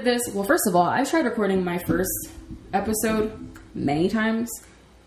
recorded 0.00 0.20
this. 0.20 0.34
Well, 0.34 0.44
first 0.44 0.66
of 0.66 0.76
all, 0.76 0.86
I've 0.86 1.08
tried 1.08 1.24
recording 1.24 1.64
my 1.64 1.78
first 1.78 2.30
episode 2.72 3.32
many 3.74 4.08
times, 4.08 4.50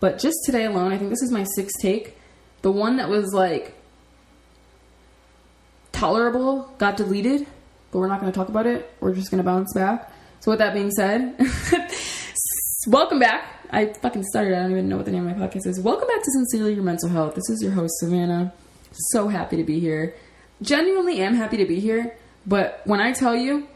but 0.00 0.18
just 0.18 0.36
today 0.46 0.64
alone, 0.64 0.92
I 0.92 0.98
think 0.98 1.10
this 1.10 1.22
is 1.22 1.30
my 1.30 1.44
sixth 1.56 1.76
take. 1.80 2.16
The 2.62 2.70
one 2.70 2.96
that 2.96 3.08
was 3.08 3.32
like 3.34 3.74
tolerable 5.92 6.72
got 6.78 6.96
deleted, 6.96 7.46
but 7.90 7.98
we're 7.98 8.08
not 8.08 8.20
going 8.20 8.30
to 8.30 8.38
talk 8.38 8.48
about 8.48 8.66
it. 8.66 8.92
We're 9.00 9.14
just 9.14 9.30
going 9.30 9.42
to 9.42 9.44
bounce 9.44 9.72
back. 9.74 10.12
So, 10.40 10.50
with 10.50 10.58
that 10.58 10.74
being 10.74 10.90
said, 10.90 11.38
welcome 12.86 13.18
back. 13.18 13.44
I 13.70 13.86
fucking 13.86 14.24
started. 14.24 14.56
I 14.56 14.62
don't 14.62 14.70
even 14.72 14.88
know 14.88 14.96
what 14.96 15.06
the 15.06 15.12
name 15.12 15.26
of 15.26 15.36
my 15.36 15.46
podcast 15.46 15.66
is. 15.66 15.80
Welcome 15.80 16.06
back 16.08 16.22
to 16.22 16.30
Sincerely 16.30 16.74
Your 16.74 16.84
Mental 16.84 17.08
Health. 17.08 17.34
This 17.34 17.48
is 17.50 17.62
your 17.62 17.72
host, 17.72 17.94
Savannah. 17.98 18.52
So 18.92 19.28
happy 19.28 19.56
to 19.56 19.64
be 19.64 19.80
here. 19.80 20.14
Genuinely 20.62 21.20
am 21.20 21.34
happy 21.34 21.56
to 21.56 21.64
be 21.64 21.80
here, 21.80 22.16
but 22.46 22.80
when 22.84 23.00
I 23.00 23.12
tell 23.12 23.34
you, 23.34 23.66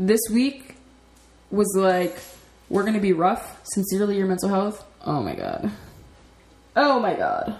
this 0.00 0.20
week 0.32 0.76
was 1.50 1.72
like, 1.76 2.18
we're 2.70 2.82
to 2.94 3.00
be 3.00 3.12
rough. 3.12 3.60
Sincerely 3.64 4.16
Your 4.16 4.26
Mental 4.26 4.48
Health. 4.48 4.84
Oh 5.04 5.22
my 5.22 5.34
god. 5.34 5.70
Oh 6.74 6.98
my 7.00 7.14
god. 7.14 7.56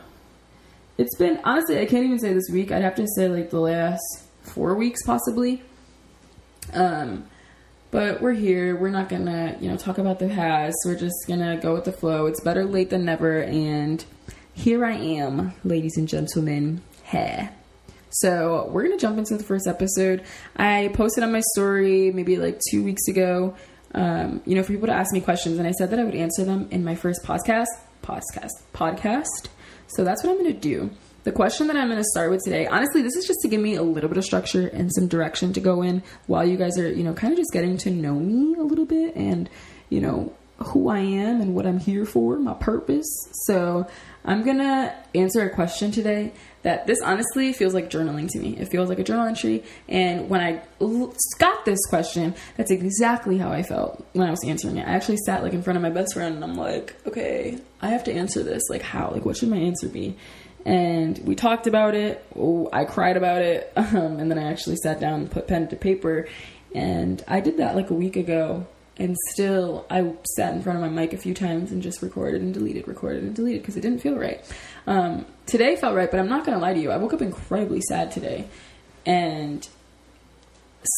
It's 0.97 1.17
been, 1.17 1.39
honestly, 1.45 1.79
I 1.79 1.87
can't 1.87 2.05
even 2.05 2.19
say 2.19 2.33
this 2.33 2.49
week. 2.51 2.73
I'd 2.73 2.83
have 2.83 2.95
to 2.97 3.07
say 3.15 3.29
like 3.29 3.51
the 3.51 3.61
last 3.61 4.01
four 4.43 4.75
weeks 4.75 5.03
possibly. 5.05 5.63
Um, 6.73 7.27
but 7.91 8.23
we're 8.23 8.33
here. 8.33 8.75
We're 8.75 8.91
not 8.91 9.11
gonna, 9.11 9.57
you 9.61 9.69
know, 9.69 9.77
talk 9.77 9.99
about 9.99 10.19
the 10.19 10.29
past. 10.29 10.77
We're 10.87 10.99
just 10.99 11.27
gonna 11.29 11.59
go 11.59 11.75
with 11.75 11.85
the 11.85 11.93
flow. 11.93 12.27
It's 12.27 12.41
better 12.41 12.65
late 12.65 12.89
than 12.89 13.05
never. 13.05 13.43
And 13.43 14.03
here 14.55 14.85
I 14.85 14.93
am, 14.93 15.53
ladies 15.63 15.97
and 15.99 16.09
gentlemen. 16.09 16.81
Hey. 17.03 17.51
So 18.11 18.69
we're 18.71 18.83
gonna 18.85 18.99
jump 18.99 19.19
into 19.19 19.37
the 19.37 19.45
first 19.45 19.67
episode. 19.67 20.23
I 20.57 20.91
posted 20.95 21.25
on 21.25 21.33
my 21.33 21.43
story 21.55 22.11
maybe 22.13 22.37
like 22.37 22.61
two 22.71 22.83
weeks 22.83 23.09
ago. 23.09 23.55
Um, 23.93 24.41
you 24.47 24.55
know, 24.55 24.63
for 24.63 24.73
people 24.73 24.87
to 24.87 24.95
ask 24.95 25.13
me 25.13 25.21
questions, 25.21 25.59
and 25.59 25.67
I 25.67 25.73
said 25.73 25.91
that 25.91 25.99
I 25.99 26.05
would 26.05 26.15
answer 26.15 26.45
them 26.45 26.69
in 26.71 26.85
my 26.85 26.95
first 26.95 27.25
podcast, 27.25 27.67
podcast, 28.03 28.51
podcast. 28.73 29.49
So 29.89 30.05
that's 30.05 30.23
what 30.23 30.31
I'm 30.31 30.39
gonna 30.39 30.53
do. 30.53 30.91
The 31.23 31.33
question 31.33 31.67
that 31.67 31.77
I'm 31.77 31.89
going 31.89 31.99
to 31.99 32.05
start 32.05 32.31
with 32.31 32.41
today, 32.43 32.67
honestly, 32.67 33.03
this 33.03 33.15
is 33.15 33.27
just 33.27 33.41
to 33.43 33.49
give 33.49 33.61
me 33.61 33.75
a 33.75 33.83
little 33.83 34.09
bit 34.09 34.17
of 34.17 34.25
structure 34.25 34.69
and 34.69 34.91
some 34.91 35.07
direction 35.07 35.53
to 35.53 35.61
go 35.61 35.83
in 35.83 36.03
while 36.27 36.47
you 36.47 36.57
guys 36.57 36.79
are, 36.79 36.91
you 36.91 37.05
know, 37.05 37.13
kind 37.13 37.31
of 37.31 37.39
just 37.39 37.53
getting 37.53 37.77
to 37.79 37.91
know 37.91 38.15
me 38.15 38.55
a 38.55 38.63
little 38.63 38.87
bit 38.87 39.15
and, 39.17 39.51
you 39.91 40.01
know, 40.01 40.33
who 40.57 40.89
I 40.89 41.01
am 41.01 41.43
and 41.43 41.55
what 41.55 41.67
I'm 41.67 41.79
here 41.79 42.07
for, 42.07 42.39
my 42.39 42.55
purpose. 42.55 43.07
So 43.45 43.87
I'm 44.25 44.45
to 44.59 44.95
answer 45.15 45.43
a 45.43 45.51
question 45.51 45.91
today 45.91 46.33
that 46.63 46.87
this 46.87 47.01
honestly 47.03 47.53
feels 47.53 47.73
like 47.73 47.89
journaling 47.89 48.29
to 48.29 48.39
me. 48.39 48.57
It 48.59 48.69
feels 48.71 48.89
like 48.89 48.99
a 48.99 49.05
journal 49.05 49.27
entry. 49.27 49.65
And 49.89 50.29
when 50.29 50.41
I 50.41 50.61
got 51.39 51.65
this 51.65 51.79
question, 51.89 52.35
that's 52.57 52.71
exactly 52.71 53.39
how 53.39 53.51
I 53.51 53.63
felt 53.63 54.05
when 54.13 54.29
I 54.29 54.31
was 54.31 54.45
answering 54.45 54.77
it. 54.77 54.87
I 54.87 54.93
actually 54.93 55.19
sat 55.25 55.43
like 55.43 55.55
in 55.55 55.63
front 55.63 55.79
of 55.79 55.83
my 55.83 55.91
best 55.91 56.15
friend 56.15 56.35
and 56.35 56.45
I'm 56.45 56.55
like, 56.55 56.97
okay, 57.07 57.59
I 57.81 57.89
have 57.89 58.05
to 58.05 58.13
answer 58.13 58.43
this. 58.43 58.63
Like, 58.69 58.83
how? 58.83 59.11
Like, 59.11 59.25
what 59.25 59.39
should 59.39 59.49
my 59.49 59.57
answer 59.57 59.89
be? 59.89 60.17
and 60.65 61.19
we 61.25 61.35
talked 61.35 61.67
about 61.67 61.95
it. 61.95 62.25
Oh, 62.37 62.69
I 62.73 62.85
cried 62.85 63.17
about 63.17 63.43
it, 63.43 63.73
um, 63.77 64.19
and 64.19 64.31
then 64.31 64.39
I 64.39 64.51
actually 64.51 64.77
sat 64.77 65.01
down 65.01 65.21
and 65.21 65.31
put 65.31 65.47
pen 65.47 65.69
to 65.69 65.77
paper. 65.77 66.29
And 66.75 67.23
I 67.27 67.41
did 67.41 67.57
that 67.59 67.75
like 67.75 67.91
a 67.91 67.95
week 67.95 68.17
ago, 68.17 68.67
and 69.01 69.17
still 69.31 69.87
I 69.91 70.13
sat 70.37 70.55
in 70.55 70.63
front 70.63 70.77
of 70.77 70.83
my 70.83 71.01
mic 71.01 71.15
a 71.15 71.17
few 71.17 71.33
times 71.33 71.73
and 71.73 71.83
just 71.83 72.03
recorded 72.03 72.43
and 72.43 72.53
deleted, 72.53 72.87
recorded 72.87 73.23
and 73.23 73.35
deleted 73.35 73.63
because 73.63 73.79
it 73.79 73.81
didn't 73.81 74.01
feel 74.01 74.17
right. 74.17 74.45
Um, 74.87 75.25
today 75.47 75.75
felt 75.77 75.97
right, 75.97 76.11
but 76.11 76.21
I'm 76.21 76.29
not 76.29 76.45
gonna 76.45 76.59
lie 76.59 76.75
to 76.75 76.81
you. 76.81 76.91
I 76.91 76.99
woke 76.99 77.15
up 77.15 77.23
incredibly 77.23 77.81
sad 77.81 78.13
today, 78.13 78.47
and 79.07 79.67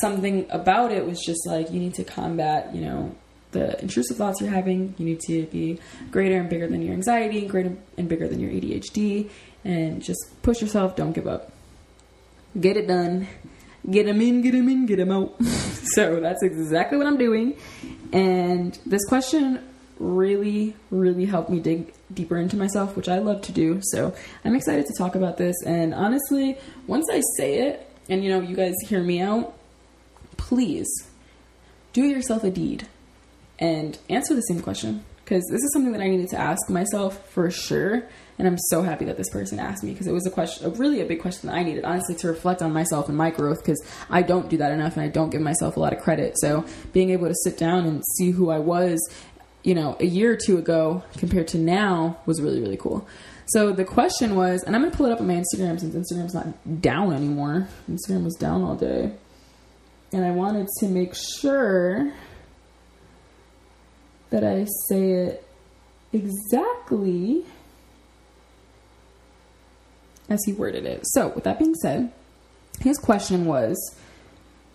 something 0.00 0.46
about 0.50 0.90
it 0.90 1.06
was 1.06 1.20
just 1.24 1.46
like 1.46 1.70
you 1.70 1.78
need 1.78 1.94
to 1.94 2.04
combat, 2.04 2.74
you 2.74 2.80
know, 2.80 3.14
the 3.52 3.80
intrusive 3.80 4.16
thoughts 4.16 4.40
you're 4.40 4.50
having. 4.50 4.94
You 4.98 5.04
need 5.04 5.20
to 5.28 5.46
be 5.46 5.78
greater 6.10 6.40
and 6.40 6.50
bigger 6.50 6.66
than 6.66 6.82
your 6.82 6.94
anxiety, 6.94 7.46
greater 7.46 7.76
and 7.96 8.08
bigger 8.08 8.26
than 8.26 8.40
your 8.40 8.50
ADHD, 8.50 9.30
and 9.64 10.02
just 10.02 10.42
push 10.42 10.60
yourself. 10.60 10.96
Don't 10.96 11.12
give 11.12 11.28
up. 11.28 11.52
Get 12.60 12.76
it 12.76 12.88
done. 12.88 13.28
Get 13.90 14.06
them 14.06 14.20
in, 14.20 14.42
get 14.42 14.52
them 14.52 14.68
in, 14.68 14.86
get 14.86 14.96
them 14.96 15.10
out. 15.10 15.42
so 15.44 16.20
that's 16.20 16.42
exactly 16.42 16.98
what 16.98 17.06
I'm 17.06 17.18
doing. 17.18 17.56
And 18.12 18.78
this 18.86 19.04
question 19.06 19.62
really, 19.98 20.74
really 20.90 21.24
helped 21.24 21.50
me 21.50 21.60
dig 21.60 21.92
deeper 22.12 22.36
into 22.36 22.56
myself, 22.56 22.96
which 22.96 23.08
I 23.08 23.18
love 23.18 23.42
to 23.42 23.52
do. 23.52 23.80
So 23.82 24.14
I'm 24.44 24.54
excited 24.54 24.86
to 24.86 24.92
talk 24.98 25.14
about 25.14 25.36
this. 25.36 25.56
And 25.64 25.94
honestly, 25.94 26.58
once 26.86 27.06
I 27.10 27.22
say 27.36 27.60
it, 27.68 27.88
and 28.08 28.24
you 28.24 28.30
know, 28.30 28.40
you 28.40 28.56
guys 28.56 28.74
hear 28.86 29.02
me 29.02 29.20
out, 29.20 29.54
please 30.36 30.88
do 31.92 32.02
yourself 32.02 32.44
a 32.44 32.50
deed 32.50 32.88
and 33.58 33.98
answer 34.08 34.34
the 34.34 34.40
same 34.42 34.60
question 34.60 35.04
because 35.24 35.44
this 35.50 35.62
is 35.62 35.72
something 35.72 35.92
that 35.92 36.00
I 36.00 36.08
needed 36.08 36.28
to 36.30 36.38
ask 36.38 36.68
myself 36.68 37.28
for 37.30 37.50
sure. 37.50 38.02
And 38.38 38.48
I'm 38.48 38.58
so 38.58 38.82
happy 38.82 39.04
that 39.04 39.16
this 39.16 39.30
person 39.30 39.58
asked 39.58 39.84
me 39.84 39.92
because 39.92 40.06
it 40.06 40.12
was 40.12 40.26
a 40.26 40.30
question, 40.30 40.66
a 40.66 40.70
really 40.70 41.00
a 41.00 41.04
big 41.04 41.20
question 41.20 41.48
that 41.48 41.56
I 41.56 41.62
needed, 41.62 41.84
honestly, 41.84 42.14
to 42.16 42.28
reflect 42.28 42.60
on 42.60 42.72
myself 42.72 43.08
and 43.08 43.16
my 43.16 43.30
growth 43.30 43.58
because 43.58 43.82
I 44.10 44.22
don't 44.22 44.48
do 44.48 44.56
that 44.56 44.72
enough 44.72 44.96
and 44.96 45.02
I 45.02 45.08
don't 45.08 45.30
give 45.30 45.40
myself 45.40 45.76
a 45.76 45.80
lot 45.80 45.92
of 45.92 46.00
credit. 46.00 46.38
So 46.40 46.64
being 46.92 47.10
able 47.10 47.28
to 47.28 47.34
sit 47.44 47.56
down 47.56 47.86
and 47.86 48.02
see 48.16 48.30
who 48.30 48.50
I 48.50 48.58
was, 48.58 48.98
you 49.62 49.74
know, 49.74 49.96
a 50.00 50.06
year 50.06 50.32
or 50.32 50.36
two 50.36 50.58
ago 50.58 51.04
compared 51.18 51.48
to 51.48 51.58
now 51.58 52.18
was 52.26 52.40
really, 52.40 52.60
really 52.60 52.76
cool. 52.76 53.06
So 53.46 53.72
the 53.72 53.84
question 53.84 54.34
was, 54.34 54.62
and 54.62 54.74
I'm 54.74 54.82
going 54.82 54.90
to 54.90 54.96
pull 54.96 55.06
it 55.06 55.12
up 55.12 55.20
on 55.20 55.26
my 55.26 55.34
Instagram 55.34 55.78
since 55.78 55.94
Instagram's 55.94 56.34
not 56.34 56.80
down 56.80 57.12
anymore. 57.12 57.68
Instagram 57.90 58.24
was 58.24 58.34
down 58.34 58.62
all 58.62 58.74
day. 58.74 59.12
And 60.12 60.24
I 60.24 60.30
wanted 60.30 60.68
to 60.80 60.88
make 60.88 61.14
sure 61.14 62.12
that 64.32 64.42
I 64.42 64.66
say 64.88 65.12
it 65.12 65.46
exactly 66.12 67.44
as 70.28 70.40
he 70.46 70.54
worded 70.54 70.86
it. 70.86 71.02
So, 71.04 71.28
with 71.28 71.44
that 71.44 71.58
being 71.58 71.74
said, 71.74 72.10
his 72.80 72.98
question 72.98 73.44
was 73.44 73.76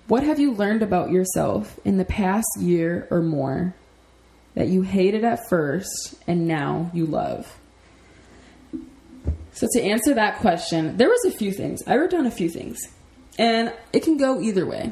What 0.08 0.24
have 0.24 0.40
you 0.40 0.54
learned 0.54 0.84
about 0.84 1.10
yourself 1.10 1.80
in 1.84 1.98
the 1.98 2.06
past 2.06 2.48
year 2.60 3.08
or 3.10 3.22
more 3.22 3.74
that 4.54 4.68
you 4.68 4.84
hated 4.84 5.24
at 5.24 5.50
first 5.50 6.16
and 6.28 6.48
now 6.48 6.92
you 6.94 7.08
love? 7.08 7.58
So, 9.54 9.68
to 9.74 9.82
answer 9.82 10.14
that 10.14 10.38
question, 10.38 10.98
there 10.98 11.10
was 11.10 11.26
a 11.26 11.32
few 11.36 11.52
things. 11.52 11.82
I 11.88 11.98
wrote 11.98 12.12
down 12.12 12.28
a 12.28 12.32
few 12.32 12.48
things, 12.48 12.78
and 13.40 13.74
it 13.92 14.04
can 14.04 14.18
go 14.18 14.40
either 14.40 14.68
way. 14.68 14.92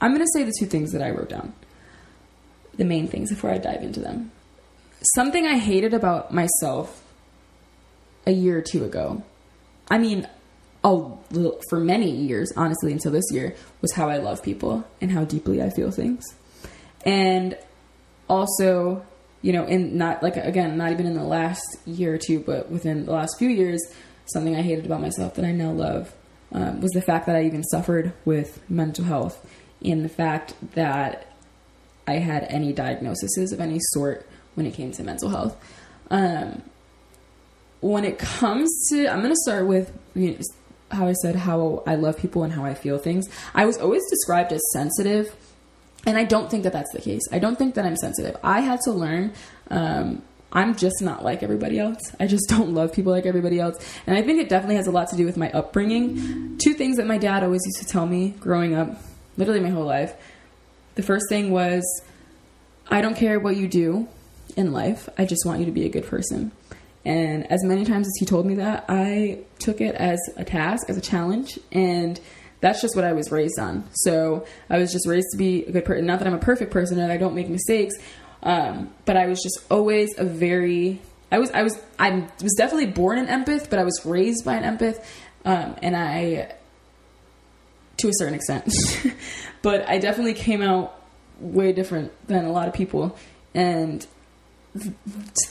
I'm 0.00 0.12
going 0.12 0.26
to 0.26 0.32
say 0.34 0.42
the 0.42 0.52
two 0.58 0.66
things 0.66 0.90
that 0.90 1.02
I 1.02 1.10
wrote 1.10 1.28
down 1.28 1.54
the 2.74 2.84
main 2.84 3.08
things 3.08 3.30
before 3.30 3.50
I 3.50 3.58
dive 3.58 3.82
into 3.82 4.00
them. 4.00 4.30
Something 5.14 5.46
I 5.46 5.58
hated 5.58 5.94
about 5.94 6.32
myself 6.32 7.02
a 8.26 8.32
year 8.32 8.58
or 8.58 8.62
two 8.62 8.84
ago. 8.84 9.22
I 9.90 9.98
mean, 9.98 10.28
oh, 10.84 11.18
for 11.68 11.78
many 11.78 12.10
years, 12.10 12.52
honestly, 12.56 12.92
until 12.92 13.12
this 13.12 13.24
year, 13.30 13.54
was 13.80 13.92
how 13.92 14.08
I 14.08 14.18
love 14.18 14.42
people 14.42 14.84
and 15.00 15.10
how 15.10 15.24
deeply 15.24 15.62
I 15.62 15.70
feel 15.70 15.90
things. 15.90 16.24
And 17.04 17.56
also, 18.28 19.04
you 19.42 19.52
know, 19.52 19.64
in 19.64 19.98
not 19.98 20.22
like 20.22 20.36
again, 20.36 20.76
not 20.76 20.92
even 20.92 21.06
in 21.06 21.14
the 21.14 21.24
last 21.24 21.64
year 21.84 22.14
or 22.14 22.18
two, 22.18 22.40
but 22.40 22.70
within 22.70 23.06
the 23.06 23.12
last 23.12 23.38
few 23.38 23.48
years, 23.48 23.80
something 24.26 24.56
I 24.56 24.62
hated 24.62 24.86
about 24.86 25.00
myself 25.00 25.34
that 25.34 25.44
I 25.44 25.52
now 25.52 25.72
love 25.72 26.14
um, 26.52 26.80
was 26.80 26.92
the 26.92 27.02
fact 27.02 27.26
that 27.26 27.36
I 27.36 27.44
even 27.44 27.64
suffered 27.64 28.12
with 28.24 28.62
mental 28.70 29.04
health 29.04 29.44
and 29.84 30.04
the 30.04 30.08
fact 30.08 30.54
that 30.74 31.31
I 32.06 32.14
had 32.14 32.44
any 32.44 32.72
diagnoses 32.72 33.52
of 33.52 33.60
any 33.60 33.78
sort 33.92 34.26
when 34.54 34.66
it 34.66 34.74
came 34.74 34.92
to 34.92 35.02
mental 35.02 35.28
health. 35.28 35.56
Um, 36.10 36.62
when 37.80 38.04
it 38.04 38.18
comes 38.18 38.88
to, 38.90 39.08
I'm 39.08 39.20
going 39.20 39.32
to 39.32 39.40
start 39.44 39.66
with 39.66 39.92
you 40.14 40.32
know, 40.32 40.38
how 40.90 41.06
I 41.06 41.12
said 41.14 41.36
how 41.36 41.82
I 41.86 41.94
love 41.94 42.18
people 42.18 42.44
and 42.44 42.52
how 42.52 42.64
I 42.64 42.74
feel 42.74 42.98
things. 42.98 43.26
I 43.54 43.64
was 43.64 43.78
always 43.78 44.02
described 44.10 44.52
as 44.52 44.60
sensitive, 44.72 45.34
and 46.06 46.16
I 46.16 46.24
don't 46.24 46.50
think 46.50 46.64
that 46.64 46.72
that's 46.72 46.92
the 46.92 47.00
case. 47.00 47.22
I 47.32 47.38
don't 47.38 47.56
think 47.56 47.74
that 47.74 47.86
I'm 47.86 47.96
sensitive. 47.96 48.36
I 48.42 48.60
had 48.60 48.80
to 48.82 48.92
learn. 48.92 49.32
Um, 49.70 50.22
I'm 50.52 50.76
just 50.76 51.00
not 51.00 51.24
like 51.24 51.42
everybody 51.42 51.78
else. 51.78 52.14
I 52.20 52.26
just 52.26 52.46
don't 52.48 52.74
love 52.74 52.92
people 52.92 53.12
like 53.12 53.26
everybody 53.26 53.58
else. 53.58 53.76
And 54.06 54.16
I 54.16 54.22
think 54.22 54.40
it 54.40 54.48
definitely 54.48 54.76
has 54.76 54.86
a 54.86 54.90
lot 54.90 55.08
to 55.08 55.16
do 55.16 55.24
with 55.24 55.36
my 55.36 55.50
upbringing. 55.52 56.58
Two 56.58 56.74
things 56.74 56.98
that 56.98 57.06
my 57.06 57.18
dad 57.18 57.42
always 57.42 57.62
used 57.64 57.86
to 57.86 57.86
tell 57.86 58.06
me 58.06 58.34
growing 58.38 58.74
up, 58.74 59.00
literally 59.36 59.60
my 59.60 59.70
whole 59.70 59.86
life, 59.86 60.14
the 60.94 61.02
first 61.02 61.26
thing 61.28 61.50
was, 61.50 61.82
I 62.90 63.00
don't 63.00 63.16
care 63.16 63.38
what 63.40 63.56
you 63.56 63.68
do 63.68 64.08
in 64.56 64.72
life. 64.72 65.08
I 65.16 65.24
just 65.24 65.46
want 65.46 65.60
you 65.60 65.66
to 65.66 65.72
be 65.72 65.86
a 65.86 65.88
good 65.88 66.06
person. 66.06 66.52
And 67.04 67.50
as 67.50 67.64
many 67.64 67.84
times 67.84 68.06
as 68.06 68.12
he 68.18 68.26
told 68.26 68.46
me 68.46 68.56
that, 68.56 68.84
I 68.88 69.40
took 69.58 69.80
it 69.80 69.94
as 69.94 70.18
a 70.36 70.44
task, 70.44 70.88
as 70.88 70.96
a 70.96 71.00
challenge, 71.00 71.58
and 71.72 72.20
that's 72.60 72.80
just 72.80 72.94
what 72.94 73.04
I 73.04 73.12
was 73.12 73.30
raised 73.32 73.58
on. 73.58 73.88
So 73.92 74.46
I 74.70 74.78
was 74.78 74.92
just 74.92 75.06
raised 75.06 75.26
to 75.32 75.36
be 75.36 75.64
a 75.64 75.72
good 75.72 75.84
person. 75.84 76.06
Not 76.06 76.20
that 76.20 76.28
I'm 76.28 76.34
a 76.34 76.38
perfect 76.38 76.70
person 76.70 77.00
and 77.00 77.10
I 77.10 77.16
don't 77.16 77.34
make 77.34 77.48
mistakes, 77.48 77.96
um, 78.42 78.92
but 79.04 79.16
I 79.16 79.26
was 79.26 79.42
just 79.42 79.60
always 79.70 80.16
a 80.16 80.24
very. 80.24 81.00
I 81.32 81.38
was 81.38 81.50
I 81.50 81.62
was 81.62 81.80
I 81.98 82.28
was 82.40 82.54
definitely 82.56 82.86
born 82.86 83.18
an 83.18 83.26
empath, 83.26 83.68
but 83.68 83.78
I 83.78 83.84
was 83.84 84.00
raised 84.04 84.44
by 84.44 84.54
an 84.54 84.78
empath, 84.78 85.04
um, 85.44 85.76
and 85.82 85.96
I 85.96 86.54
to 87.98 88.08
a 88.08 88.12
certain 88.14 88.34
extent. 88.34 88.72
but 89.62 89.88
I 89.88 89.98
definitely 89.98 90.34
came 90.34 90.62
out 90.62 91.00
way 91.40 91.72
different 91.72 92.12
than 92.26 92.44
a 92.44 92.52
lot 92.52 92.68
of 92.68 92.74
people. 92.74 93.16
And 93.54 94.06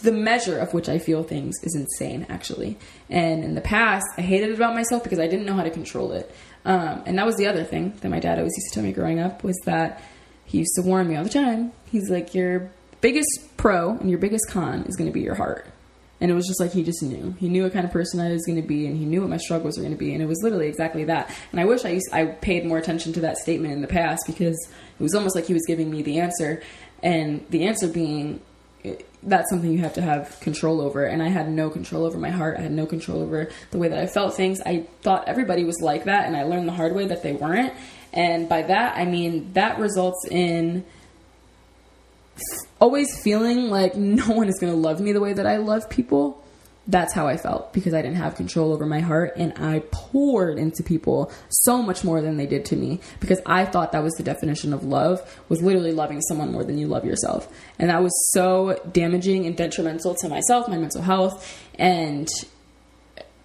the 0.02 0.12
measure 0.12 0.58
of 0.58 0.74
which 0.74 0.90
I 0.90 0.98
feel 0.98 1.24
things 1.24 1.56
is 1.63 1.75
insane, 1.75 2.25
actually. 2.30 2.78
And 3.10 3.44
in 3.44 3.56
the 3.56 3.62
past, 3.62 4.06
I 4.18 4.22
hated 4.22 4.50
it 4.50 4.56
about 4.56 4.74
myself 4.74 5.04
because 5.04 5.19
I 5.19 5.28
didn't 5.28 5.46
know 5.46 5.54
how 5.54 5.63
to 5.63 5.69
control 5.69 6.12
it. 6.12 6.34
Um, 6.66 7.04
and 7.06 7.18
that 7.18 7.25
was 7.25 7.38
the 7.38 7.48
other 7.48 7.63
thing 7.63 7.94
that 8.02 8.10
my 8.10 8.19
dad 8.19 8.38
always 8.38 8.54
used 8.56 8.69
to 8.69 8.75
tell 8.75 8.84
me 8.84 8.94
growing 8.94 9.19
up 9.19 9.44
was 9.44 9.58
that 9.66 10.02
he 10.46 10.60
used 10.60 10.74
to 10.75 10.81
warn 10.81 11.08
me 11.08 11.16
all 11.16 11.24
the 11.24 11.30
time. 11.30 11.72
He's 11.92 12.10
like, 12.10 12.34
your 12.34 12.72
biggest 13.00 13.58
pro 13.58 13.92
and 13.92 14.10
your 14.10 14.19
biggest 14.19 14.50
con 14.50 14.84
is 14.84 14.96
going 14.96 15.10
to 15.10 15.13
be 15.13 15.22
your 15.22 15.36
heart. 15.36 15.71
And 16.22 16.30
it 16.30 16.36
was 16.36 16.48
just 16.48 16.60
like 16.60 16.72
he 16.72 16.84
just 16.84 17.02
knew. 17.02 17.36
He 17.40 17.50
knew 17.50 17.64
what 17.64 17.74
kind 17.74 17.84
of 17.84 17.92
person 17.92 18.20
I 18.20 18.32
was 18.32 18.46
going 18.46 18.62
to 18.62 18.68
be, 18.68 18.86
and 18.86 18.96
he 18.96 19.06
knew 19.06 19.22
what 19.22 19.30
my 19.30 19.38
struggles 19.38 19.78
were 19.78 19.84
going 19.84 19.96
to 19.96 20.00
be, 20.00 20.14
and 20.14 20.22
it 20.22 20.28
was 20.28 20.40
literally 20.44 20.68
exactly 20.68 21.04
that. 21.06 21.36
And 21.52 21.60
I 21.60 21.66
wish 21.66 21.84
I 21.84 21.90
used 21.90 22.08
I 22.14 22.26
paid 22.26 22.66
more 22.66 22.78
attention 22.78 23.12
to 23.14 23.22
that 23.22 23.38
statement 23.38 23.74
in 23.74 23.82
the 23.82 23.88
past 23.88 24.24
because 24.28 24.56
it 24.56 25.04
was 25.04 25.16
almost 25.16 25.36
like 25.36 25.46
he 25.46 25.54
was 25.54 25.66
giving 25.66 25.90
me 25.90 26.04
the 26.04 26.20
answer, 26.20 26.62
and 27.02 27.44
the 27.50 27.66
answer 27.66 27.88
being 27.88 28.40
eh, 28.86 28.98
that's 29.24 29.50
something 29.50 29.72
you 29.72 29.80
have 29.80 29.94
to 29.94 30.02
have 30.02 30.40
control 30.42 30.80
over. 30.80 31.06
And 31.06 31.24
I 31.24 31.30
had 31.30 31.52
no 31.52 31.70
control 31.70 32.06
over 32.06 32.18
my 32.18 32.30
heart. 32.30 32.58
I 32.58 32.62
had 32.62 32.72
no 32.72 32.86
control 32.86 33.22
over 33.22 33.50
the 33.72 33.78
way 33.80 33.88
that 33.88 34.00
I 34.00 34.06
felt 34.06 34.36
things. 34.36 34.62
I 34.62 34.86
thought 35.02 35.28
everybody 35.28 35.64
was 35.64 35.82
like 35.82 36.06
that, 36.06 36.28
and 36.28 36.38
I 36.38 36.44
learned 36.44 36.68
the 36.68 36.74
hard 36.74 36.94
way 36.94 37.08
that 37.08 37.24
they 37.24 37.34
weren't. 37.34 37.74
And 38.14 38.48
by 38.48 38.62
that, 38.64 38.98
I 38.98 39.06
mean 39.06 39.54
that 39.54 39.80
results 39.80 40.26
in 40.30 40.86
always 42.80 43.22
feeling 43.22 43.69
like 43.69 43.95
no 43.95 44.28
one 44.30 44.48
is 44.48 44.57
going 44.60 44.74
to 44.74 44.78
love 44.80 45.00
me 45.00 45.12
the 45.12 45.19
way 45.19 45.33
that 45.33 45.45
I 45.45 45.57
love 45.57 45.89
people. 45.89 46.44
That's 46.88 47.13
how 47.13 47.28
I 47.28 47.38
felt 47.38 47.74
because 47.74 47.94
I 47.94 48.01
didn't 48.01 48.18
have 48.18 48.36
control 48.36 48.74
over 48.74 48.88
my 48.88 49.00
heart 49.01 49.33
and 49.36 49.54
I 49.56 49.83
poured 49.92 50.57
into 50.57 50.81
people 50.81 51.31
so 51.50 51.81
much 51.81 52.04
more 52.04 52.22
than 52.22 52.38
they 52.38 52.48
did 52.48 52.66
to 52.66 52.75
me 52.75 53.00
because 53.19 53.39
I 53.45 53.66
thought 53.66 53.92
that 53.92 54.04
was 54.04 54.13
the 54.13 54.24
definition 54.24 54.74
of 54.74 54.83
love 54.83 55.22
was 55.48 55.62
literally 55.62 55.92
loving 55.92 56.22
someone 56.22 56.51
more 56.51 56.63
than 56.63 56.80
you 56.80 56.88
love 56.88 57.06
yourself. 57.06 57.48
And 57.78 57.92
that 57.92 58.01
was 58.01 58.12
so 58.34 58.81
damaging 58.92 59.45
and 59.45 59.56
detrimental 59.56 60.16
to 60.16 60.27
myself, 60.27 60.68
my 60.68 60.77
mental 60.77 61.04
health, 61.04 61.48
and 61.75 62.27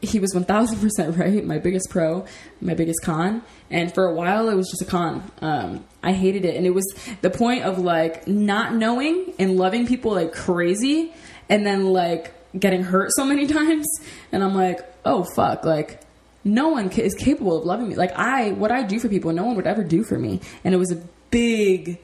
he 0.06 0.20
was 0.20 0.34
1000% 0.34 1.18
right, 1.18 1.44
my 1.44 1.58
biggest 1.58 1.90
pro, 1.90 2.24
my 2.60 2.74
biggest 2.74 3.02
con. 3.02 3.42
And 3.70 3.92
for 3.92 4.04
a 4.06 4.14
while, 4.14 4.48
it 4.48 4.54
was 4.54 4.68
just 4.70 4.82
a 4.82 4.84
con. 4.84 5.30
Um, 5.40 5.84
I 6.02 6.12
hated 6.12 6.44
it. 6.44 6.56
And 6.56 6.66
it 6.66 6.74
was 6.74 6.84
the 7.20 7.30
point 7.30 7.64
of 7.64 7.78
like 7.78 8.26
not 8.26 8.74
knowing 8.74 9.34
and 9.38 9.56
loving 9.56 9.86
people 9.86 10.12
like 10.12 10.32
crazy 10.32 11.12
and 11.48 11.66
then 11.66 11.84
like 11.84 12.32
getting 12.58 12.82
hurt 12.82 13.10
so 13.14 13.24
many 13.24 13.46
times. 13.58 13.86
And 14.32 14.42
I'm 14.42 14.54
like, 14.54 14.80
oh, 15.04 15.24
fuck. 15.34 15.64
Like, 15.64 16.00
no 16.44 16.68
one 16.68 16.90
is 16.90 17.14
capable 17.14 17.58
of 17.58 17.64
loving 17.64 17.88
me. 17.88 17.96
Like, 17.96 18.12
I, 18.12 18.52
what 18.52 18.70
I 18.70 18.84
do 18.84 19.00
for 19.00 19.08
people, 19.08 19.32
no 19.32 19.44
one 19.44 19.56
would 19.56 19.66
ever 19.66 19.82
do 19.82 20.04
for 20.04 20.18
me. 20.18 20.40
And 20.62 20.74
it 20.74 20.78
was 20.78 20.92
a 20.92 21.02
big, 21.30 21.98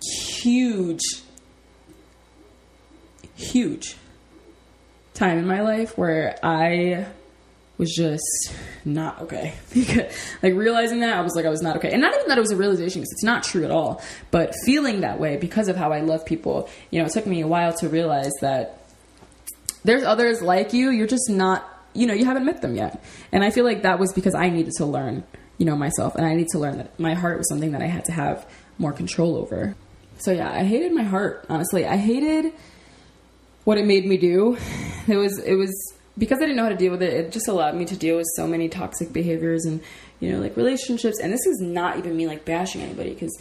huge, 0.00 1.02
huge 3.34 3.96
time 5.16 5.38
in 5.38 5.46
my 5.46 5.62
life 5.62 5.96
where 5.98 6.38
I 6.42 7.06
was 7.78 7.94
just 7.94 8.54
not 8.84 9.22
okay. 9.22 9.54
like 10.42 10.54
realizing 10.54 11.00
that 11.00 11.16
I 11.16 11.20
was 11.20 11.34
like 11.34 11.44
I 11.44 11.50
was 11.50 11.62
not 11.62 11.76
okay, 11.76 11.92
and 11.92 12.00
not 12.00 12.14
even 12.14 12.28
that 12.28 12.38
it 12.38 12.40
was 12.40 12.52
a 12.52 12.56
realization 12.56 13.00
because 13.00 13.12
it's 13.12 13.24
not 13.24 13.42
true 13.42 13.64
at 13.64 13.70
all. 13.70 14.02
But 14.30 14.54
feeling 14.64 15.00
that 15.00 15.20
way 15.20 15.36
because 15.36 15.68
of 15.68 15.76
how 15.76 15.92
I 15.92 16.00
love 16.00 16.24
people, 16.24 16.68
you 16.90 17.00
know, 17.00 17.06
it 17.06 17.12
took 17.12 17.26
me 17.26 17.40
a 17.40 17.46
while 17.46 17.72
to 17.74 17.88
realize 17.88 18.32
that 18.40 18.84
there's 19.84 20.04
others 20.04 20.42
like 20.42 20.72
you. 20.72 20.90
You're 20.90 21.06
just 21.06 21.28
not, 21.28 21.68
you 21.92 22.06
know, 22.06 22.14
you 22.14 22.24
haven't 22.24 22.44
met 22.44 22.62
them 22.62 22.74
yet. 22.74 23.02
And 23.32 23.44
I 23.44 23.50
feel 23.50 23.64
like 23.64 23.82
that 23.82 23.98
was 23.98 24.12
because 24.12 24.34
I 24.34 24.48
needed 24.48 24.72
to 24.78 24.86
learn, 24.86 25.24
you 25.58 25.66
know, 25.66 25.76
myself, 25.76 26.14
and 26.14 26.24
I 26.26 26.34
need 26.34 26.48
to 26.48 26.58
learn 26.58 26.78
that 26.78 26.98
my 26.98 27.14
heart 27.14 27.38
was 27.38 27.48
something 27.48 27.72
that 27.72 27.82
I 27.82 27.86
had 27.86 28.04
to 28.06 28.12
have 28.12 28.46
more 28.78 28.92
control 28.92 29.36
over. 29.36 29.74
So 30.18 30.32
yeah, 30.32 30.50
I 30.50 30.64
hated 30.64 30.92
my 30.92 31.02
heart. 31.02 31.44
Honestly, 31.50 31.84
I 31.86 31.96
hated 31.96 32.54
what 33.66 33.78
it 33.78 33.84
made 33.84 34.06
me 34.06 34.16
do. 34.16 34.56
It 35.08 35.16
was 35.16 35.38
it 35.38 35.54
was 35.54 35.94
because 36.18 36.38
I 36.38 36.42
didn't 36.42 36.56
know 36.56 36.64
how 36.64 36.70
to 36.70 36.76
deal 36.76 36.90
with 36.90 37.02
it. 37.02 37.12
It 37.12 37.32
just 37.32 37.46
allowed 37.46 37.74
me 37.76 37.84
to 37.84 37.96
deal 37.96 38.16
with 38.16 38.26
so 38.34 38.46
many 38.46 38.68
toxic 38.68 39.12
behaviors 39.12 39.64
and 39.64 39.80
you 40.18 40.32
know 40.32 40.40
like 40.40 40.56
relationships. 40.56 41.20
And 41.20 41.32
this 41.32 41.46
is 41.46 41.60
not 41.60 41.98
even 41.98 42.16
me 42.16 42.26
like 42.26 42.44
bashing 42.44 42.80
anybody 42.80 43.10
because. 43.12 43.38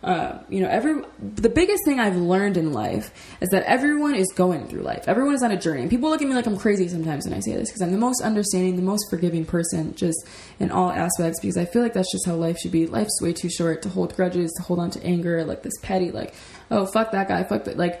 Uh, 0.00 0.40
you 0.48 0.60
know, 0.60 0.68
every 0.68 1.02
the 1.18 1.48
biggest 1.48 1.84
thing 1.84 1.98
I've 1.98 2.14
learned 2.14 2.56
in 2.56 2.72
life 2.72 3.10
is 3.40 3.48
that 3.48 3.64
everyone 3.64 4.14
is 4.14 4.32
going 4.32 4.68
through 4.68 4.82
life. 4.82 5.08
Everyone 5.08 5.34
is 5.34 5.42
on 5.42 5.50
a 5.50 5.56
journey. 5.56 5.80
And 5.80 5.90
people 5.90 6.08
look 6.08 6.22
at 6.22 6.28
me 6.28 6.34
like 6.34 6.46
I'm 6.46 6.56
crazy 6.56 6.86
sometimes 6.86 7.26
when 7.26 7.34
I 7.34 7.40
say 7.40 7.56
this 7.56 7.68
because 7.68 7.82
I'm 7.82 7.90
the 7.90 7.98
most 7.98 8.22
understanding, 8.22 8.76
the 8.76 8.82
most 8.82 9.10
forgiving 9.10 9.44
person, 9.44 9.96
just 9.96 10.24
in 10.60 10.70
all 10.70 10.92
aspects. 10.92 11.40
Because 11.40 11.56
I 11.56 11.64
feel 11.64 11.82
like 11.82 11.94
that's 11.94 12.12
just 12.12 12.26
how 12.26 12.36
life 12.36 12.58
should 12.58 12.70
be. 12.70 12.86
Life's 12.86 13.20
way 13.20 13.32
too 13.32 13.50
short 13.50 13.82
to 13.82 13.88
hold 13.88 14.14
grudges, 14.14 14.52
to 14.58 14.62
hold 14.62 14.78
on 14.78 14.92
to 14.92 15.02
anger, 15.02 15.44
like 15.44 15.64
this 15.64 15.76
petty, 15.82 16.12
like 16.12 16.32
oh 16.70 16.86
fuck 16.86 17.10
that 17.10 17.26
guy, 17.26 17.42
fuck 17.42 17.64
that, 17.64 17.76
like 17.76 18.00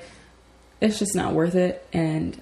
it's 0.80 0.98
just 0.98 1.14
not 1.14 1.34
worth 1.34 1.54
it. 1.54 1.86
And 1.92 2.40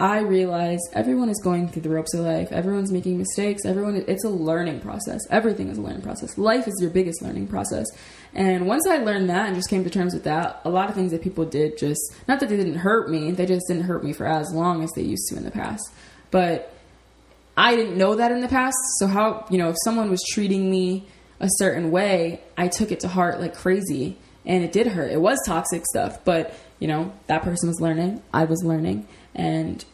I 0.00 0.20
realize 0.20 0.78
everyone 0.92 1.28
is 1.28 1.40
going 1.42 1.68
through 1.68 1.82
the 1.82 1.88
ropes 1.88 2.14
of 2.14 2.20
life. 2.20 2.52
Everyone's 2.52 2.92
making 2.92 3.18
mistakes. 3.18 3.64
Everyone, 3.64 3.96
it's 4.06 4.24
a 4.24 4.28
learning 4.28 4.80
process. 4.80 5.20
Everything 5.28 5.70
is 5.70 5.78
a 5.78 5.82
learning 5.82 6.02
process. 6.02 6.38
Life 6.38 6.68
is 6.68 6.78
your 6.80 6.90
biggest 6.90 7.20
learning 7.20 7.48
process. 7.48 7.86
And 8.32 8.68
once 8.68 8.86
I 8.86 8.98
learned 8.98 9.28
that 9.30 9.46
and 9.46 9.56
just 9.56 9.68
came 9.68 9.82
to 9.82 9.90
terms 9.90 10.14
with 10.14 10.22
that, 10.24 10.60
a 10.64 10.70
lot 10.70 10.88
of 10.88 10.94
things 10.94 11.10
that 11.10 11.22
people 11.22 11.44
did 11.44 11.78
just, 11.78 12.00
not 12.28 12.38
that 12.38 12.48
they 12.48 12.56
didn't 12.56 12.76
hurt 12.76 13.10
me, 13.10 13.32
they 13.32 13.46
just 13.46 13.66
didn't 13.66 13.84
hurt 13.84 14.04
me 14.04 14.12
for 14.12 14.24
as 14.24 14.52
long 14.54 14.84
as 14.84 14.90
they 14.92 15.02
used 15.02 15.26
to 15.30 15.36
in 15.36 15.44
the 15.44 15.50
past. 15.50 15.82
But 16.30 16.72
I 17.56 17.74
didn't 17.74 17.98
know 17.98 18.14
that 18.14 18.30
in 18.30 18.40
the 18.40 18.48
past. 18.48 18.76
So 18.98 19.08
how, 19.08 19.46
you 19.50 19.58
know, 19.58 19.70
if 19.70 19.76
someone 19.82 20.10
was 20.10 20.22
treating 20.30 20.70
me 20.70 21.08
a 21.40 21.48
certain 21.56 21.90
way, 21.90 22.40
I 22.56 22.68
took 22.68 22.92
it 22.92 23.00
to 23.00 23.08
heart 23.08 23.40
like 23.40 23.56
crazy. 23.56 24.16
And 24.46 24.62
it 24.62 24.70
did 24.70 24.86
hurt. 24.86 25.10
It 25.10 25.20
was 25.20 25.38
toxic 25.44 25.84
stuff, 25.86 26.24
but 26.24 26.54
you 26.78 26.88
know, 26.88 27.12
that 27.26 27.42
person 27.42 27.68
was 27.68 27.80
learning, 27.80 28.22
I 28.32 28.44
was 28.44 28.62
learning, 28.64 29.06
and 29.34 29.84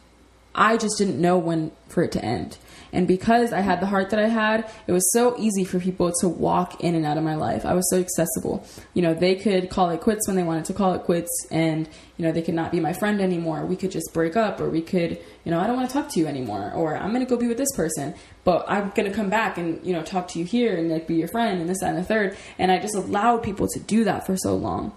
I 0.53 0.77
just 0.77 0.97
didn't 0.97 1.19
know 1.19 1.37
when 1.37 1.71
for 1.89 2.03
it 2.03 2.11
to 2.13 2.23
end. 2.23 2.57
And 2.93 3.09
because 3.09 3.51
I 3.51 3.59
had 3.59 3.81
the 3.81 3.87
heart 3.87 4.11
that 4.11 4.19
I 4.19 4.29
had, 4.29 4.71
it 4.87 4.93
was 4.93 5.11
so 5.11 5.35
easy 5.37 5.65
for 5.65 5.81
people 5.81 6.13
to 6.21 6.29
walk 6.29 6.81
in 6.81 6.95
and 6.95 7.05
out 7.05 7.17
of 7.17 7.25
my 7.25 7.35
life. 7.35 7.65
I 7.65 7.73
was 7.73 7.89
so 7.89 7.99
accessible. 7.99 8.65
You 8.93 9.01
know, 9.01 9.13
they 9.13 9.35
could 9.35 9.69
call 9.69 9.89
it 9.89 9.99
quits 9.99 10.27
when 10.27 10.37
they 10.37 10.43
wanted 10.43 10.63
to 10.65 10.73
call 10.73 10.93
it 10.93 11.03
quits, 11.03 11.29
and, 11.51 11.89
you 12.15 12.25
know, 12.25 12.31
they 12.31 12.41
could 12.41 12.53
not 12.53 12.71
be 12.71 12.79
my 12.79 12.93
friend 12.93 13.19
anymore. 13.19 13.65
We 13.65 13.75
could 13.75 13.91
just 13.91 14.13
break 14.13 14.37
up, 14.37 14.61
or 14.61 14.69
we 14.69 14.81
could, 14.81 15.19
you 15.43 15.51
know, 15.51 15.59
I 15.59 15.67
don't 15.67 15.75
want 15.75 15.89
to 15.89 15.93
talk 15.93 16.07
to 16.11 16.19
you 16.21 16.27
anymore, 16.27 16.71
or 16.73 16.95
I'm 16.95 17.11
going 17.11 17.25
to 17.25 17.29
go 17.29 17.35
be 17.35 17.47
with 17.47 17.57
this 17.57 17.75
person, 17.75 18.15
but 18.45 18.63
I'm 18.69 18.91
going 18.91 19.09
to 19.09 19.15
come 19.15 19.29
back 19.29 19.57
and, 19.57 19.85
you 19.85 19.91
know, 19.91 20.01
talk 20.01 20.29
to 20.29 20.39
you 20.39 20.45
here 20.45 20.77
and, 20.77 20.89
like, 20.89 21.05
be 21.05 21.15
your 21.15 21.27
friend, 21.27 21.59
and 21.59 21.69
this, 21.69 21.81
that, 21.81 21.89
and 21.89 21.97
the 21.97 22.03
third. 22.03 22.37
And 22.57 22.71
I 22.71 22.79
just 22.79 22.95
allowed 22.95 23.43
people 23.43 23.67
to 23.73 23.79
do 23.81 24.05
that 24.05 24.25
for 24.25 24.37
so 24.37 24.55
long 24.55 24.93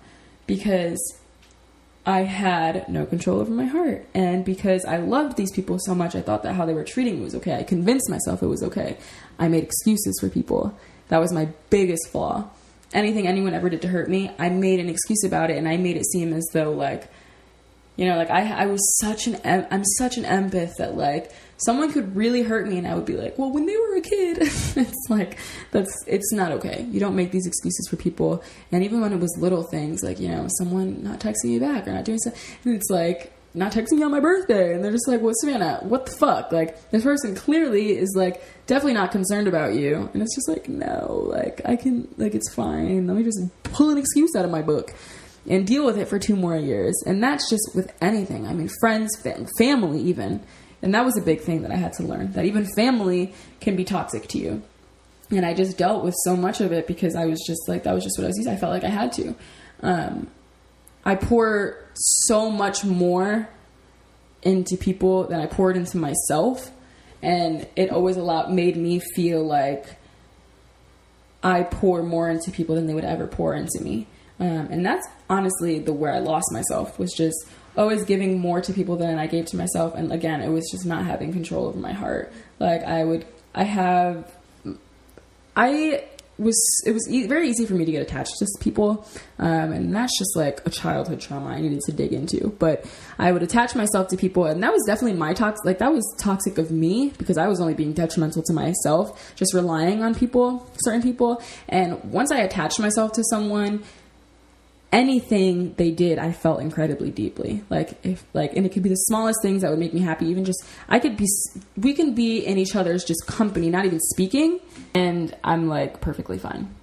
because 0.46 1.17
I 2.06 2.20
had 2.20 2.88
no 2.88 3.04
control 3.04 3.40
over 3.40 3.50
my 3.50 3.66
heart. 3.66 4.06
And 4.14 4.44
because 4.44 4.84
I 4.84 4.96
loved 4.96 5.36
these 5.36 5.52
people 5.52 5.78
so 5.78 5.94
much, 5.94 6.14
I 6.14 6.22
thought 6.22 6.42
that 6.42 6.54
how 6.54 6.64
they 6.64 6.74
were 6.74 6.84
treating 6.84 7.18
me 7.18 7.24
was 7.24 7.34
okay. 7.34 7.56
I 7.56 7.62
convinced 7.62 8.08
myself 8.08 8.42
it 8.42 8.46
was 8.46 8.62
okay. 8.62 8.96
I 9.38 9.48
made 9.48 9.62
excuses 9.64 10.18
for 10.20 10.28
people. 10.28 10.76
That 11.08 11.18
was 11.18 11.32
my 11.32 11.48
biggest 11.70 12.08
flaw. 12.08 12.48
Anything 12.94 13.26
anyone 13.26 13.52
ever 13.52 13.68
did 13.68 13.82
to 13.82 13.88
hurt 13.88 14.08
me, 14.08 14.30
I 14.38 14.48
made 14.48 14.80
an 14.80 14.88
excuse 14.88 15.22
about 15.24 15.50
it 15.50 15.58
and 15.58 15.68
I 15.68 15.76
made 15.76 15.96
it 15.96 16.06
seem 16.06 16.32
as 16.32 16.46
though 16.52 16.72
like 16.72 17.10
you 17.96 18.06
know, 18.06 18.16
like 18.16 18.30
I 18.30 18.62
I 18.62 18.66
was 18.66 18.80
such 19.00 19.26
an 19.26 19.40
I'm 19.44 19.84
such 19.84 20.16
an 20.16 20.24
empath 20.24 20.76
that 20.76 20.96
like 20.96 21.32
someone 21.58 21.92
could 21.92 22.16
really 22.16 22.42
hurt 22.42 22.66
me 22.66 22.78
and 22.78 22.86
I 22.86 22.94
would 22.94 23.04
be 23.04 23.16
like, 23.16 23.38
well, 23.38 23.50
when 23.50 23.66
they 23.66 23.76
were 23.76 23.96
a 23.96 24.00
kid, 24.00 24.38
it's 24.42 25.06
like, 25.08 25.38
that's, 25.70 25.92
it's 26.06 26.32
not 26.32 26.52
okay. 26.52 26.86
You 26.90 27.00
don't 27.00 27.16
make 27.16 27.30
these 27.30 27.46
excuses 27.46 27.86
for 27.88 27.96
people. 27.96 28.42
And 28.72 28.82
even 28.82 29.00
when 29.00 29.12
it 29.12 29.20
was 29.20 29.36
little 29.38 29.64
things, 29.64 30.02
like, 30.02 30.18
you 30.18 30.28
know, 30.28 30.46
someone 30.58 31.02
not 31.02 31.20
texting 31.20 31.44
me 31.46 31.58
back 31.58 31.86
or 31.86 31.92
not 31.92 32.04
doing 32.04 32.18
something, 32.18 32.40
it's 32.64 32.90
like, 32.90 33.32
not 33.54 33.72
texting 33.72 33.92
me 33.92 34.02
on 34.02 34.10
my 34.10 34.20
birthday. 34.20 34.74
And 34.74 34.84
they're 34.84 34.92
just 34.92 35.08
like, 35.08 35.20
well, 35.20 35.32
Savannah, 35.40 35.80
what 35.82 36.06
the 36.06 36.12
fuck? 36.12 36.52
Like, 36.52 36.90
this 36.90 37.02
person 37.02 37.34
clearly 37.34 37.96
is 37.96 38.14
like, 38.14 38.42
definitely 38.66 38.94
not 38.94 39.10
concerned 39.10 39.48
about 39.48 39.74
you. 39.74 40.08
And 40.12 40.22
it's 40.22 40.34
just 40.34 40.48
like, 40.48 40.68
no, 40.68 41.24
like, 41.28 41.60
I 41.64 41.76
can, 41.76 42.08
like, 42.18 42.34
it's 42.34 42.52
fine. 42.54 43.06
Let 43.06 43.16
me 43.16 43.24
just 43.24 43.40
pull 43.64 43.90
an 43.90 43.98
excuse 43.98 44.36
out 44.36 44.44
of 44.44 44.50
my 44.50 44.62
book 44.62 44.94
and 45.48 45.66
deal 45.66 45.84
with 45.84 45.98
it 45.98 46.08
for 46.08 46.18
two 46.18 46.36
more 46.36 46.56
years. 46.56 47.02
And 47.06 47.22
that's 47.22 47.48
just 47.50 47.70
with 47.74 47.92
anything. 48.00 48.46
I 48.46 48.52
mean, 48.52 48.70
friends, 48.80 49.10
family, 49.58 50.00
even. 50.00 50.42
And 50.82 50.94
that 50.94 51.04
was 51.04 51.18
a 51.18 51.22
big 51.22 51.40
thing 51.40 51.62
that 51.62 51.70
I 51.70 51.76
had 51.76 51.92
to 51.94 52.02
learn 52.02 52.32
that 52.32 52.44
even 52.44 52.66
family 52.76 53.32
can 53.60 53.76
be 53.76 53.84
toxic 53.84 54.28
to 54.28 54.38
you. 54.38 54.62
And 55.30 55.44
I 55.44 55.52
just 55.52 55.76
dealt 55.76 56.04
with 56.04 56.14
so 56.24 56.36
much 56.36 56.60
of 56.60 56.72
it 56.72 56.86
because 56.86 57.14
I 57.14 57.26
was 57.26 57.42
just 57.46 57.68
like, 57.68 57.82
that 57.82 57.94
was 57.94 58.04
just 58.04 58.18
what 58.18 58.24
I 58.24 58.28
was 58.28 58.38
using. 58.38 58.52
I 58.52 58.56
felt 58.56 58.72
like 58.72 58.84
I 58.84 58.88
had 58.88 59.12
to. 59.14 59.34
Um, 59.82 60.28
I 61.04 61.16
pour 61.16 61.84
so 61.94 62.50
much 62.50 62.84
more 62.84 63.48
into 64.42 64.76
people 64.76 65.24
than 65.24 65.40
I 65.40 65.46
poured 65.46 65.76
into 65.76 65.98
myself. 65.98 66.70
And 67.22 67.66
it 67.76 67.90
always 67.90 68.16
allowed, 68.16 68.52
made 68.52 68.76
me 68.76 69.00
feel 69.00 69.44
like 69.44 69.96
I 71.42 71.64
pour 71.64 72.02
more 72.02 72.30
into 72.30 72.50
people 72.50 72.74
than 72.76 72.86
they 72.86 72.94
would 72.94 73.04
ever 73.04 73.26
pour 73.26 73.54
into 73.54 73.80
me. 73.82 74.06
Um, 74.40 74.68
and 74.70 74.86
that's 74.86 75.06
honestly 75.28 75.78
the 75.78 75.92
where 75.92 76.12
I 76.12 76.20
lost 76.20 76.46
myself 76.52 76.98
was 76.98 77.12
just 77.12 77.36
always 77.78 78.04
giving 78.04 78.38
more 78.38 78.60
to 78.60 78.72
people 78.72 78.96
than 78.96 79.18
I 79.18 79.26
gave 79.26 79.46
to 79.46 79.56
myself. 79.56 79.94
And 79.94 80.12
again, 80.12 80.42
it 80.42 80.50
was 80.50 80.68
just 80.70 80.84
not 80.84 81.04
having 81.04 81.32
control 81.32 81.66
over 81.66 81.78
my 81.78 81.92
heart. 81.92 82.32
Like 82.58 82.82
I 82.82 83.04
would, 83.04 83.24
I 83.54 83.62
have, 83.62 84.30
I 85.56 86.04
was 86.38 86.82
it 86.86 86.92
was 86.92 87.08
e- 87.10 87.26
very 87.26 87.48
easy 87.48 87.66
for 87.66 87.74
me 87.74 87.84
to 87.84 87.90
get 87.90 88.00
attached 88.00 88.32
to 88.38 88.46
people 88.60 89.06
um, 89.40 89.72
and 89.72 89.94
that's 89.94 90.16
just 90.18 90.36
like 90.36 90.64
a 90.66 90.70
childhood 90.70 91.20
trauma 91.20 91.48
i 91.48 91.60
needed 91.60 91.80
to 91.80 91.92
dig 91.92 92.12
into 92.12 92.48
but 92.60 92.86
i 93.18 93.32
would 93.32 93.42
attach 93.42 93.74
myself 93.74 94.06
to 94.08 94.16
people 94.16 94.44
and 94.44 94.62
that 94.62 94.72
was 94.72 94.82
definitely 94.86 95.18
my 95.18 95.34
toxic 95.34 95.64
like 95.64 95.78
that 95.78 95.92
was 95.92 96.04
toxic 96.20 96.56
of 96.56 96.70
me 96.70 97.12
because 97.18 97.36
i 97.36 97.48
was 97.48 97.60
only 97.60 97.74
being 97.74 97.92
detrimental 97.92 98.42
to 98.42 98.52
myself 98.52 99.34
just 99.34 99.52
relying 99.52 100.02
on 100.02 100.14
people 100.14 100.70
certain 100.78 101.02
people 101.02 101.42
and 101.68 102.02
once 102.04 102.30
i 102.30 102.38
attached 102.38 102.78
myself 102.78 103.12
to 103.12 103.24
someone 103.24 103.82
anything 104.90 105.74
they 105.74 105.90
did 105.90 106.18
i 106.18 106.32
felt 106.32 106.60
incredibly 106.60 107.10
deeply. 107.10 107.62
Like 107.68 108.04
if 108.04 108.24
like 108.32 108.56
and 108.56 108.64
it 108.64 108.72
could 108.72 108.82
be 108.82 108.88
the 108.88 108.94
smallest 108.94 109.40
things 109.42 109.62
that 109.62 109.70
would 109.70 109.78
make 109.78 109.92
me 109.92 110.00
happy. 110.00 110.26
Even 110.26 110.44
just 110.44 110.64
i 110.88 110.98
could 110.98 111.16
be 111.16 111.26
we 111.76 111.92
can 111.92 112.14
be 112.14 112.38
in 112.38 112.58
each 112.58 112.74
other's 112.74 113.04
just 113.04 113.26
company 113.26 113.68
not 113.70 113.84
even 113.84 114.00
speaking 114.00 114.60
and 114.94 115.36
i'm 115.44 115.68
like 115.68 116.00
perfectly 116.00 116.38
fine. 116.38 116.74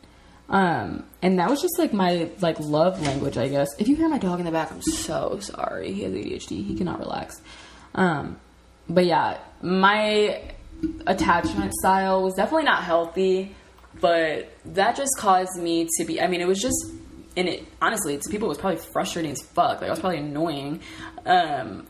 Um 0.49 1.03
and 1.23 1.39
that 1.39 1.49
was 1.49 1.61
just 1.61 1.79
like 1.79 1.93
my 1.93 2.29
like 2.41 2.59
love 2.59 3.01
language 3.01 3.37
i 3.37 3.47
guess. 3.47 3.69
If 3.79 3.87
you 3.87 3.95
hear 3.95 4.07
my 4.09 4.19
dog 4.19 4.39
in 4.39 4.45
the 4.45 4.51
back 4.51 4.71
i'm 4.71 4.81
so 4.81 5.39
sorry. 5.41 5.91
He 5.91 6.03
has 6.03 6.13
adhd 6.13 6.49
he 6.49 6.75
cannot 6.75 6.99
relax. 6.99 7.41
Um 7.95 8.37
but 8.87 9.05
yeah 9.05 9.39
my 9.63 10.43
attachment 11.07 11.73
style 11.73 12.21
was 12.21 12.35
definitely 12.35 12.65
not 12.65 12.83
healthy 12.83 13.55
but 13.99 14.51
that 14.65 14.95
just 14.95 15.11
caused 15.17 15.57
me 15.57 15.87
to 15.97 16.03
be 16.03 16.21
i 16.21 16.27
mean 16.27 16.41
it 16.41 16.47
was 16.47 16.61
just 16.61 16.91
and 17.37 17.47
it 17.47 17.65
honestly 17.81 18.17
to 18.17 18.29
people 18.29 18.47
it 18.47 18.49
was 18.49 18.57
probably 18.57 18.79
frustrating 18.79 19.31
as 19.31 19.41
fuck. 19.41 19.81
Like 19.81 19.87
I 19.87 19.89
was 19.89 19.99
probably 19.99 20.19
annoying. 20.19 20.81
Um, 21.25 21.87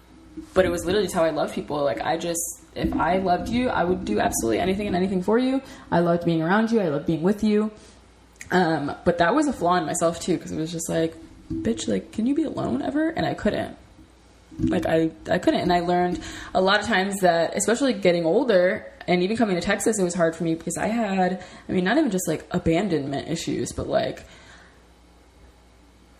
but 0.53 0.65
it 0.65 0.69
was 0.69 0.85
literally 0.85 1.05
just 1.05 1.15
how 1.15 1.23
I 1.23 1.29
loved 1.29 1.53
people. 1.53 1.83
Like 1.83 2.01
I 2.01 2.17
just 2.17 2.41
if 2.75 2.93
I 2.93 3.17
loved 3.17 3.49
you, 3.49 3.69
I 3.69 3.83
would 3.83 4.05
do 4.05 4.19
absolutely 4.19 4.59
anything 4.59 4.87
and 4.87 4.95
anything 4.95 5.23
for 5.23 5.37
you. 5.37 5.61
I 5.91 5.99
loved 5.99 6.25
being 6.25 6.41
around 6.41 6.71
you. 6.71 6.81
I 6.81 6.89
loved 6.89 7.05
being 7.05 7.21
with 7.21 7.43
you. 7.43 7.71
Um, 8.51 8.95
but 9.05 9.17
that 9.19 9.33
was 9.33 9.47
a 9.47 9.53
flaw 9.53 9.75
in 9.75 9.85
myself 9.85 10.19
too, 10.19 10.35
because 10.35 10.51
it 10.51 10.57
was 10.57 10.71
just 10.71 10.89
like, 10.89 11.15
bitch, 11.51 11.87
like, 11.87 12.11
can 12.11 12.25
you 12.25 12.35
be 12.35 12.43
alone 12.43 12.81
ever? 12.81 13.09
And 13.09 13.25
I 13.25 13.33
couldn't. 13.33 13.77
Like 14.59 14.85
I, 14.85 15.11
I 15.29 15.37
couldn't, 15.37 15.61
and 15.61 15.73
I 15.73 15.81
learned 15.81 16.21
a 16.53 16.61
lot 16.61 16.79
of 16.79 16.85
times 16.85 17.19
that, 17.21 17.57
especially 17.57 17.93
getting 17.93 18.25
older, 18.25 18.85
and 19.07 19.21
even 19.21 19.35
coming 19.35 19.55
to 19.55 19.61
Texas, 19.61 19.99
it 19.99 20.03
was 20.03 20.13
hard 20.13 20.35
for 20.35 20.43
me 20.43 20.55
because 20.55 20.77
I 20.77 20.87
had, 20.87 21.43
I 21.67 21.71
mean, 21.71 21.83
not 21.83 21.97
even 21.97 22.09
just 22.09 22.27
like 22.27 22.45
abandonment 22.51 23.27
issues, 23.27 23.73
but 23.73 23.87
like 23.87 24.23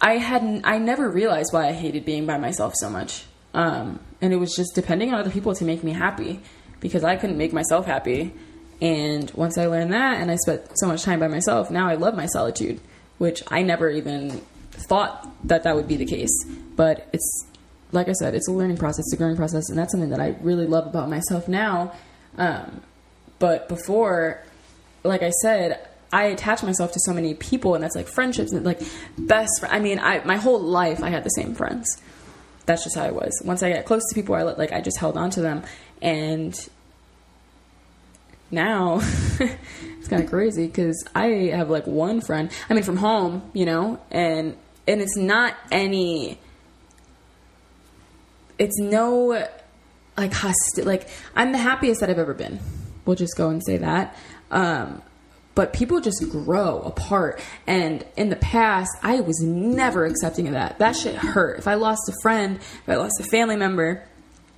I 0.06 0.18
hadn't, 0.18 0.68
I 0.68 0.78
never 0.78 1.10
realized 1.10 1.52
why 1.52 1.68
I 1.68 1.72
hated 1.72 2.06
being 2.06 2.28
by 2.28 2.38
myself 2.38 2.76
so 2.76 2.92
much. 2.92 3.26
Um, 3.56 4.00
and 4.22 4.34
it 4.34 4.36
was 4.36 4.54
just 4.56 4.76
depending 4.76 5.12
on 5.12 5.20
other 5.20 5.32
people 5.32 5.56
to 5.56 5.66
make 5.66 5.84
me 5.84 5.94
happy 5.94 6.42
because 6.80 7.04
I 7.04 7.16
couldn't 7.16 7.40
make 7.40 7.54
myself 7.54 7.88
happy. 7.88 8.32
And 8.80 9.32
once 9.32 9.58
I 9.58 9.66
learned 9.66 9.94
that 9.94 10.22
and 10.22 10.30
I 10.30 10.36
spent 10.36 10.78
so 10.78 10.86
much 10.86 11.02
time 11.02 11.20
by 11.20 11.28
myself, 11.28 11.72
now 11.72 11.88
I 11.88 11.96
love 11.96 12.14
my 12.14 12.28
solitude, 12.28 12.82
which 13.18 13.42
I 13.48 13.64
never 13.64 13.90
even 13.90 14.42
thought 14.70 15.28
that 15.48 15.64
that 15.64 15.76
would 15.76 15.88
be 15.88 15.96
the 15.96 16.06
case. 16.06 16.46
But 16.76 17.08
it's, 17.12 17.48
like 17.92 18.08
I 18.08 18.14
said, 18.14 18.36
it's 18.36 18.48
a 18.48 18.52
learning 18.52 18.78
process, 18.78 19.06
it's 19.08 19.14
a 19.14 19.18
growing 19.18 19.36
process. 19.36 19.70
And 19.70 19.80
that's 19.80 19.92
something 19.92 20.12
that 20.12 20.22
I 20.22 20.36
really 20.42 20.68
love 20.68 20.86
about 20.86 21.10
myself 21.10 21.48
now. 21.48 21.94
Um, 22.38 22.82
but 23.40 23.68
before, 23.68 24.44
like 25.04 25.24
I 25.24 25.32
said, 25.32 25.88
I 26.16 26.28
attach 26.28 26.64
myself 26.64 26.94
to 26.94 27.00
so 27.02 27.12
many 27.12 27.34
people, 27.34 27.76
and 27.76 27.84
that's 27.84 27.94
like 27.94 28.08
friendships 28.08 28.54
and 28.54 28.66
like 28.66 28.80
best. 29.18 29.52
Fr- 29.60 29.68
I 29.68 29.82
mean, 29.82 30.00
I 30.00 30.24
my 30.24 30.38
whole 30.38 30.62
life 30.62 31.04
I 31.04 31.10
had 31.10 31.26
the 31.26 31.30
same 31.30 31.54
friends. 31.54 32.02
That's 32.66 32.86
just 32.86 32.96
how 32.96 33.04
I 33.04 33.12
was. 33.12 33.42
Once 33.44 33.62
I 33.62 33.70
get 33.70 33.86
close 33.86 34.02
to 34.08 34.16
people, 34.16 34.34
I 34.34 34.44
let, 34.44 34.58
like 34.58 34.72
I 34.72 34.80
just 34.80 34.98
held 34.98 35.18
on 35.18 35.30
to 35.32 35.42
them, 35.42 35.64
and 36.02 36.58
now 38.50 39.02
it's 39.40 40.08
kind 40.08 40.24
of 40.24 40.30
crazy 40.30 40.68
because 40.68 41.06
I 41.14 41.52
have 41.54 41.70
like 41.70 41.86
one 41.86 42.22
friend. 42.22 42.50
I 42.70 42.76
mean, 42.76 42.84
from 42.84 42.96
home, 42.96 43.52
you 43.52 43.66
know, 43.66 44.00
and 44.10 44.56
and 44.88 45.02
it's 45.02 45.18
not 45.18 45.54
any. 45.70 46.40
It's 48.58 48.80
no 48.80 49.50
like 50.16 50.32
hostil. 50.32 50.86
Like 50.86 51.10
I'm 51.36 51.52
the 51.52 51.58
happiest 51.58 52.00
that 52.00 52.10
I've 52.10 52.20
ever 52.20 52.34
been. 52.34 52.62
We'll 53.04 53.18
just 53.18 53.36
go 53.36 53.50
and 53.50 53.62
say 53.66 53.76
that. 53.80 54.16
Um, 54.50 55.02
but 55.56 55.74
people 55.74 56.02
just 56.02 56.30
grow 56.30 56.82
apart. 56.82 57.42
And 57.66 58.06
in 58.18 58.30
the 58.30 58.36
past, 58.36 58.92
I 59.02 59.22
was 59.22 59.42
never 59.42 60.06
accepting 60.06 60.48
of 60.48 60.54
that. 60.54 60.80
That 60.80 60.96
shit 60.96 61.16
hurt. 61.16 61.58
If 61.58 61.68
I 61.68 61.76
lost 61.76 62.02
a 62.10 62.14
friend, 62.22 62.58
if 62.58 62.90
I 62.90 62.96
lost 62.96 63.20
a 63.20 63.24
family 63.24 63.56
member, 63.56 64.04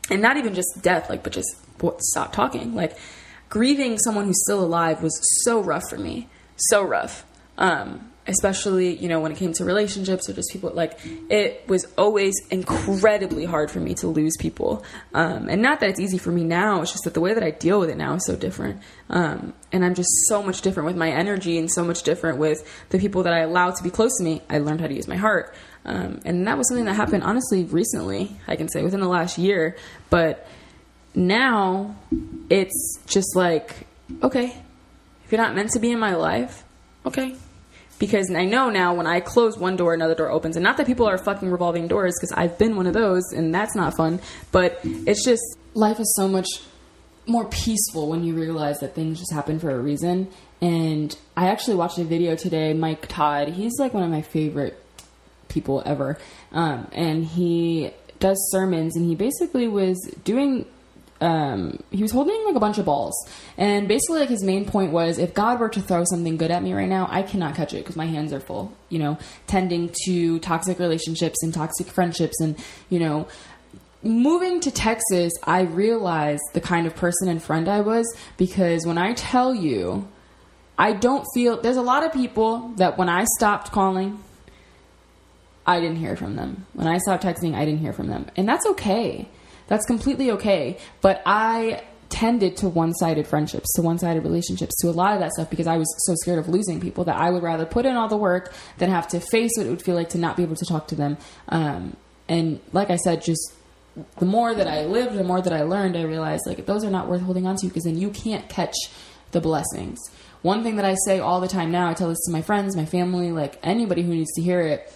and 0.09 0.21
not 0.21 0.37
even 0.37 0.53
just 0.53 0.81
death, 0.81 1.09
like, 1.09 1.23
but 1.23 1.33
just 1.33 1.49
what, 1.79 2.01
stop 2.01 2.33
talking. 2.33 2.73
Like, 2.73 2.97
grieving 3.49 3.97
someone 3.99 4.25
who's 4.25 4.41
still 4.43 4.63
alive 4.63 5.03
was 5.03 5.17
so 5.45 5.61
rough 5.61 5.83
for 5.89 5.97
me. 5.97 6.29
So 6.55 6.83
rough. 6.83 7.25
Um, 7.57 8.11
especially 8.27 8.95
you 8.95 9.07
know 9.07 9.19
when 9.19 9.31
it 9.31 9.37
came 9.37 9.53
to 9.53 9.63
relationships 9.63 10.29
or 10.29 10.33
just 10.33 10.51
people 10.51 10.69
like 10.71 10.99
it 11.29 11.63
was 11.67 11.85
always 11.97 12.35
incredibly 12.49 13.45
hard 13.45 13.71
for 13.71 13.79
me 13.79 13.93
to 13.95 14.07
lose 14.07 14.35
people. 14.37 14.83
Um, 15.13 15.49
and 15.49 15.61
not 15.61 15.79
that 15.79 15.89
it's 15.89 15.99
easy 15.99 16.17
for 16.17 16.31
me 16.31 16.43
now 16.43 16.81
it's 16.81 16.91
just 16.91 17.05
that 17.05 17.13
the 17.13 17.21
way 17.21 17.33
that 17.33 17.43
i 17.43 17.51
deal 17.51 17.79
with 17.79 17.89
it 17.89 17.97
now 17.97 18.13
is 18.15 18.25
so 18.25 18.35
different. 18.35 18.81
Um, 19.09 19.53
and 19.71 19.85
i'm 19.85 19.95
just 19.95 20.09
so 20.27 20.43
much 20.43 20.61
different 20.61 20.87
with 20.87 20.97
my 20.97 21.09
energy 21.09 21.57
and 21.57 21.71
so 21.71 21.83
much 21.83 22.03
different 22.03 22.37
with 22.37 22.67
the 22.89 22.99
people 22.99 23.23
that 23.23 23.33
i 23.33 23.39
allow 23.39 23.71
to 23.71 23.83
be 23.83 23.89
close 23.89 24.17
to 24.17 24.23
me. 24.23 24.41
I 24.49 24.59
learned 24.59 24.81
how 24.81 24.87
to 24.87 24.93
use 24.95 25.07
my 25.07 25.17
heart. 25.17 25.55
Um, 25.85 26.19
and 26.25 26.45
that 26.47 26.57
was 26.57 26.67
something 26.67 26.85
that 26.85 26.95
happened 26.95 27.23
honestly 27.23 27.63
recently 27.63 28.35
i 28.47 28.55
can 28.55 28.67
say 28.67 28.83
within 28.83 28.99
the 28.99 29.07
last 29.07 29.37
year. 29.37 29.77
But 30.09 30.47
now 31.15 31.95
it's 32.49 32.99
just 33.07 33.35
like 33.35 33.87
okay 34.21 34.55
if 35.25 35.31
you're 35.31 35.41
not 35.41 35.55
meant 35.55 35.71
to 35.71 35.79
be 35.79 35.91
in 35.91 35.99
my 35.99 36.15
life 36.15 36.63
okay 37.05 37.35
because 37.99 38.31
I 38.31 38.45
know 38.45 38.69
now 38.69 38.93
when 38.93 39.07
I 39.07 39.19
close 39.19 39.57
one 39.57 39.75
door, 39.75 39.93
another 39.93 40.15
door 40.15 40.29
opens. 40.29 40.55
And 40.55 40.63
not 40.63 40.77
that 40.77 40.85
people 40.85 41.07
are 41.07 41.17
fucking 41.17 41.49
revolving 41.49 41.87
doors, 41.87 42.13
because 42.19 42.31
I've 42.31 42.57
been 42.57 42.75
one 42.75 42.87
of 42.87 42.93
those, 42.93 43.23
and 43.33 43.53
that's 43.53 43.75
not 43.75 43.95
fun. 43.97 44.19
But 44.51 44.79
it's 44.83 45.23
just 45.25 45.41
life 45.73 45.99
is 45.99 46.13
so 46.15 46.27
much 46.27 46.47
more 47.25 47.45
peaceful 47.45 48.09
when 48.09 48.23
you 48.23 48.33
realize 48.35 48.79
that 48.79 48.95
things 48.95 49.19
just 49.19 49.33
happen 49.33 49.59
for 49.59 49.71
a 49.71 49.79
reason. 49.79 50.29
And 50.61 51.15
I 51.35 51.47
actually 51.47 51.75
watched 51.75 51.97
a 51.97 52.03
video 52.03 52.35
today. 52.35 52.73
Mike 52.73 53.07
Todd, 53.07 53.49
he's 53.49 53.79
like 53.79 53.93
one 53.93 54.03
of 54.03 54.09
my 54.09 54.21
favorite 54.21 54.81
people 55.49 55.81
ever, 55.85 56.17
um, 56.51 56.87
and 56.91 57.25
he 57.25 57.91
does 58.19 58.37
sermons, 58.51 58.95
and 58.95 59.05
he 59.05 59.15
basically 59.15 59.67
was 59.67 59.97
doing 60.23 60.65
um, 61.21 61.79
he 61.91 62.01
was 62.01 62.11
holding 62.11 62.43
like 62.45 62.55
a 62.55 62.59
bunch 62.59 62.77
of 62.77 62.85
balls, 62.85 63.15
and 63.57 63.87
basically 63.87 64.19
like 64.19 64.29
his 64.29 64.43
main 64.43 64.65
point 64.65 64.91
was 64.91 65.17
if 65.17 65.33
God 65.33 65.59
were 65.59 65.69
to 65.69 65.81
throw 65.81 66.03
something 66.05 66.37
good 66.37 66.51
at 66.51 66.61
me 66.61 66.73
right 66.73 66.87
now, 66.87 67.07
I 67.09 67.23
cannot 67.23 67.55
catch 67.55 67.73
it 67.73 67.77
because 67.77 67.95
my 67.95 68.05
hands 68.05 68.33
are 68.33 68.39
full. 68.39 68.73
You 68.89 68.99
know, 68.99 69.17
tending 69.47 69.91
to 70.05 70.39
toxic 70.39 70.79
relationships 70.79 71.41
and 71.43 71.53
toxic 71.53 71.87
friendships, 71.87 72.39
and 72.39 72.57
you 72.89 72.99
know. 72.99 73.27
Moving 74.03 74.59
to 74.61 74.69
Texas, 74.69 75.33
I 75.43 75.61
realized 75.61 76.43
the 76.53 76.61
kind 76.61 76.85
of 76.85 76.95
person 76.95 77.27
and 77.27 77.41
friend 77.41 77.67
I 77.67 77.81
was 77.81 78.05
because 78.37 78.85
when 78.85 78.99
I 78.99 79.13
tell 79.13 79.55
you, 79.55 80.07
I 80.77 80.93
don't 80.93 81.25
feel 81.33 81.59
there's 81.59 81.77
a 81.77 81.81
lot 81.81 82.05
of 82.05 82.13
people 82.13 82.69
that 82.77 82.97
when 82.97 83.09
I 83.09 83.25
stopped 83.37 83.71
calling, 83.71 84.23
I 85.65 85.79
didn't 85.79 85.97
hear 85.97 86.15
from 86.15 86.35
them. 86.35 86.67
When 86.73 86.87
I 86.87 86.99
stopped 86.99 87.23
texting, 87.23 87.55
I 87.55 87.65
didn't 87.65 87.79
hear 87.79 87.91
from 87.91 88.07
them. 88.07 88.27
And 88.37 88.47
that's 88.47 88.67
okay 88.67 89.27
that's 89.67 89.85
completely 89.85 90.31
okay. 90.31 90.77
But 91.01 91.21
I 91.25 91.83
tended 92.09 92.55
to 92.57 92.69
one-sided 92.69 93.27
friendships, 93.27 93.71
to 93.73 93.81
one-sided 93.81 94.23
relationships, 94.23 94.75
to 94.81 94.89
a 94.89 94.91
lot 94.91 95.13
of 95.13 95.19
that 95.19 95.31
stuff 95.33 95.49
because 95.49 95.67
I 95.67 95.77
was 95.77 95.93
so 96.05 96.13
scared 96.15 96.39
of 96.39 96.47
losing 96.47 96.79
people 96.79 97.03
that 97.05 97.17
I 97.17 97.29
would 97.29 97.43
rather 97.43 97.65
put 97.65 97.85
in 97.85 97.95
all 97.95 98.07
the 98.07 98.17
work 98.17 98.53
than 98.77 98.89
have 98.89 99.07
to 99.09 99.19
face 99.19 99.51
what 99.57 99.67
it 99.67 99.69
would 99.69 99.81
feel 99.81 99.95
like 99.95 100.09
to 100.09 100.17
not 100.17 100.37
be 100.37 100.43
able 100.43 100.55
to 100.55 100.65
talk 100.65 100.87
to 100.87 100.95
them. 100.95 101.17
Um, 101.49 101.97
and 102.29 102.59
like 102.71 102.89
I 102.89 102.95
said, 102.95 103.23
just 103.23 103.53
the 104.19 104.25
more 104.25 104.53
that 104.53 104.67
I 104.67 104.85
lived, 104.85 105.15
the 105.15 105.23
more 105.23 105.41
that 105.41 105.53
I 105.53 105.63
learned, 105.63 105.97
I 105.97 106.03
realized 106.03 106.45
like 106.45 106.65
those 106.65 106.83
are 106.83 106.89
not 106.89 107.07
worth 107.07 107.21
holding 107.21 107.47
on 107.47 107.55
to 107.57 107.67
because 107.67 107.83
then 107.83 107.97
you 107.97 108.09
can't 108.09 108.47
catch 108.47 108.75
the 109.31 109.41
blessings. 109.41 109.99
One 110.43 110.63
thing 110.63 110.75
that 110.75 110.85
I 110.85 110.95
say 111.05 111.19
all 111.19 111.41
the 111.41 111.47
time 111.47 111.71
now, 111.71 111.89
I 111.89 111.93
tell 111.93 112.09
this 112.09 112.23
to 112.25 112.31
my 112.31 112.41
friends, 112.41 112.75
my 112.75 112.85
family, 112.85 113.31
like 113.31 113.59
anybody 113.63 114.03
who 114.03 114.13
needs 114.13 114.31
to 114.35 114.41
hear 114.41 114.61
it, 114.61 114.93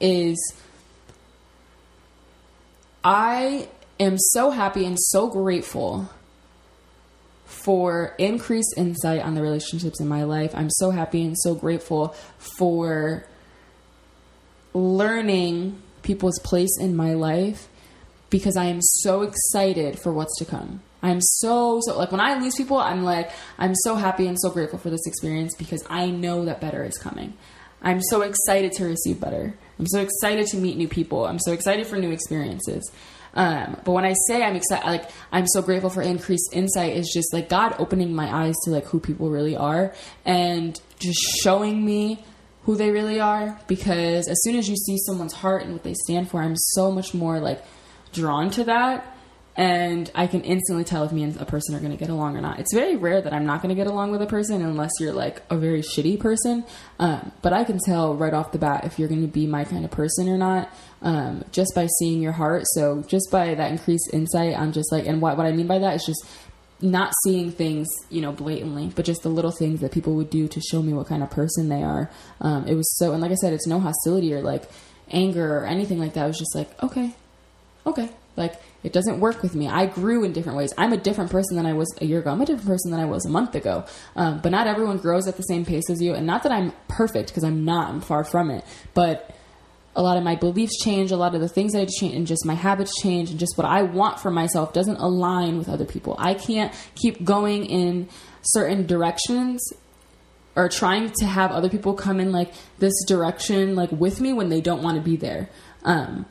is 0.00 0.54
I 3.04 3.68
am 3.98 4.18
so 4.18 4.50
happy 4.50 4.84
and 4.84 4.98
so 4.98 5.28
grateful 5.28 6.10
for 7.44 8.14
increased 8.18 8.74
insight 8.76 9.22
on 9.22 9.34
the 9.34 9.42
relationships 9.42 10.00
in 10.00 10.08
my 10.08 10.24
life. 10.24 10.54
I'm 10.54 10.70
so 10.70 10.90
happy 10.90 11.24
and 11.24 11.36
so 11.38 11.54
grateful 11.54 12.14
for 12.38 13.26
learning 14.74 15.80
people's 16.02 16.38
place 16.40 16.76
in 16.78 16.94
my 16.94 17.14
life 17.14 17.68
because 18.30 18.56
I 18.56 18.64
am 18.66 18.80
so 18.82 19.22
excited 19.22 19.98
for 19.98 20.12
what's 20.12 20.36
to 20.38 20.44
come. 20.44 20.82
I'm 21.02 21.20
so 21.20 21.80
so 21.82 21.96
like 21.96 22.10
when 22.10 22.20
I 22.20 22.38
lose 22.38 22.56
people, 22.56 22.78
I'm 22.78 23.04
like 23.04 23.30
I'm 23.58 23.74
so 23.74 23.94
happy 23.94 24.26
and 24.26 24.38
so 24.38 24.50
grateful 24.50 24.78
for 24.78 24.90
this 24.90 25.06
experience 25.06 25.54
because 25.56 25.84
I 25.88 26.10
know 26.10 26.44
that 26.44 26.60
better 26.60 26.84
is 26.84 26.98
coming. 26.98 27.34
I'm 27.82 28.02
so 28.02 28.22
excited 28.22 28.72
to 28.72 28.84
receive 28.84 29.20
better. 29.20 29.54
I'm 29.78 29.86
so 29.86 30.00
excited 30.00 30.46
to 30.48 30.56
meet 30.56 30.76
new 30.76 30.88
people. 30.88 31.26
I'm 31.26 31.38
so 31.38 31.52
excited 31.52 31.86
for 31.86 31.96
new 31.96 32.10
experiences. 32.10 32.90
Um, 33.36 33.76
but 33.84 33.92
when 33.92 34.04
I 34.04 34.14
say 34.26 34.42
I'm 34.42 34.56
excited, 34.56 34.86
like 34.86 35.10
I'm 35.30 35.46
so 35.46 35.62
grateful 35.62 35.90
for 35.90 36.02
increased 36.02 36.48
insight, 36.52 36.96
is 36.96 37.10
just 37.12 37.32
like 37.32 37.48
God 37.48 37.76
opening 37.78 38.14
my 38.14 38.44
eyes 38.44 38.54
to 38.64 38.70
like 38.70 38.86
who 38.86 38.98
people 38.98 39.30
really 39.30 39.54
are 39.54 39.94
and 40.24 40.80
just 40.98 41.20
showing 41.42 41.84
me 41.84 42.24
who 42.64 42.74
they 42.74 42.90
really 42.90 43.20
are. 43.20 43.60
Because 43.68 44.26
as 44.26 44.38
soon 44.42 44.56
as 44.56 44.68
you 44.68 44.76
see 44.76 44.96
someone's 45.06 45.34
heart 45.34 45.62
and 45.62 45.72
what 45.72 45.84
they 45.84 45.94
stand 45.94 46.30
for, 46.30 46.40
I'm 46.40 46.56
so 46.56 46.90
much 46.90 47.14
more 47.14 47.38
like 47.38 47.62
drawn 48.12 48.50
to 48.50 48.64
that 48.64 49.15
and 49.56 50.10
I 50.14 50.26
can 50.26 50.42
instantly 50.42 50.84
tell 50.84 51.04
if 51.04 51.12
me 51.12 51.22
and 51.22 51.40
a 51.40 51.46
person 51.46 51.74
are 51.74 51.80
going 51.80 51.92
to 51.92 51.96
get 51.96 52.10
along 52.10 52.36
or 52.36 52.42
not. 52.42 52.58
It's 52.60 52.74
very 52.74 52.96
rare 52.96 53.22
that 53.22 53.32
I'm 53.32 53.46
not 53.46 53.62
going 53.62 53.74
to 53.74 53.74
get 53.74 53.86
along 53.86 54.10
with 54.10 54.20
a 54.20 54.26
person 54.26 54.60
unless 54.60 54.90
you're 55.00 55.14
like 55.14 55.42
a 55.48 55.56
very 55.56 55.80
shitty 55.80 56.20
person. 56.20 56.64
Um, 56.98 57.32
but 57.40 57.54
I 57.54 57.64
can 57.64 57.78
tell 57.78 58.14
right 58.14 58.34
off 58.34 58.52
the 58.52 58.58
bat 58.58 58.84
if 58.84 58.98
you're 58.98 59.08
going 59.08 59.22
to 59.22 59.28
be 59.28 59.46
my 59.46 59.64
kind 59.64 59.84
of 59.84 59.90
person 59.90 60.28
or 60.28 60.36
not, 60.36 60.70
um, 61.00 61.44
just 61.52 61.72
by 61.74 61.86
seeing 61.98 62.20
your 62.20 62.32
heart. 62.32 62.64
So 62.74 63.02
just 63.08 63.30
by 63.30 63.54
that 63.54 63.70
increased 63.70 64.10
insight, 64.12 64.58
I'm 64.58 64.72
just 64.72 64.92
like, 64.92 65.06
and 65.06 65.22
what 65.22 65.38
what 65.38 65.46
I 65.46 65.52
mean 65.52 65.66
by 65.66 65.78
that 65.78 65.94
is 65.96 66.04
just 66.04 66.26
not 66.82 67.14
seeing 67.24 67.50
things, 67.50 67.86
you 68.10 68.20
know, 68.20 68.32
blatantly, 68.32 68.92
but 68.94 69.06
just 69.06 69.22
the 69.22 69.30
little 69.30 69.52
things 69.52 69.80
that 69.80 69.92
people 69.92 70.14
would 70.14 70.28
do 70.28 70.46
to 70.48 70.60
show 70.60 70.82
me 70.82 70.92
what 70.92 71.06
kind 71.06 71.22
of 71.22 71.30
person 71.30 71.70
they 71.70 71.82
are. 71.82 72.10
Um, 72.42 72.66
it 72.66 72.74
was 72.74 72.94
so, 72.98 73.12
and 73.12 73.22
like 73.22 73.30
I 73.30 73.36
said, 73.36 73.54
it's 73.54 73.66
no 73.66 73.80
hostility 73.80 74.34
or 74.34 74.42
like 74.42 74.64
anger 75.10 75.58
or 75.58 75.64
anything 75.64 75.98
like 75.98 76.12
that. 76.12 76.24
It 76.24 76.28
was 76.28 76.38
just 76.38 76.54
like, 76.54 76.82
okay, 76.82 77.14
okay, 77.86 78.10
like 78.36 78.54
it 78.82 78.92
doesn't 78.92 79.18
work 79.18 79.42
with 79.42 79.54
me. 79.54 79.68
I 79.68 79.86
grew 79.86 80.22
in 80.22 80.32
different 80.32 80.58
ways. 80.58 80.72
I'm 80.78 80.92
a 80.92 80.96
different 80.96 81.30
person 81.30 81.56
than 81.56 81.66
I 81.66 81.72
was 81.72 81.92
a 82.00 82.04
year 82.04 82.20
ago. 82.20 82.30
I'm 82.30 82.40
a 82.40 82.46
different 82.46 82.68
person 82.68 82.90
than 82.90 83.00
I 83.00 83.04
was 83.04 83.26
a 83.26 83.30
month 83.30 83.54
ago. 83.54 83.84
Um, 84.14 84.40
but 84.40 84.52
not 84.52 84.66
everyone 84.66 84.98
grows 84.98 85.26
at 85.26 85.36
the 85.36 85.42
same 85.42 85.64
pace 85.64 85.90
as 85.90 86.00
you. 86.00 86.14
And 86.14 86.26
not 86.26 86.42
that 86.44 86.52
I'm 86.52 86.72
perfect 86.86 87.30
because 87.30 87.42
I'm 87.42 87.64
not. 87.64 87.88
I'm 87.88 88.00
far 88.00 88.22
from 88.22 88.50
it. 88.50 88.64
But 88.94 89.34
a 89.96 90.02
lot 90.02 90.18
of 90.18 90.22
my 90.22 90.36
beliefs 90.36 90.78
change. 90.84 91.10
A 91.10 91.16
lot 91.16 91.34
of 91.34 91.40
the 91.40 91.48
things 91.48 91.72
that 91.72 91.80
I 91.80 91.86
change, 91.86 92.14
and 92.14 92.26
just 92.26 92.44
my 92.44 92.54
habits 92.54 92.92
change, 93.00 93.30
and 93.30 93.40
just 93.40 93.56
what 93.56 93.66
I 93.66 93.82
want 93.82 94.20
for 94.20 94.30
myself 94.30 94.72
doesn't 94.72 94.98
align 94.98 95.58
with 95.58 95.68
other 95.68 95.86
people. 95.86 96.14
I 96.18 96.34
can't 96.34 96.72
keep 96.94 97.24
going 97.24 97.64
in 97.64 98.08
certain 98.42 98.86
directions 98.86 99.72
or 100.54 100.68
trying 100.68 101.12
to 101.18 101.26
have 101.26 101.50
other 101.50 101.68
people 101.68 101.94
come 101.94 102.20
in 102.20 102.32
like 102.32 102.52
this 102.78 102.94
direction 103.06 103.74
like 103.74 103.90
with 103.90 104.20
me 104.20 104.32
when 104.32 104.48
they 104.48 104.60
don't 104.60 104.82
want 104.82 104.96
to 104.96 105.02
be 105.02 105.16
there. 105.16 105.48
Um, 105.84 106.26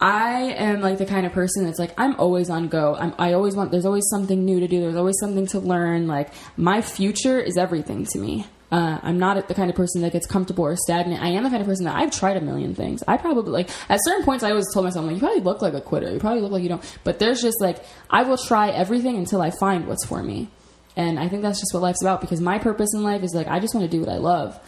I 0.00 0.52
am 0.52 0.82
like 0.82 0.98
the 0.98 1.06
kind 1.06 1.24
of 1.24 1.32
person 1.32 1.64
that's 1.64 1.78
like 1.78 1.94
I'm 1.96 2.18
always 2.20 2.50
on 2.50 2.68
go. 2.68 2.94
I'm, 2.94 3.14
I 3.18 3.32
always 3.32 3.56
want. 3.56 3.70
There's 3.70 3.86
always 3.86 4.06
something 4.10 4.44
new 4.44 4.60
to 4.60 4.68
do. 4.68 4.80
There's 4.80 4.96
always 4.96 5.16
something 5.18 5.46
to 5.48 5.60
learn. 5.60 6.06
Like 6.06 6.32
my 6.56 6.82
future 6.82 7.40
is 7.40 7.56
everything 7.56 8.04
to 8.12 8.18
me. 8.18 8.46
Uh, 8.70 8.98
I'm 9.02 9.18
not 9.18 9.46
the 9.48 9.54
kind 9.54 9.70
of 9.70 9.76
person 9.76 10.02
that 10.02 10.12
gets 10.12 10.26
comfortable 10.26 10.64
or 10.64 10.76
stagnant. 10.76 11.22
I 11.22 11.28
am 11.28 11.44
the 11.44 11.50
kind 11.50 11.62
of 11.62 11.68
person 11.68 11.84
that 11.84 11.94
I've 11.94 12.10
tried 12.10 12.36
a 12.36 12.40
million 12.40 12.74
things. 12.74 13.02
I 13.06 13.16
probably 13.16 13.52
like 13.52 13.70
at 13.88 14.00
certain 14.02 14.24
points 14.24 14.44
I 14.44 14.50
always 14.50 14.66
told 14.74 14.84
myself 14.84 15.06
like 15.06 15.14
you 15.14 15.20
probably 15.20 15.40
look 15.40 15.62
like 15.62 15.72
a 15.72 15.80
quitter. 15.80 16.10
You 16.10 16.18
probably 16.18 16.42
look 16.42 16.52
like 16.52 16.62
you 16.62 16.68
don't. 16.68 16.98
But 17.02 17.18
there's 17.18 17.40
just 17.40 17.60
like 17.60 17.82
I 18.10 18.24
will 18.24 18.38
try 18.38 18.68
everything 18.70 19.16
until 19.16 19.40
I 19.40 19.50
find 19.50 19.86
what's 19.86 20.04
for 20.04 20.22
me. 20.22 20.48
And 20.94 21.18
I 21.18 21.28
think 21.28 21.42
that's 21.42 21.60
just 21.60 21.72
what 21.72 21.82
life's 21.82 22.02
about 22.02 22.20
because 22.20 22.40
my 22.40 22.58
purpose 22.58 22.92
in 22.92 23.02
life 23.02 23.22
is 23.22 23.34
like 23.34 23.46
I 23.46 23.60
just 23.60 23.74
want 23.74 23.90
to 23.90 23.96
do 23.96 24.00
what 24.00 24.10
I 24.10 24.18
love. 24.18 24.58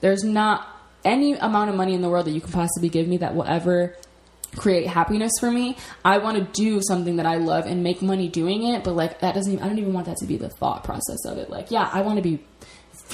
There's 0.00 0.24
not 0.24 0.66
any 1.04 1.34
amount 1.34 1.70
of 1.70 1.76
money 1.76 1.94
in 1.94 2.02
the 2.02 2.08
world 2.08 2.26
that 2.26 2.32
you 2.32 2.40
can 2.40 2.52
possibly 2.52 2.88
give 2.88 3.06
me 3.06 3.18
that 3.18 3.34
will 3.34 3.44
ever 3.44 3.94
create 4.56 4.86
happiness 4.86 5.32
for 5.40 5.50
me. 5.50 5.76
I 6.04 6.18
want 6.18 6.38
to 6.38 6.44
do 6.62 6.80
something 6.82 7.16
that 7.16 7.26
I 7.26 7.36
love 7.36 7.66
and 7.66 7.82
make 7.82 8.02
money 8.02 8.28
doing 8.28 8.64
it, 8.64 8.84
but 8.84 8.94
like 8.94 9.20
that 9.20 9.34
doesn't 9.34 9.52
even, 9.52 9.64
I 9.64 9.68
don't 9.68 9.78
even 9.78 9.92
want 9.92 10.06
that 10.06 10.16
to 10.18 10.26
be 10.26 10.36
the 10.36 10.48
thought 10.48 10.84
process 10.84 11.24
of 11.24 11.38
it. 11.38 11.50
Like, 11.50 11.70
yeah, 11.70 11.88
I 11.92 12.02
want 12.02 12.16
to 12.16 12.22
be 12.22 12.44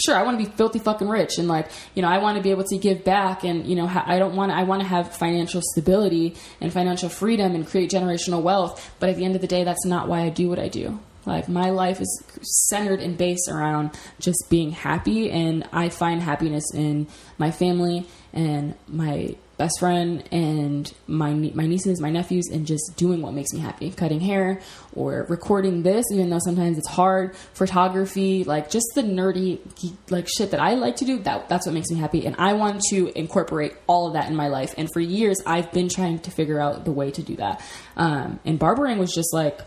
sure 0.05 0.17
I 0.17 0.23
want 0.23 0.39
to 0.39 0.45
be 0.45 0.51
filthy 0.51 0.79
fucking 0.79 1.09
rich 1.09 1.39
and 1.39 1.49
like, 1.49 1.69
you 1.95 2.03
know, 2.03 2.09
I 2.09 2.19
want 2.19 2.37
to 2.37 2.43
be 2.43 2.51
able 2.51 2.65
to 2.65 2.79
give 2.79 3.05
back 3.05 3.45
and, 3.45 3.67
you 3.67 3.77
know, 3.77 3.87
I 3.89 4.19
don't 4.19 4.37
want 4.37 4.53
I 4.53 4.63
want 4.63 4.83
to 4.83 4.89
have 4.89 5.17
financial 5.17 5.61
stability 5.73 6.37
and 6.61 6.73
financial 6.73 7.09
freedom 7.09 7.55
and 7.55 7.67
create 7.67 7.91
generational 7.91 8.43
wealth, 8.43 8.95
but 9.01 9.11
at 9.11 9.17
the 9.17 9.25
end 9.25 9.35
of 9.35 9.41
the 9.41 9.47
day 9.47 9.65
that's 9.65 9.85
not 9.85 10.09
why 10.09 10.21
I 10.21 10.29
do 10.29 10.49
what 10.49 10.59
I 10.59 10.69
do. 10.69 11.01
Like 11.27 11.49
my 11.49 11.71
life 11.71 12.01
is 12.01 12.23
centered 12.69 13.01
and 13.01 13.17
based 13.17 13.49
around 13.49 13.91
just 14.21 14.45
being 14.49 14.71
happy 14.71 15.31
and 15.31 15.69
I 15.73 15.89
find 15.89 16.23
happiness 16.23 16.65
in 16.75 17.09
my 17.37 17.51
family 17.51 18.07
and 18.33 18.75
my 18.89 19.37
best 19.61 19.79
friend 19.79 20.25
and 20.33 20.91
my 21.07 21.35
my 21.35 21.67
nieces, 21.67 22.01
my 22.01 22.09
nephews, 22.09 22.49
and 22.51 22.67
just 22.67 22.95
doing 22.97 23.21
what 23.21 23.35
makes 23.35 23.53
me 23.53 23.61
happy. 23.61 23.91
Cutting 23.91 24.19
hair 24.19 24.59
or 24.95 25.27
recording 25.29 25.83
this, 25.83 26.07
even 26.11 26.31
though 26.31 26.39
sometimes 26.43 26.79
it's 26.79 26.89
hard. 26.89 27.37
Photography, 27.53 28.43
like 28.43 28.71
just 28.71 28.87
the 28.95 29.03
nerdy 29.03 29.61
like 30.09 30.27
shit 30.29 30.53
that 30.53 30.61
I 30.61 30.75
like 30.75 30.97
to 30.97 31.05
do. 31.05 31.19
That 31.19 31.51
that's 31.51 31.67
what 31.67 31.75
makes 31.75 31.91
me 31.91 31.99
happy, 31.99 32.25
and 32.25 32.37
I 32.39 32.55
want 32.55 32.81
to 32.89 33.13
incorporate 33.15 33.75
all 33.87 34.07
of 34.09 34.15
that 34.15 34.31
in 34.31 34.35
my 34.35 34.49
life. 34.49 34.75
And 34.79 34.89
for 34.95 35.01
years, 35.01 35.43
I've 35.45 35.71
been 35.73 35.91
trying 35.91 36.21
to 36.21 36.31
figure 36.31 36.59
out 36.59 36.87
the 36.87 36.93
way 36.93 37.11
to 37.11 37.23
do 37.23 37.37
that. 37.37 37.63
Um, 37.99 38.41
and 38.47 38.59
barbering 38.59 38.97
was 38.97 39.13
just 39.13 39.35
like 39.35 39.61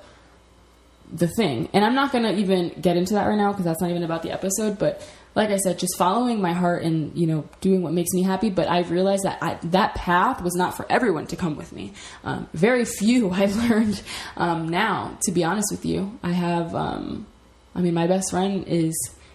the 1.12 1.28
thing. 1.28 1.70
And 1.72 1.86
I'm 1.86 1.94
not 1.94 2.12
gonna 2.12 2.34
even 2.34 2.70
get 2.82 2.98
into 2.98 3.14
that 3.14 3.28
right 3.28 3.38
now 3.38 3.52
because 3.52 3.66
that's 3.66 3.80
not 3.80 3.92
even 3.92 4.02
about 4.02 4.24
the 4.24 4.32
episode, 4.32 4.80
but 4.80 5.08
like 5.36 5.50
I 5.50 5.58
said, 5.58 5.80
just 5.80 5.98
following 5.98 6.42
my 6.42 6.54
heart 6.54 6.84
and 6.84 7.16
you 7.18 7.26
know 7.26 7.48
doing 7.62 7.82
what 7.82 7.94
makes 7.94 8.12
me 8.14 8.24
happy. 8.24 8.50
But 8.50 8.68
I've 8.68 8.92
realized 8.92 9.24
that 9.24 9.40
I, 9.42 9.58
that 9.64 9.96
path 9.96 10.42
was 10.42 10.56
not 10.56 10.78
for 10.78 10.86
everyone 10.92 11.28
to 11.28 11.36
come 11.36 11.56
with 11.56 11.72
me. 11.74 11.94
Um, 12.24 12.48
very 12.54 12.86
few 12.86 13.30
I've 13.32 13.56
learned 13.56 14.02
um, 14.38 14.70
now. 14.70 15.18
To 15.24 15.32
be 15.32 15.44
honest 15.44 15.70
with 15.72 15.86
you, 15.86 16.20
I 16.24 16.32
have. 16.32 16.76
Um, 16.76 17.28
I 17.76 17.82
mean, 17.82 17.96
my 17.96 18.06
best 18.06 18.30
friend 18.30 18.66
is 18.68 18.94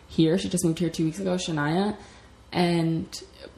here. 0.08 0.38
She 0.38 0.48
just 0.48 0.64
moved 0.64 0.78
here 0.78 0.90
two 0.90 1.04
weeks 1.04 1.18
ago, 1.18 1.34
Shania, 1.34 1.96
and 2.52 3.06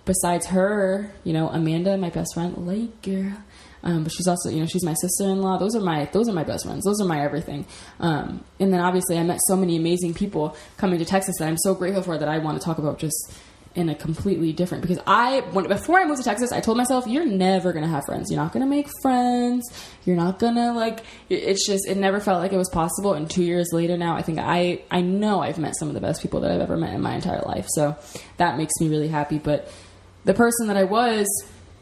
besides 0.07 0.46
her, 0.46 1.12
you 1.22 1.35
know, 1.35 1.48
Amanda, 1.48 1.96
my 1.98 2.11
best 2.11 2.35
friend, 2.35 2.57
like 2.66 3.03
girl. 3.03 3.35
Um, 3.82 4.02
but 4.02 4.12
she's 4.12 4.28
also, 4.28 4.50
you 4.50 4.60
know, 4.60 4.66
she's 4.66 4.84
my 4.84 4.94
sister-in-law. 4.94 5.58
Those 5.58 5.74
are 5.74 5.80
my, 5.80 6.04
those 6.12 6.28
are 6.28 6.34
my 6.34 6.44
best 6.44 6.66
friends. 6.66 6.84
Those 6.84 7.00
are 7.00 7.06
my 7.06 7.22
everything. 7.22 7.64
Um, 7.98 8.44
and 8.58 8.72
then 8.72 8.80
obviously 8.80 9.18
I 9.18 9.22
met 9.22 9.38
so 9.46 9.56
many 9.56 9.76
amazing 9.76 10.14
people 10.14 10.56
coming 10.76 10.98
to 10.98 11.04
Texas 11.04 11.36
that 11.38 11.48
I'm 11.48 11.58
so 11.58 11.74
grateful 11.74 12.02
for 12.02 12.18
that 12.18 12.28
I 12.28 12.38
want 12.38 12.58
to 12.58 12.64
talk 12.64 12.78
about 12.78 12.98
just 12.98 13.32
in 13.76 13.88
a 13.88 13.94
completely 13.94 14.52
different, 14.52 14.82
because 14.82 14.98
I, 15.06 15.42
when, 15.52 15.68
before 15.68 16.00
I 16.00 16.04
moved 16.04 16.18
to 16.18 16.24
Texas, 16.24 16.50
I 16.50 16.60
told 16.60 16.76
myself, 16.76 17.06
you're 17.06 17.24
never 17.24 17.72
to 17.72 17.86
have 17.86 18.04
friends. 18.04 18.28
You're 18.28 18.42
not 18.42 18.52
to 18.52 18.66
make 18.66 18.88
friends. 19.00 19.64
You're 20.04 20.16
not 20.16 20.40
to 20.40 20.72
like, 20.72 21.04
it's 21.28 21.64
just, 21.66 21.86
it 21.86 21.96
never 21.96 22.18
felt 22.18 22.42
like 22.42 22.52
it 22.52 22.56
was 22.56 22.68
possible. 22.68 23.14
And 23.14 23.30
two 23.30 23.44
years 23.44 23.68
later 23.72 23.96
now, 23.96 24.16
I 24.16 24.22
think 24.22 24.40
I, 24.40 24.82
I 24.90 25.02
know 25.02 25.40
I've 25.40 25.58
met 25.58 25.76
some 25.78 25.86
of 25.86 25.94
the 25.94 26.00
best 26.00 26.20
people 26.20 26.40
that 26.40 26.50
I've 26.50 26.60
ever 26.60 26.76
met 26.76 26.94
in 26.94 27.00
my 27.00 27.14
entire 27.14 27.42
life. 27.42 27.66
So 27.68 27.96
that 28.38 28.58
makes 28.58 28.72
me 28.80 28.88
really 28.88 29.06
happy. 29.06 29.38
But 29.38 29.72
the 30.24 30.34
person 30.34 30.66
that 30.66 30.76
I 30.76 30.84
was, 30.84 31.28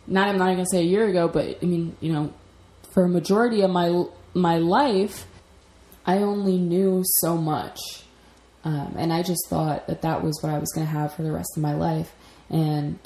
not 0.09 0.29
I'm 0.29 0.39
not 0.39 0.47
going 0.47 0.59
to 0.59 0.67
say 0.71 0.81
a 0.81 0.85
year 0.85 1.07
ago, 1.07 1.29
but 1.29 1.59
I 1.63 1.67
mean, 1.67 1.97
you 2.01 2.13
know, 2.13 2.33
for 2.93 3.05
a 3.05 3.09
majority 3.09 3.63
of 3.63 3.71
my 3.71 4.05
my 4.35 4.59
life, 4.59 5.27
I 6.07 6.19
only 6.19 6.59
knew 6.59 7.03
so 7.05 7.37
much, 7.37 7.79
um, 8.65 8.95
and 8.99 9.13
I 9.13 9.23
just 9.23 9.49
thought 9.49 9.87
that 9.87 10.03
that 10.03 10.23
was 10.23 10.39
what 10.43 10.53
I 10.53 10.59
was 10.59 10.73
going 10.73 10.87
to 10.87 10.93
have 10.93 11.15
for 11.15 11.23
the 11.23 11.33
rest 11.33 11.51
of 11.57 11.63
my 11.63 11.75
life, 11.75 12.13
and 12.49 12.99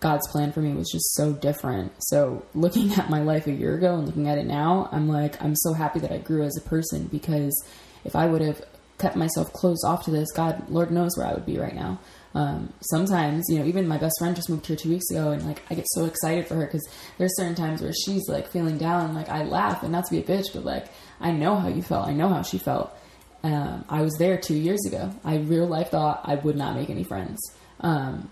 God's 0.00 0.28
plan 0.28 0.52
for 0.52 0.60
me 0.60 0.74
was 0.74 0.90
just 0.90 1.14
so 1.14 1.32
different. 1.32 1.92
So 1.98 2.44
looking 2.54 2.92
at 2.98 3.10
my 3.10 3.22
life 3.22 3.46
a 3.46 3.52
year 3.52 3.74
ago 3.74 3.96
and 3.96 4.06
looking 4.06 4.28
at 4.28 4.38
it 4.38 4.46
now, 4.46 4.88
I'm 4.92 5.08
like, 5.08 5.42
I'm 5.42 5.56
so 5.56 5.72
happy 5.72 6.00
that 6.00 6.12
I 6.12 6.18
grew 6.18 6.44
as 6.44 6.56
a 6.56 6.68
person 6.68 7.06
because 7.06 7.64
if 8.04 8.14
I 8.14 8.26
would 8.26 8.42
have 8.42 8.62
kept 8.98 9.16
myself 9.16 9.52
closed 9.52 9.84
off 9.84 10.04
to 10.04 10.10
this, 10.10 10.30
God, 10.32 10.68
Lord 10.68 10.90
knows 10.90 11.16
where 11.16 11.26
I 11.26 11.34
would 11.34 11.46
be 11.46 11.58
right 11.58 11.74
now 11.74 11.98
um, 12.38 12.72
sometimes, 12.82 13.46
you 13.48 13.58
know, 13.58 13.64
even 13.64 13.88
my 13.88 13.98
best 13.98 14.14
friend 14.20 14.36
just 14.36 14.48
moved 14.48 14.64
here 14.64 14.76
two 14.76 14.90
weeks 14.90 15.10
ago, 15.10 15.32
and 15.32 15.44
like 15.44 15.60
I 15.70 15.74
get 15.74 15.86
so 15.88 16.04
excited 16.04 16.46
for 16.46 16.54
her 16.54 16.66
because 16.66 16.88
there's 17.18 17.36
certain 17.36 17.56
times 17.56 17.82
where 17.82 17.92
she's 17.92 18.28
like 18.28 18.48
feeling 18.52 18.78
down, 18.78 19.06
and 19.06 19.14
like 19.16 19.28
I 19.28 19.42
laugh, 19.42 19.82
and 19.82 19.90
not 19.90 20.04
to 20.04 20.12
be 20.12 20.18
a 20.18 20.22
bitch, 20.22 20.52
but 20.54 20.64
like 20.64 20.86
I 21.20 21.32
know 21.32 21.56
how 21.56 21.66
you 21.66 21.82
felt, 21.82 22.06
I 22.06 22.12
know 22.12 22.28
how 22.28 22.42
she 22.42 22.58
felt. 22.58 22.96
Um, 23.42 23.84
I 23.88 24.02
was 24.02 24.14
there 24.18 24.38
two 24.38 24.54
years 24.54 24.86
ago. 24.86 25.12
I 25.24 25.38
real 25.38 25.66
life 25.66 25.90
thought 25.90 26.20
I 26.24 26.36
would 26.36 26.54
not 26.54 26.76
make 26.76 26.90
any 26.90 27.02
friends, 27.02 27.40
um, 27.80 28.30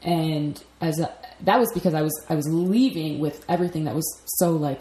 and 0.00 0.62
as 0.80 0.98
a, 0.98 1.12
that 1.42 1.60
was 1.60 1.70
because 1.74 1.92
I 1.92 2.00
was 2.00 2.24
I 2.30 2.36
was 2.36 2.48
leaving 2.48 3.18
with 3.18 3.44
everything 3.50 3.84
that 3.84 3.94
was 3.94 4.22
so 4.38 4.52
like 4.52 4.80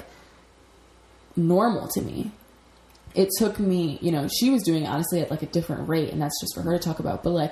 normal 1.35 1.89
to 1.89 2.01
me 2.01 2.31
it 3.13 3.27
took 3.37 3.59
me, 3.59 3.99
you 4.01 4.09
know, 4.09 4.29
she 4.29 4.49
was 4.49 4.63
doing 4.63 4.83
it 4.83 4.87
honestly 4.87 5.19
at 5.19 5.29
like 5.29 5.41
a 5.41 5.47
different 5.47 5.89
rate, 5.89 6.13
and 6.13 6.21
that's 6.21 6.39
just 6.39 6.55
for 6.55 6.61
her 6.61 6.77
to 6.77 6.79
talk 6.79 6.99
about. 6.99 7.23
But 7.23 7.31
like 7.31 7.51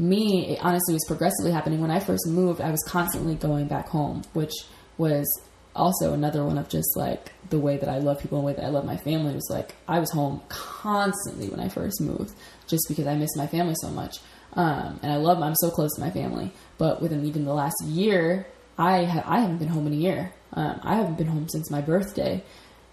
me, 0.00 0.48
it 0.48 0.58
honestly 0.62 0.94
was 0.94 1.04
progressively 1.06 1.52
happening. 1.52 1.80
When 1.80 1.90
I 1.90 2.00
first 2.00 2.26
moved, 2.26 2.60
I 2.60 2.70
was 2.70 2.82
constantly 2.86 3.34
going 3.34 3.66
back 3.66 3.88
home, 3.88 4.22
which 4.32 4.52
was 4.98 5.26
also 5.76 6.12
another 6.12 6.44
one 6.44 6.58
of 6.58 6.68
just 6.68 6.96
like 6.96 7.32
the 7.50 7.58
way 7.58 7.76
that 7.76 7.88
I 7.88 7.98
love 7.98 8.20
people 8.20 8.38
and 8.38 8.44
the 8.44 8.46
way 8.48 8.56
that 8.56 8.64
I 8.64 8.70
love 8.70 8.84
my 8.84 8.96
family 8.96 9.34
was 9.34 9.48
like 9.50 9.74
I 9.86 10.00
was 10.00 10.10
home 10.10 10.40
constantly 10.48 11.48
when 11.48 11.60
I 11.60 11.68
first 11.68 12.00
moved, 12.00 12.34
just 12.66 12.84
because 12.88 13.06
I 13.06 13.14
miss 13.14 13.36
my 13.36 13.46
family 13.46 13.74
so 13.80 13.90
much. 13.90 14.18
Um, 14.54 14.98
and 15.02 15.12
I 15.12 15.16
love 15.16 15.40
I'm 15.42 15.54
so 15.56 15.70
close 15.70 15.94
to 15.94 16.00
my 16.00 16.10
family. 16.10 16.50
But 16.78 17.00
within 17.00 17.24
even 17.24 17.44
the 17.44 17.54
last 17.54 17.76
year, 17.84 18.46
I 18.78 19.04
ha- 19.04 19.24
I 19.26 19.40
haven't 19.40 19.58
been 19.58 19.68
home 19.68 19.86
in 19.86 19.92
a 19.92 19.96
year. 19.96 20.32
Um, 20.54 20.80
I 20.82 20.96
haven't 20.96 21.18
been 21.18 21.28
home 21.28 21.48
since 21.48 21.70
my 21.70 21.80
birthday, 21.80 22.42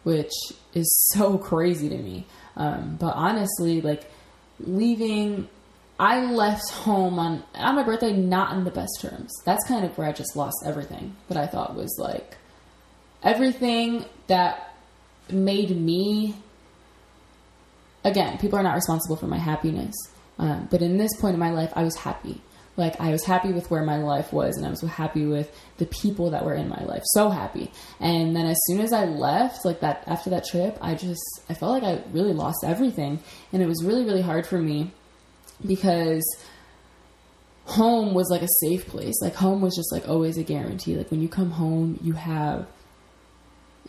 which 0.03 0.33
is 0.73 1.09
so 1.13 1.37
crazy 1.49 1.89
to 1.89 1.97
me. 1.97 2.27
Um, 2.55 2.97
but 2.99 3.15
honestly, 3.15 3.81
like 3.81 4.09
leaving 4.59 5.47
I 5.99 6.21
left 6.25 6.69
home 6.71 7.17
on 7.17 7.43
on 7.55 7.75
my 7.75 7.83
birthday 7.83 8.13
not 8.13 8.55
in 8.55 8.63
the 8.63 8.71
best 8.71 8.99
terms. 9.01 9.31
That's 9.45 9.67
kind 9.67 9.85
of 9.85 9.97
where 9.97 10.07
I 10.07 10.11
just 10.11 10.35
lost 10.35 10.57
everything 10.65 11.15
that 11.27 11.37
I 11.37 11.47
thought 11.47 11.75
was 11.75 11.97
like 11.99 12.37
everything 13.23 14.05
that 14.27 14.73
made 15.29 15.75
me 15.75 16.35
again, 18.03 18.37
people 18.37 18.57
are 18.59 18.63
not 18.63 18.75
responsible 18.75 19.15
for 19.15 19.27
my 19.27 19.37
happiness. 19.37 19.95
Um, 20.39 20.67
but 20.69 20.81
in 20.81 20.97
this 20.97 21.15
point 21.19 21.33
in 21.33 21.39
my 21.39 21.51
life, 21.51 21.73
I 21.75 21.83
was 21.83 21.95
happy. 21.95 22.41
Like 22.77 23.01
I 23.01 23.09
was 23.09 23.25
happy 23.25 23.51
with 23.51 23.71
where 23.71 23.83
my 23.83 23.97
life 23.97 24.31
was, 24.31 24.55
and 24.55 24.65
I 24.65 24.69
was 24.69 24.81
happy 24.81 25.25
with 25.25 25.51
the 25.77 25.87
people 25.87 26.29
that 26.29 26.45
were 26.45 26.53
in 26.53 26.69
my 26.69 26.83
life. 26.83 27.01
So 27.05 27.29
happy. 27.29 27.71
And 27.99 28.35
then 28.35 28.45
as 28.45 28.57
soon 28.65 28.81
as 28.81 28.93
I 28.93 29.05
left, 29.05 29.65
like 29.65 29.79
that 29.79 30.03
after 30.05 30.29
that 30.29 30.45
trip, 30.45 30.77
I 30.79 30.93
just 30.93 31.23
I 31.49 31.55
felt 31.55 31.71
like 31.71 31.83
I 31.83 32.03
really 32.11 32.33
lost 32.33 32.59
everything, 32.63 33.19
and 33.51 33.63
it 33.63 33.67
was 33.67 33.83
really 33.83 34.05
really 34.05 34.21
hard 34.21 34.45
for 34.45 34.59
me 34.59 34.91
because 35.65 36.23
home 37.65 38.13
was 38.13 38.29
like 38.29 38.41
a 38.41 38.47
safe 38.61 38.87
place. 38.87 39.15
Like 39.21 39.35
home 39.35 39.61
was 39.61 39.75
just 39.75 39.91
like 39.91 40.07
always 40.07 40.37
a 40.37 40.43
guarantee. 40.43 40.95
Like 40.95 41.11
when 41.11 41.21
you 41.21 41.29
come 41.29 41.51
home, 41.51 41.99
you 42.01 42.13
have 42.13 42.67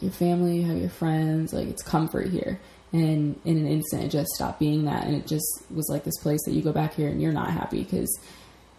your 0.01 0.11
family, 0.11 0.59
you 0.59 0.67
have 0.67 0.79
your 0.79 0.91
friends. 0.91 1.53
Like 1.53 1.69
it's 1.69 1.83
comfort 1.83 2.29
here 2.29 2.59
and 2.93 3.39
in 3.45 3.59
an 3.59 3.67
instant 3.67 4.05
it 4.05 4.09
just 4.09 4.31
stopped 4.31 4.59
being 4.59 4.85
that 4.85 5.05
and 5.05 5.15
it 5.15 5.27
just 5.27 5.63
was 5.71 5.89
like 5.91 6.05
this 6.05 6.19
place 6.19 6.41
that 6.47 6.53
you 6.53 6.63
go 6.63 6.73
back 6.73 6.95
here 6.95 7.09
and 7.09 7.21
you're 7.21 7.33
not 7.33 7.51
happy 7.51 7.83
because 7.83 8.19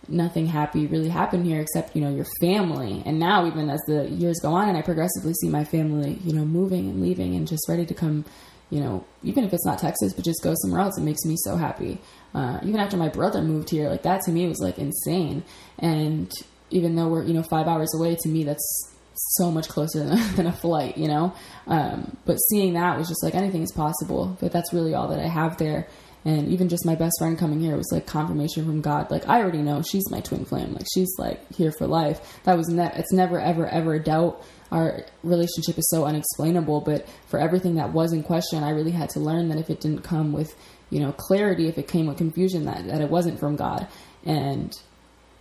nothing 0.07 0.47
happy 0.47 0.87
really 0.87 1.09
happened 1.09 1.45
here 1.45 1.61
except 1.61 1.95
you 1.95 2.01
know 2.01 2.09
your 2.09 2.25
family 2.41 3.03
and 3.05 3.19
now 3.19 3.45
even 3.45 3.69
as 3.69 3.79
the 3.85 4.09
years 4.09 4.39
go 4.41 4.51
on 4.51 4.67
and 4.67 4.77
i 4.77 4.81
progressively 4.81 5.33
see 5.33 5.49
my 5.49 5.63
family 5.63 6.17
you 6.23 6.33
know 6.33 6.43
moving 6.43 6.89
and 6.89 7.01
leaving 7.01 7.35
and 7.35 7.47
just 7.47 7.67
ready 7.69 7.85
to 7.85 7.93
come 7.93 8.25
you 8.69 8.79
know 8.79 9.03
even 9.23 9.43
if 9.43 9.53
it's 9.53 9.65
not 9.65 9.79
texas 9.79 10.13
but 10.13 10.23
just 10.23 10.43
go 10.43 10.53
somewhere 10.61 10.81
else 10.81 10.97
it 10.97 11.01
makes 11.01 11.23
me 11.25 11.35
so 11.37 11.55
happy 11.55 11.99
uh, 12.35 12.59
even 12.63 12.79
after 12.79 12.97
my 12.97 13.09
brother 13.09 13.41
moved 13.41 13.69
here 13.69 13.89
like 13.89 14.03
that 14.03 14.21
to 14.21 14.31
me 14.31 14.47
was 14.47 14.59
like 14.59 14.77
insane 14.77 15.43
and 15.79 16.31
even 16.69 16.95
though 16.95 17.07
we're 17.07 17.23
you 17.23 17.33
know 17.33 17.43
five 17.43 17.67
hours 17.67 17.93
away 17.95 18.15
to 18.15 18.29
me 18.29 18.43
that's 18.43 18.95
so 19.19 19.51
much 19.51 19.67
closer 19.67 20.03
than, 20.03 20.17
than 20.35 20.47
a 20.47 20.51
flight, 20.51 20.97
you 20.97 21.07
know? 21.07 21.33
Um, 21.67 22.17
but 22.25 22.35
seeing 22.35 22.73
that 22.73 22.97
was 22.97 23.07
just 23.07 23.23
like 23.23 23.35
anything 23.35 23.63
is 23.63 23.71
possible. 23.71 24.37
But 24.39 24.51
that's 24.51 24.73
really 24.73 24.93
all 24.93 25.07
that 25.09 25.19
I 25.19 25.27
have 25.27 25.57
there. 25.57 25.87
And 26.25 26.49
even 26.49 26.67
just 26.67 26.85
my 26.85 26.95
best 26.95 27.15
friend 27.17 27.37
coming 27.37 27.61
here 27.61 27.77
was 27.77 27.89
like 27.93 28.05
confirmation 28.05 28.65
from 28.65 28.81
God. 28.81 29.09
Like 29.09 29.27
I 29.27 29.39
already 29.39 29.61
know 29.61 29.81
she's 29.81 30.09
my 30.11 30.19
twin 30.19 30.45
flame. 30.45 30.73
Like 30.73 30.85
she's 30.93 31.13
like 31.17 31.53
here 31.53 31.71
for 31.77 31.87
life. 31.87 32.41
That 32.43 32.57
was 32.57 32.67
ne- 32.67 32.91
it's 32.95 33.13
never 33.13 33.39
ever 33.39 33.67
ever 33.67 33.93
a 33.93 34.03
doubt. 34.03 34.43
Our 34.71 35.05
relationship 35.23 35.77
is 35.77 35.89
so 35.89 36.05
unexplainable. 36.05 36.81
But 36.81 37.07
for 37.27 37.39
everything 37.39 37.75
that 37.75 37.93
was 37.93 38.13
in 38.13 38.23
question, 38.23 38.63
I 38.63 38.71
really 38.71 38.91
had 38.91 39.09
to 39.11 39.19
learn 39.19 39.49
that 39.49 39.57
if 39.57 39.69
it 39.69 39.81
didn't 39.81 40.03
come 40.03 40.31
with 40.31 40.55
you 40.89 40.99
know 40.99 41.11
clarity, 41.11 41.67
if 41.67 41.77
it 41.77 41.87
came 41.87 42.07
with 42.07 42.17
confusion, 42.17 42.65
that 42.65 42.87
that 42.87 43.01
it 43.01 43.09
wasn't 43.09 43.39
from 43.39 43.55
God. 43.55 43.87
And 44.25 44.73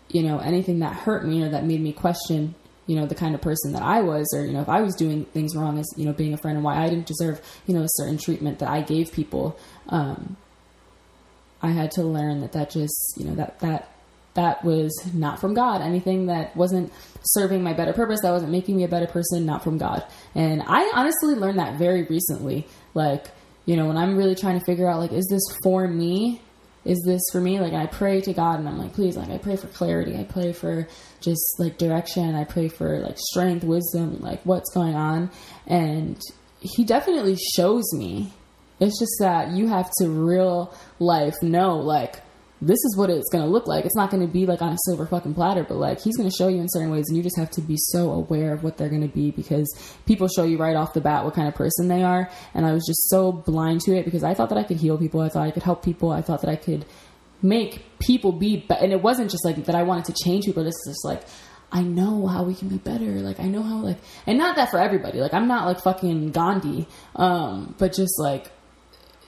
you 0.09 0.23
know 0.23 0.39
anything 0.39 0.79
that 0.81 0.95
hurt 0.95 1.27
me 1.27 1.43
or 1.43 1.51
that 1.51 1.65
made 1.65 1.81
me 1.81 1.93
question 1.93 2.55
you 2.89 2.97
know, 2.97 3.07
the 3.07 3.15
kind 3.15 3.35
of 3.35 3.43
person 3.43 3.75
that 3.75 3.83
I 3.83 4.01
was, 4.01 4.27
or, 4.35 4.45
you 4.45 4.53
know, 4.55 4.63
if 4.63 4.69
I 4.69 4.81
was 4.81 4.97
doing 4.97 5.27
things 5.27 5.55
wrong 5.55 5.79
as, 5.79 5.87
you 5.97 6.07
know, 6.07 6.15
being 6.15 6.33
a 6.33 6.39
friend 6.39 6.57
and 6.57 6.65
why 6.65 6.83
I 6.83 6.89
didn't 6.89 7.07
deserve, 7.07 7.41
you 7.67 7.75
know, 7.75 7.83
a 7.83 7.89
certain 7.91 8.17
treatment 8.17 8.61
that 8.61 8.71
I 8.71 8.81
gave 8.81 9.13
people, 9.13 9.59
um, 9.91 10.39
I 11.61 11.71
had 11.71 11.91
to 11.93 12.03
learn 12.03 12.41
that 12.41 12.53
that 12.53 12.71
just, 12.71 13.15
you 13.19 13.27
know, 13.27 13.35
that, 13.35 13.61
that, 13.61 13.93
that 14.35 14.65
was 14.65 14.93
not 15.13 15.41
from 15.41 15.55
God. 15.55 15.83
Anything 15.83 16.27
that 16.27 16.57
wasn't 16.57 16.93
serving 17.23 17.63
my 17.63 17.73
better 17.73 17.93
purpose, 17.93 18.21
that 18.23 18.31
wasn't 18.31 18.53
making 18.53 18.77
me 18.77 18.85
a 18.85 18.89
better 18.89 19.07
person, 19.07 19.45
not 19.45 19.65
from 19.65 19.79
God. 19.79 20.05
And 20.35 20.63
I 20.67 20.91
honestly 20.95 21.35
learned 21.35 21.59
that 21.59 21.79
very 21.79 22.05
recently. 22.05 22.67
Like, 22.95 23.27
you 23.67 23.77
know, 23.77 23.87
when 23.87 23.97
I'm 23.97 24.17
really 24.17 24.35
trying 24.35 24.59
to 24.59 24.65
figure 24.65 24.89
out, 24.89 25.01
like, 25.01 25.13
is 25.13 25.27
this 25.29 25.43
for 25.63 25.89
me? 25.89 26.41
is 26.89 27.03
this 27.05 27.21
for 27.31 27.41
me? 27.41 27.61
Like 27.61 27.75
I 27.75 27.87
pray 27.87 28.21
to 28.23 28.33
God 28.33 28.59
and 28.59 28.69
I'm 28.69 28.79
like, 28.79 28.95
please, 28.95 29.17
like 29.17 29.29
I 29.29 29.37
pray 29.39 29.57
for 29.57 29.67
clarity. 29.69 30.17
I 30.17 30.25
pray 30.25 30.53
for 30.53 30.89
just 31.21 31.57
like 31.59 31.77
direction. 31.77 32.35
I 32.35 32.45
pray 32.45 32.69
for 32.69 33.01
like 33.01 33.19
strength, 33.19 33.63
wisdom, 33.63 34.21
like 34.21 34.41
what's 34.45 34.73
going 34.73 34.95
on. 34.95 35.31
And 35.67 36.19
he 36.61 36.85
definitely 36.85 37.37
shows 37.57 37.85
me. 37.93 38.33
It's 38.81 38.99
just 38.99 39.17
that 39.21 39.51
you 39.51 39.67
have 39.69 39.91
to 39.99 40.09
real 40.09 40.75
life 40.99 41.35
know 41.43 41.77
like 41.77 42.23
this 42.61 42.79
is 42.85 42.97
what 42.97 43.11
it's 43.11 43.29
going 43.31 43.45
to 43.45 43.51
look 43.51 43.67
like. 43.67 43.85
It's 43.85 43.97
not 43.97 44.11
going 44.11 44.27
to 44.27 44.33
be 44.33 44.47
like 44.47 44.63
on 44.63 44.73
a 44.73 44.77
silver 44.87 45.07
fucking 45.07 45.35
platter, 45.35 45.65
but 45.65 45.77
like 45.77 46.01
he's 46.01 46.17
going 46.17 46.29
to 46.29 46.35
show 46.37 46.49
you 46.49 46.61
in 46.61 46.69
certain 46.69 46.91
ways, 46.91 47.07
and 47.09 47.17
you 47.17 47.23
just 47.23 47.39
have 47.39 47.51
to 47.51 47.61
be 47.61 47.77
so 47.77 48.11
aware 48.13 48.53
of 48.53 48.65
what 48.65 48.77
they're 48.77 48.89
going 48.89 49.03
to 49.03 49.15
be 49.15 49.31
because 49.31 49.69
people 50.07 50.29
show 50.29 50.45
you 50.45 50.59
right 50.59 50.77
off 50.77 50.93
the 50.93 51.01
bat 51.01 51.25
what 51.25 51.35
kind 51.35 51.49
of 51.49 51.55
person 51.55 51.89
they 51.89 52.03
are. 52.03 52.31
And 52.55 52.67
I 52.67 52.73
was 52.73 52.85
just 52.87 53.09
so 53.09 53.33
blind 53.33 53.83
to 53.83 53.97
it 53.97 54.05
because 54.05 54.25
I 54.25 54.35
thought 54.35 54.49
that 54.49 54.59
I 54.59 54.65
could 54.65 54.79
heal 54.79 54.99
people, 54.99 55.21
I 55.21 55.29
thought 55.29 55.47
I 55.47 55.51
could 55.51 55.63
help 55.63 55.85
people, 55.85 56.11
I 56.11 56.23
thought 56.23 56.41
that 56.43 56.51
I 56.51 56.57
could 56.57 56.85
make 57.41 57.85
people 58.01 58.33
be, 58.33 58.57
be- 58.57 58.75
and 58.75 58.93
it 58.93 59.03
wasn't 59.03 59.31
just 59.31 59.45
like 59.45 59.65
that 59.65 59.75
I 59.75 59.85
wanted 59.85 60.07
to 60.07 60.25
change 60.25 60.45
people. 60.47 60.65
This 60.65 60.75
is 60.75 60.95
just 60.95 61.05
like 61.05 61.23
I 61.71 61.83
know 61.83 62.27
how 62.27 62.45
we 62.45 62.55
can 62.55 62.69
be 62.69 62.79
better. 62.79 63.05
Like 63.05 63.41
I 63.41 63.45
know 63.45 63.63
how 63.63 63.77
like, 63.79 63.99
and 64.27 64.39
not 64.39 64.57
that 64.57 64.71
for 64.71 64.79
everybody. 64.79 65.21
Like 65.21 65.35
I'm 65.35 65.49
not 65.49 65.67
like 65.67 65.81
fucking 65.83 66.31
Gandhi, 66.31 66.87
um, 67.15 67.75
but 67.79 67.93
just 67.93 68.19
like 68.19 68.51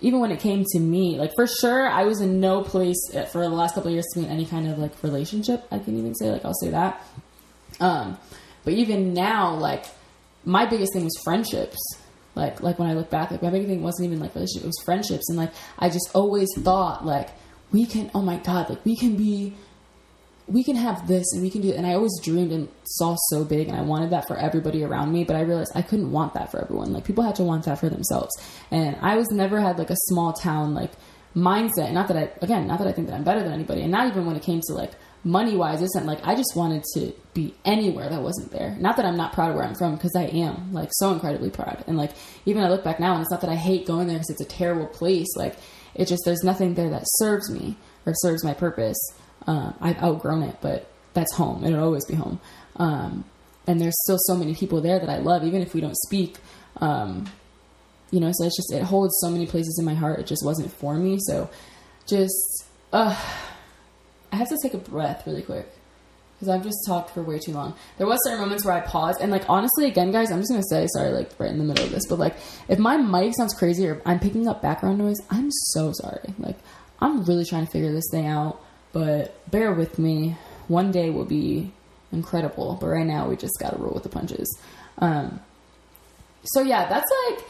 even 0.01 0.21
when 0.21 0.31
it 0.31 0.41
came 0.41 0.65
to 0.73 0.81
me, 0.81 1.19
like 1.19 1.35
for 1.35 1.47
sure, 1.47 1.87
I 1.87 2.05
was 2.05 2.21
in 2.21 2.41
no 2.41 2.63
place 2.63 2.99
for 3.31 3.43
the 3.43 3.49
last 3.49 3.75
couple 3.75 3.91
years 3.91 4.07
to 4.15 4.21
be 4.21 4.27
in 4.27 4.33
any 4.33 4.47
kind 4.47 4.69
of 4.69 4.79
like 4.79 5.03
relationship. 5.03 5.67
I 5.71 5.79
can 5.79 5.99
even 5.99 6.15
say 6.15 6.31
like 6.31 6.45
I'll 6.45 6.55
say 6.55 6.71
that. 6.71 7.05
Um, 7.81 8.19
but 8.65 8.75
even 8.75 9.15
now, 9.15 9.55
like 9.55 9.87
my 10.45 10.67
biggest 10.67 10.93
thing 10.93 11.05
was 11.05 11.19
friendships. 11.23 11.79
Like 12.35 12.63
like 12.63 12.79
when 12.79 12.89
I 12.89 12.95
look 12.95 13.11
back, 13.11 13.31
like 13.31 13.43
my 13.43 13.51
biggest 13.51 13.69
thing 13.69 13.83
wasn't 13.83 14.07
even 14.07 14.21
like 14.21 14.35
relationship; 14.35 14.65
it 14.65 14.67
was 14.67 14.83
friendships. 14.85 15.29
And 15.29 15.37
like 15.37 15.53
I 15.79 15.91
just 15.91 16.11
always 16.15 16.49
thought 16.59 17.05
like 17.05 17.31
we 17.73 17.87
can. 17.87 18.11
Oh 18.15 18.23
my 18.23 18.37
god, 18.37 18.71
like 18.71 18.85
we 18.85 18.97
can 18.97 19.17
be 19.17 19.55
we 20.51 20.65
can 20.65 20.75
have 20.75 21.07
this 21.07 21.33
and 21.33 21.43
we 21.43 21.49
can 21.49 21.61
do 21.61 21.69
it. 21.69 21.77
And 21.77 21.87
I 21.87 21.95
always 21.95 22.19
dreamed 22.21 22.51
and 22.51 22.69
saw 22.85 23.17
so 23.29 23.45
big 23.45 23.69
and 23.69 23.77
I 23.77 23.83
wanted 23.83 24.11
that 24.11 24.27
for 24.27 24.37
everybody 24.37 24.83
around 24.83 25.13
me, 25.13 25.23
but 25.23 25.37
I 25.37 25.43
realized 25.43 25.71
I 25.77 25.83
couldn't 25.83 26.11
want 26.11 26.35
that 26.35 26.51
for 26.51 26.61
everyone. 26.61 26.93
Like 26.93 27.05
people 27.05 27.23
had 27.23 27.37
to 27.37 27.45
want 27.45 27.65
that 27.67 27.79
for 27.79 27.89
themselves. 27.89 28.31
And 28.71 28.97
I 29.01 29.17
was 29.17 29.29
never 29.31 29.61
had 29.61 29.79
like 29.79 29.91
a 29.91 29.97
small 30.09 30.33
town 30.33 30.75
like 30.75 30.91
mindset. 31.37 31.93
Not 31.93 32.09
that 32.09 32.17
I, 32.17 32.31
again, 32.43 32.67
not 32.67 32.81
that 32.81 32.89
I 32.89 32.93
think 32.93 33.07
that 33.07 33.15
I'm 33.15 33.23
better 33.23 33.45
than 33.45 33.53
anybody. 33.53 33.83
And 33.83 33.93
not 33.93 34.09
even 34.09 34.27
when 34.27 34.35
it 34.35 34.43
came 34.43 34.61
to 34.67 34.75
like 34.75 34.91
money 35.23 35.57
wise, 35.57 35.83
isn't 35.83 36.05
like 36.05 36.19
I 36.27 36.35
just 36.35 36.57
wanted 36.57 36.83
to 36.95 37.13
be 37.33 37.55
anywhere 37.65 38.09
that 38.09 38.21
wasn't 38.21 38.51
there. 38.51 38.75
Not 38.81 38.97
that 38.97 39.07
I'm 39.07 39.17
not 39.17 39.33
proud 39.33 39.51
of 39.51 39.57
where 39.57 39.65
I'm 39.65 39.77
from 39.77 39.95
because 39.95 40.17
I 40.17 40.25
am 40.25 40.73
like 40.73 40.89
so 40.95 41.13
incredibly 41.13 41.51
proud. 41.51 41.85
And 41.87 41.97
like 41.97 42.11
even 42.45 42.65
I 42.65 42.69
look 42.69 42.83
back 42.83 42.99
now 42.99 43.13
and 43.13 43.23
it's 43.23 43.31
not 43.31 43.41
that 43.43 43.51
I 43.51 43.57
hate 43.57 43.87
going 43.87 44.09
there 44.09 44.17
because 44.17 44.31
it's 44.31 44.41
a 44.41 44.57
terrible 44.57 44.87
place. 44.87 45.29
Like 45.37 45.55
it 45.95 46.07
just, 46.07 46.23
there's 46.25 46.43
nothing 46.43 46.75
there 46.75 46.91
that 46.91 47.05
serves 47.07 47.51
me 47.51 47.77
or 48.05 48.15
serves 48.17 48.43
my 48.43 48.55
purpose. 48.55 48.99
Um, 49.47 49.75
I've 49.81 50.03
outgrown 50.03 50.43
it, 50.43 50.57
but 50.61 50.91
that's 51.15 51.35
home. 51.35 51.65
It'll 51.65 51.83
always 51.83 52.05
be 52.05 52.15
home. 52.15 52.41
Um, 52.77 53.25
and 53.67 53.81
there's 53.81 53.97
still 54.05 54.19
so 54.19 54.35
many 54.35 54.55
people 54.55 54.81
there 54.81 54.99
that 54.99 55.09
I 55.09 55.19
love, 55.19 55.45
even 55.45 55.63
if 55.63 55.75
we 55.75 55.81
don't 55.81 55.97
speak. 55.97 56.37
Um, 56.79 57.27
you 58.11 58.21
know, 58.21 58.31
so 58.33 58.45
it's 58.45 58.57
just 58.57 58.73
it 58.73 58.83
holds 58.83 59.15
so 59.21 59.31
many 59.31 59.47
places 59.47 59.77
in 59.79 59.85
my 59.85 59.95
heart. 59.95 60.19
It 60.19 60.27
just 60.27 60.45
wasn't 60.45 60.73
for 60.73 60.95
me. 60.95 61.19
So, 61.21 61.49
just 62.07 62.65
uh, 62.93 63.17
I 64.33 64.37
have 64.37 64.49
to 64.49 64.59
take 64.63 64.75
a 64.75 64.79
breath 64.79 65.27
really 65.27 65.43
quick 65.43 65.69
because 66.35 66.49
I've 66.49 66.65
just 66.65 66.79
talked 66.87 67.11
for 67.11 67.23
way 67.23 67.39
too 67.39 67.53
long. 67.53 67.75
There 67.99 68.07
was 68.07 68.19
certain 68.25 68.41
moments 68.41 68.65
where 68.65 68.75
I 68.75 68.81
paused, 68.81 69.21
and 69.21 69.31
like 69.31 69.49
honestly, 69.49 69.87
again, 69.87 70.11
guys, 70.11 70.33
I'm 70.33 70.41
just 70.41 70.51
gonna 70.51 70.63
say 70.69 70.87
sorry, 70.89 71.11
like 71.11 71.31
right 71.39 71.51
in 71.51 71.59
the 71.59 71.65
middle 71.65 71.85
of 71.85 71.91
this, 71.91 72.07
but 72.09 72.19
like 72.19 72.35
if 72.69 72.79
my 72.79 72.97
mic 72.97 73.35
sounds 73.37 73.55
crazy 73.55 73.87
or 73.87 74.01
I'm 74.05 74.19
picking 74.19 74.49
up 74.49 74.63
background 74.63 74.99
noise, 74.99 75.19
I'm 75.31 75.51
so 75.51 75.93
sorry. 75.93 76.35
Like 76.39 76.57
I'm 77.01 77.25
really 77.25 77.45
trying 77.45 77.67
to 77.67 77.71
figure 77.71 77.93
this 77.93 78.09
thing 78.11 78.27
out. 78.27 78.61
But 78.93 79.51
bear 79.51 79.73
with 79.73 79.99
me. 79.99 80.37
One 80.69 80.91
day 80.91 81.11
will 81.11 81.25
be 81.25 81.73
incredible. 82.13 82.77
But 82.81 82.89
right 82.89 83.07
now, 83.07 83.29
we 83.29 83.37
just 83.37 83.59
got 83.61 83.71
to 83.71 83.79
roll 83.79 83.93
with 83.95 84.03
the 84.03 84.09
punches. 84.09 84.59
Um, 84.99 85.41
so 86.45 86.63
yeah, 86.63 86.89
that's 86.89 87.11
like. 87.29 87.45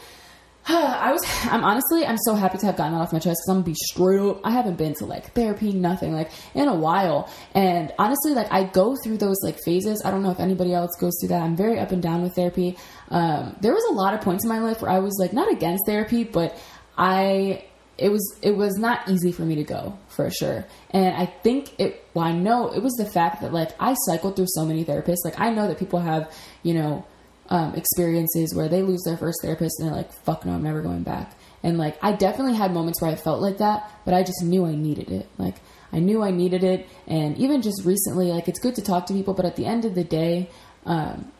I 0.67 1.11
was, 1.11 1.25
I'm 1.45 1.63
honestly, 1.63 2.05
I'm 2.05 2.19
so 2.19 2.35
happy 2.35 2.59
to 2.59 2.67
have 2.67 2.77
gotten 2.77 2.93
that 2.93 2.99
off 2.99 3.11
my 3.11 3.17
chest 3.17 3.41
because 3.41 3.47
I'm 3.49 3.55
gonna 3.57 3.65
be 3.65 3.73
straight 3.73 4.19
up. 4.19 4.41
I 4.43 4.51
haven't 4.51 4.75
been 4.75 4.93
to 4.95 5.07
like 5.07 5.33
therapy, 5.33 5.73
nothing 5.73 6.13
like 6.13 6.29
in 6.53 6.67
a 6.67 6.75
while. 6.75 7.27
And 7.55 7.91
honestly, 7.97 8.33
like 8.33 8.51
I 8.51 8.65
go 8.65 8.95
through 9.03 9.17
those 9.17 9.37
like 9.43 9.57
phases. 9.65 10.03
I 10.05 10.11
don't 10.11 10.21
know 10.21 10.29
if 10.29 10.39
anybody 10.39 10.71
else 10.71 10.91
goes 10.99 11.17
through 11.19 11.29
that. 11.29 11.41
I'm 11.41 11.55
very 11.55 11.79
up 11.79 11.91
and 11.91 12.01
down 12.01 12.21
with 12.21 12.35
therapy. 12.35 12.77
Um, 13.09 13.55
there 13.61 13.73
was 13.73 13.83
a 13.89 13.93
lot 13.93 14.13
of 14.13 14.21
points 14.21 14.45
in 14.45 14.49
my 14.49 14.59
life 14.59 14.83
where 14.83 14.91
I 14.91 14.99
was 14.99 15.17
like 15.19 15.33
not 15.33 15.51
against 15.51 15.83
therapy, 15.87 16.23
but 16.23 16.55
I 16.95 17.63
it 18.01 18.11
was 18.11 18.35
it 18.41 18.57
was 18.57 18.77
not 18.77 19.07
easy 19.07 19.31
for 19.31 19.43
me 19.43 19.55
to 19.55 19.63
go 19.63 19.97
for 20.09 20.29
sure. 20.31 20.65
And 20.89 21.15
i 21.15 21.25
think 21.25 21.79
it 21.79 22.03
well 22.13 22.25
i 22.25 22.31
know 22.31 22.73
it 22.73 22.81
was 22.81 22.93
the 22.93 23.05
fact 23.05 23.41
that 23.41 23.53
like 23.53 23.71
i 23.79 23.93
cycled 24.07 24.35
through 24.35 24.47
so 24.49 24.65
many 24.65 24.83
therapists. 24.83 25.23
Like 25.23 25.39
i 25.39 25.51
know 25.51 25.67
that 25.67 25.77
people 25.77 25.99
have 25.99 26.33
you 26.63 26.73
know 26.73 27.05
um, 27.49 27.75
experiences 27.75 28.55
where 28.55 28.69
they 28.69 28.81
lose 28.81 29.03
their 29.03 29.17
first 29.17 29.39
therapist 29.41 29.79
and 29.79 29.87
they're 29.87 29.95
like 29.95 30.11
fuck 30.25 30.45
no 30.45 30.53
i'm 30.53 30.63
never 30.63 30.81
going 30.81 31.03
back. 31.03 31.35
And 31.63 31.77
like 31.77 32.03
i 32.03 32.11
definitely 32.11 32.55
had 32.55 32.73
moments 32.73 33.01
where 33.01 33.11
i 33.11 33.15
felt 33.15 33.41
like 33.41 33.59
that 33.59 33.89
but 34.03 34.13
i 34.13 34.23
just 34.23 34.43
knew 34.43 34.65
i 34.65 34.73
needed 34.73 35.11
it. 35.11 35.29
Like 35.37 35.55
i 35.93 35.99
knew 35.99 36.23
i 36.23 36.31
needed 36.31 36.63
it. 36.63 36.89
And 37.07 37.37
even 37.37 37.61
just 37.61 37.85
recently 37.85 38.31
like 38.31 38.47
it's 38.47 38.59
good 38.59 38.75
to 38.75 38.81
talk 38.81 39.05
to 39.07 39.13
people 39.13 39.35
but 39.35 39.45
at 39.45 39.55
the 39.55 39.65
end 39.65 39.85
of 39.85 39.93
the 39.93 40.03
day 40.03 40.49
um, 40.85 41.31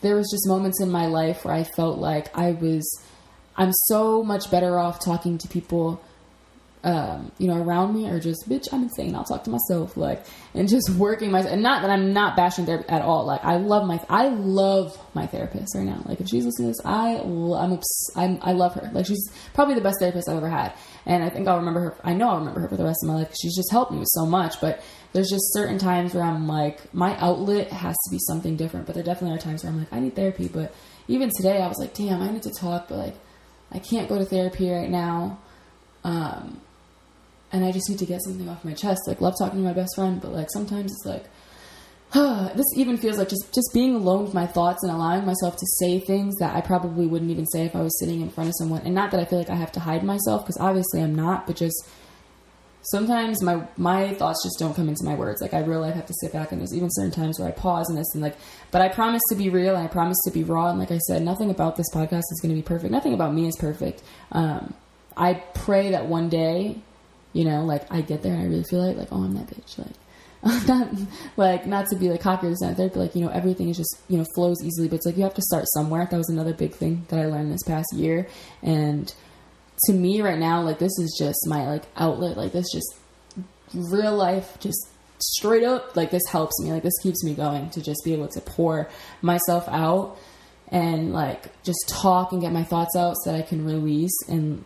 there 0.00 0.16
was 0.16 0.28
just 0.30 0.48
moments 0.48 0.80
in 0.82 0.90
my 0.90 1.06
life 1.06 1.44
where 1.44 1.54
i 1.54 1.64
felt 1.64 1.98
like 1.98 2.36
i 2.36 2.50
was 2.50 2.84
I'm 3.56 3.72
so 3.72 4.22
much 4.22 4.50
better 4.50 4.78
off 4.78 5.04
talking 5.04 5.38
to 5.38 5.48
people 5.48 6.02
um, 6.86 7.32
you 7.38 7.48
know, 7.48 7.60
around 7.60 7.94
me 7.94 8.08
or 8.08 8.20
just, 8.20 8.48
bitch, 8.48 8.68
I'm 8.72 8.84
insane. 8.84 9.16
I'll 9.16 9.24
talk 9.24 9.42
to 9.44 9.50
myself, 9.50 9.96
like, 9.96 10.24
and 10.54 10.68
just 10.68 10.88
working 10.96 11.32
my, 11.32 11.40
and 11.40 11.60
not 11.60 11.82
that 11.82 11.90
I'm 11.90 12.12
not 12.12 12.36
bashing 12.36 12.64
therapy 12.64 12.88
at 12.88 13.02
all. 13.02 13.26
Like, 13.26 13.44
I 13.44 13.56
love 13.56 13.88
my, 13.88 14.00
I 14.08 14.28
love 14.28 14.96
my 15.12 15.26
therapist 15.26 15.74
right 15.74 15.84
now. 15.84 16.00
Like, 16.04 16.20
if 16.20 16.28
she's 16.28 16.44
listening 16.44 16.68
to 16.68 16.76
this, 16.76 16.86
I, 16.86 17.16
I'm, 17.16 17.72
obs- 17.72 18.12
I'm, 18.14 18.38
I 18.40 18.52
love 18.52 18.74
her. 18.74 18.88
Like, 18.92 19.04
she's 19.04 19.28
probably 19.52 19.74
the 19.74 19.80
best 19.80 19.96
therapist 19.98 20.28
I've 20.28 20.36
ever 20.36 20.48
had, 20.48 20.74
and 21.06 21.24
I 21.24 21.28
think 21.28 21.48
I'll 21.48 21.58
remember 21.58 21.80
her. 21.80 21.96
I 22.04 22.14
know 22.14 22.28
I'll 22.28 22.38
remember 22.38 22.60
her 22.60 22.68
for 22.68 22.76
the 22.76 22.84
rest 22.84 23.00
of 23.02 23.08
my 23.08 23.16
life. 23.16 23.34
She's 23.40 23.56
just 23.56 23.72
helped 23.72 23.90
me 23.90 24.04
so 24.04 24.24
much, 24.24 24.60
but 24.60 24.80
there's 25.12 25.28
just 25.28 25.52
certain 25.54 25.78
times 25.78 26.14
where 26.14 26.22
I'm 26.22 26.46
like, 26.46 26.94
my 26.94 27.16
outlet 27.18 27.72
has 27.72 27.96
to 28.04 28.10
be 28.12 28.18
something 28.20 28.56
different. 28.56 28.86
But 28.86 28.94
there 28.94 29.02
definitely 29.02 29.36
are 29.36 29.40
times 29.40 29.64
where 29.64 29.72
I'm 29.72 29.80
like, 29.80 29.92
I 29.92 29.98
need 29.98 30.14
therapy. 30.14 30.46
But 30.46 30.72
even 31.08 31.30
today, 31.36 31.62
I 31.62 31.66
was 31.66 31.78
like, 31.78 31.94
damn, 31.94 32.22
I 32.22 32.30
need 32.30 32.44
to 32.44 32.52
talk, 32.52 32.86
but 32.88 32.98
like, 32.98 33.16
I 33.72 33.78
can't 33.78 34.08
go 34.08 34.18
to 34.18 34.24
therapy 34.24 34.70
right 34.70 34.90
now. 34.90 35.38
Um, 36.04 36.60
and 37.52 37.64
I 37.64 37.72
just 37.72 37.88
need 37.88 37.98
to 38.00 38.06
get 38.06 38.22
something 38.22 38.48
off 38.48 38.64
my 38.64 38.74
chest. 38.74 39.02
Like, 39.06 39.20
love 39.20 39.34
talking 39.38 39.60
to 39.60 39.64
my 39.64 39.72
best 39.72 39.94
friend, 39.94 40.20
but 40.20 40.32
like 40.32 40.48
sometimes 40.50 40.92
it's 40.92 41.06
like, 41.06 41.24
huh, 42.10 42.50
this 42.54 42.66
even 42.76 42.96
feels 42.96 43.18
like 43.18 43.28
just 43.28 43.52
just 43.54 43.70
being 43.72 43.94
alone 43.94 44.24
with 44.24 44.34
my 44.34 44.46
thoughts 44.46 44.82
and 44.82 44.92
allowing 44.92 45.24
myself 45.24 45.56
to 45.56 45.66
say 45.78 45.98
things 45.98 46.34
that 46.36 46.54
I 46.54 46.60
probably 46.60 47.06
wouldn't 47.06 47.30
even 47.30 47.46
say 47.46 47.64
if 47.64 47.76
I 47.76 47.82
was 47.82 47.98
sitting 47.98 48.20
in 48.20 48.30
front 48.30 48.48
of 48.48 48.54
someone. 48.58 48.82
And 48.84 48.94
not 48.94 49.10
that 49.10 49.20
I 49.20 49.24
feel 49.24 49.38
like 49.38 49.50
I 49.50 49.56
have 49.56 49.72
to 49.72 49.80
hide 49.80 50.04
myself, 50.04 50.42
because 50.44 50.58
obviously 50.58 51.02
I'm 51.02 51.14
not, 51.14 51.46
but 51.46 51.56
just 51.56 51.88
sometimes 52.90 53.42
my 53.42 53.66
my 53.76 54.14
thoughts 54.14 54.42
just 54.44 54.58
don't 54.58 54.74
come 54.74 54.88
into 54.88 55.04
my 55.04 55.14
words. 55.14 55.40
Like 55.40 55.54
I 55.54 55.60
really 55.60 55.90
have 55.92 56.06
to 56.06 56.14
sit 56.20 56.32
back, 56.32 56.52
and 56.52 56.60
there's 56.60 56.74
even 56.74 56.88
certain 56.90 57.10
times 57.10 57.38
where 57.38 57.48
I 57.48 57.52
pause 57.52 57.88
and 57.88 57.98
this 57.98 58.06
and 58.14 58.22
like. 58.22 58.36
But 58.70 58.82
I 58.82 58.88
promise 58.88 59.22
to 59.30 59.34
be 59.34 59.50
real, 59.50 59.74
and 59.74 59.84
I 59.84 59.88
promise 59.88 60.18
to 60.24 60.30
be 60.30 60.44
raw. 60.44 60.70
And 60.70 60.78
like 60.78 60.90
I 60.90 60.98
said, 60.98 61.22
nothing 61.22 61.50
about 61.50 61.76
this 61.76 61.86
podcast 61.92 62.24
is 62.30 62.40
going 62.42 62.54
to 62.54 62.60
be 62.60 62.66
perfect. 62.66 62.90
Nothing 62.90 63.14
about 63.14 63.34
me 63.34 63.46
is 63.46 63.56
perfect. 63.56 64.02
Um, 64.32 64.74
I 65.16 65.34
pray 65.54 65.90
that 65.90 66.06
one 66.06 66.28
day, 66.28 66.78
you 67.32 67.44
know, 67.44 67.64
like 67.64 67.90
I 67.90 68.00
get 68.00 68.22
there 68.22 68.32
and 68.32 68.42
I 68.42 68.46
really 68.46 68.64
feel 68.64 68.86
like 68.86 68.96
like 68.96 69.08
oh 69.12 69.22
I'm 69.22 69.34
that 69.34 69.48
bitch 69.48 69.78
like. 69.78 69.94
not 70.68 70.88
like 71.36 71.66
not 71.66 71.88
to 71.88 71.96
be 71.96 72.08
like 72.08 72.20
cocky 72.20 72.46
or 72.46 72.50
that, 72.50 72.76
but 72.76 72.96
like 72.96 73.16
you 73.16 73.24
know 73.24 73.30
everything 73.30 73.68
is 73.68 73.76
just 73.76 73.98
you 74.08 74.18
know 74.18 74.24
flows 74.34 74.62
easily. 74.62 74.86
But 74.86 74.96
it's 74.96 75.06
like 75.06 75.16
you 75.16 75.24
have 75.24 75.34
to 75.34 75.42
start 75.42 75.64
somewhere. 75.74 76.06
That 76.08 76.16
was 76.16 76.28
another 76.28 76.52
big 76.52 76.74
thing 76.74 77.04
that 77.08 77.18
I 77.18 77.26
learned 77.26 77.52
this 77.52 77.64
past 77.64 77.92
year, 77.94 78.28
and 78.62 79.12
to 79.84 79.92
me 79.92 80.22
right 80.22 80.38
now, 80.38 80.62
like 80.62 80.78
this 80.78 80.98
is 80.98 81.16
just 81.18 81.38
my 81.46 81.66
like 81.68 81.84
outlet. 81.96 82.36
Like 82.36 82.52
this 82.52 82.70
just 82.72 82.96
real 83.74 84.16
life, 84.16 84.58
just 84.60 84.88
straight 85.18 85.64
up. 85.64 85.96
Like 85.96 86.10
this 86.10 86.26
helps 86.30 86.60
me. 86.62 86.72
Like 86.72 86.82
this 86.82 86.98
keeps 87.02 87.22
me 87.24 87.34
going 87.34 87.70
to 87.70 87.82
just 87.82 88.00
be 88.04 88.12
able 88.12 88.28
to 88.28 88.40
pour 88.40 88.88
myself 89.22 89.68
out 89.68 90.18
and 90.68 91.12
like 91.12 91.62
just 91.62 91.78
talk 91.88 92.32
and 92.32 92.40
get 92.40 92.52
my 92.52 92.64
thoughts 92.64 92.96
out 92.96 93.14
so 93.22 93.32
that 93.32 93.38
I 93.38 93.42
can 93.42 93.64
release 93.64 94.16
and 94.28 94.64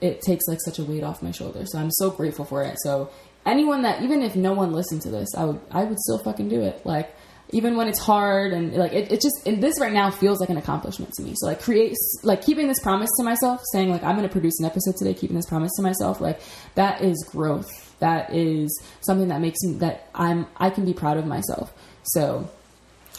it 0.00 0.20
takes 0.20 0.46
like 0.46 0.60
such 0.60 0.78
a 0.78 0.84
weight 0.84 1.02
off 1.02 1.22
my 1.22 1.30
shoulder. 1.30 1.64
So 1.66 1.78
I'm 1.78 1.90
so 1.90 2.10
grateful 2.10 2.44
for 2.44 2.62
it. 2.62 2.76
So 2.82 3.10
anyone 3.46 3.82
that 3.82 4.02
even 4.02 4.22
if 4.22 4.36
no 4.36 4.52
one 4.52 4.72
listened 4.72 5.02
to 5.02 5.10
this, 5.10 5.28
I 5.36 5.44
would 5.44 5.60
I 5.70 5.84
would 5.84 5.98
still 5.98 6.18
fucking 6.18 6.48
do 6.48 6.62
it. 6.62 6.84
Like 6.84 7.14
even 7.54 7.76
when 7.76 7.86
it's 7.86 8.00
hard 8.00 8.52
and 8.52 8.74
like 8.74 8.92
it, 8.92 9.12
it 9.12 9.20
just 9.20 9.46
and 9.46 9.62
this 9.62 9.80
right 9.80 9.92
now 9.92 10.10
feels 10.10 10.40
like 10.40 10.50
an 10.50 10.56
accomplishment 10.56 11.12
to 11.14 11.22
me. 11.22 11.34
So 11.36 11.46
like 11.46 11.62
create 11.62 11.96
like 12.24 12.44
keeping 12.44 12.66
this 12.66 12.80
promise 12.80 13.08
to 13.18 13.24
myself 13.24 13.62
saying 13.72 13.90
like 13.90 14.02
i'm 14.02 14.16
going 14.16 14.28
to 14.28 14.32
produce 14.32 14.58
an 14.58 14.66
episode 14.66 14.96
today 14.96 15.14
keeping 15.14 15.36
this 15.36 15.46
promise 15.46 15.70
to 15.76 15.82
myself 15.82 16.20
like 16.20 16.40
that 16.74 17.00
is 17.00 17.24
growth. 17.30 17.96
That 18.00 18.34
is 18.34 18.82
something 19.00 19.28
that 19.28 19.40
makes 19.40 19.60
me 19.62 19.74
that 19.74 20.08
i'm 20.14 20.46
i 20.56 20.68
can 20.68 20.84
be 20.84 20.92
proud 20.92 21.16
of 21.16 21.26
myself. 21.26 21.72
So 22.02 22.50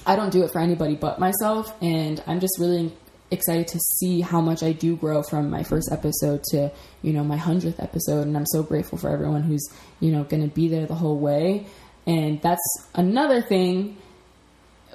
i 0.06 0.16
don't 0.16 0.32
do 0.32 0.44
it 0.44 0.52
for 0.52 0.60
anybody 0.60 0.96
but 0.96 1.18
myself 1.18 1.74
and 1.82 2.22
i'm 2.28 2.40
just 2.40 2.60
really 2.60 2.94
excited 3.32 3.68
to 3.68 3.80
see 3.80 4.22
how 4.22 4.40
much 4.40 4.62
i 4.62 4.72
do 4.72 4.96
grow 4.96 5.24
from 5.24 5.50
my 5.50 5.64
first 5.64 5.90
episode 5.92 6.44
to 6.44 6.72
you 7.02 7.12
know 7.12 7.24
my 7.24 7.38
100th 7.38 7.82
episode 7.82 8.28
and 8.28 8.38
i'm 8.38 8.46
so 8.46 8.62
grateful 8.62 9.00
for 9.00 9.10
everyone 9.10 9.42
who's 9.42 9.68
you 10.00 10.12
know 10.12 10.24
going 10.26 10.48
to 10.48 10.54
be 10.54 10.68
there 10.68 10.86
the 10.86 10.94
whole 10.96 11.18
way. 11.18 11.66
And 12.08 12.40
that's 12.42 12.62
another 12.94 13.42
thing 13.42 13.98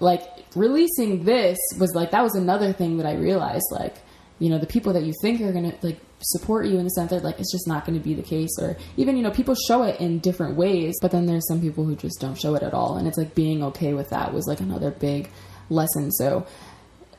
like 0.00 0.22
releasing 0.54 1.24
this 1.24 1.58
was 1.78 1.92
like 1.94 2.10
that 2.10 2.22
was 2.22 2.34
another 2.34 2.72
thing 2.72 2.96
that 2.98 3.06
I 3.06 3.14
realized 3.14 3.66
like 3.70 3.96
you 4.38 4.48
know 4.48 4.58
the 4.58 4.66
people 4.66 4.92
that 4.94 5.04
you 5.04 5.12
think 5.22 5.40
are 5.40 5.52
gonna 5.52 5.74
like 5.82 6.00
support 6.22 6.66
you 6.66 6.78
in 6.78 6.84
the 6.84 6.90
center 6.90 7.18
like 7.20 7.38
it's 7.38 7.50
just 7.50 7.66
not 7.66 7.86
going 7.86 7.98
to 7.98 8.04
be 8.04 8.12
the 8.12 8.22
case 8.22 8.50
or 8.60 8.76
even 8.98 9.16
you 9.16 9.22
know 9.22 9.30
people 9.30 9.54
show 9.54 9.82
it 9.84 9.98
in 10.00 10.18
different 10.18 10.54
ways 10.54 10.94
but 11.00 11.10
then 11.10 11.24
there's 11.24 11.46
some 11.48 11.62
people 11.62 11.82
who 11.82 11.96
just 11.96 12.20
don't 12.20 12.38
show 12.38 12.54
it 12.54 12.62
at 12.62 12.74
all 12.74 12.98
and 12.98 13.08
it's 13.08 13.16
like 13.16 13.34
being 13.34 13.62
okay 13.62 13.94
with 13.94 14.10
that 14.10 14.30
was 14.34 14.46
like 14.46 14.60
another 14.60 14.90
big 14.90 15.30
lesson. 15.70 16.10
So 16.12 16.46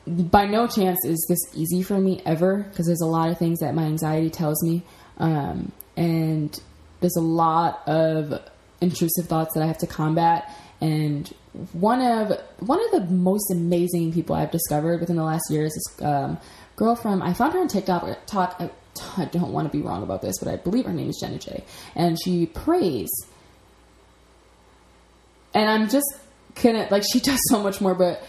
by 0.06 0.46
no 0.46 0.66
chance 0.66 0.98
is 1.04 1.24
this 1.28 1.40
easy 1.54 1.82
for 1.82 1.98
me 1.98 2.20
ever 2.26 2.58
because 2.58 2.86
there's 2.86 3.00
a 3.00 3.06
lot 3.06 3.30
of 3.30 3.38
things 3.38 3.60
that 3.60 3.74
my 3.74 3.84
anxiety 3.84 4.30
tells 4.30 4.62
me 4.62 4.82
um, 5.18 5.72
and 5.96 6.60
there's 7.00 7.16
a 7.16 7.22
lot 7.22 7.86
of 7.86 8.40
intrusive 8.80 9.26
thoughts 9.26 9.54
that 9.54 9.62
I 9.62 9.66
have 9.66 9.78
to 9.78 9.86
combat 9.86 10.54
and 10.80 11.32
one 11.72 12.00
of 12.00 12.40
one 12.60 12.80
of 12.84 12.90
the 12.92 13.12
most 13.12 13.50
amazing 13.50 14.12
people 14.12 14.34
I've 14.34 14.50
discovered 14.50 15.00
within 15.00 15.16
the 15.16 15.24
last 15.24 15.50
year 15.50 15.64
is 15.64 15.74
this 15.74 16.06
um, 16.06 16.38
girl 16.76 16.96
from 16.96 17.22
I 17.22 17.34
found 17.34 17.52
her 17.52 17.60
on 17.60 17.68
TikTok. 17.68 18.26
Talk. 18.26 18.56
I, 18.58 18.70
I 19.16 19.26
don't 19.26 19.52
want 19.52 19.70
to 19.70 19.76
be 19.76 19.82
wrong 19.82 20.02
about 20.02 20.22
this, 20.22 20.38
but 20.38 20.48
I 20.48 20.56
believe 20.56 20.86
her 20.86 20.92
name 20.92 21.08
is 21.08 21.18
Jenna 21.20 21.38
J, 21.38 21.64
and 21.94 22.18
she 22.22 22.46
prays. 22.46 23.10
And 25.54 25.68
I'm 25.68 25.90
just 25.90 26.06
gonna 26.62 26.88
like 26.90 27.04
she 27.10 27.20
does 27.20 27.40
so 27.50 27.62
much 27.62 27.80
more, 27.80 27.94
but 27.94 28.22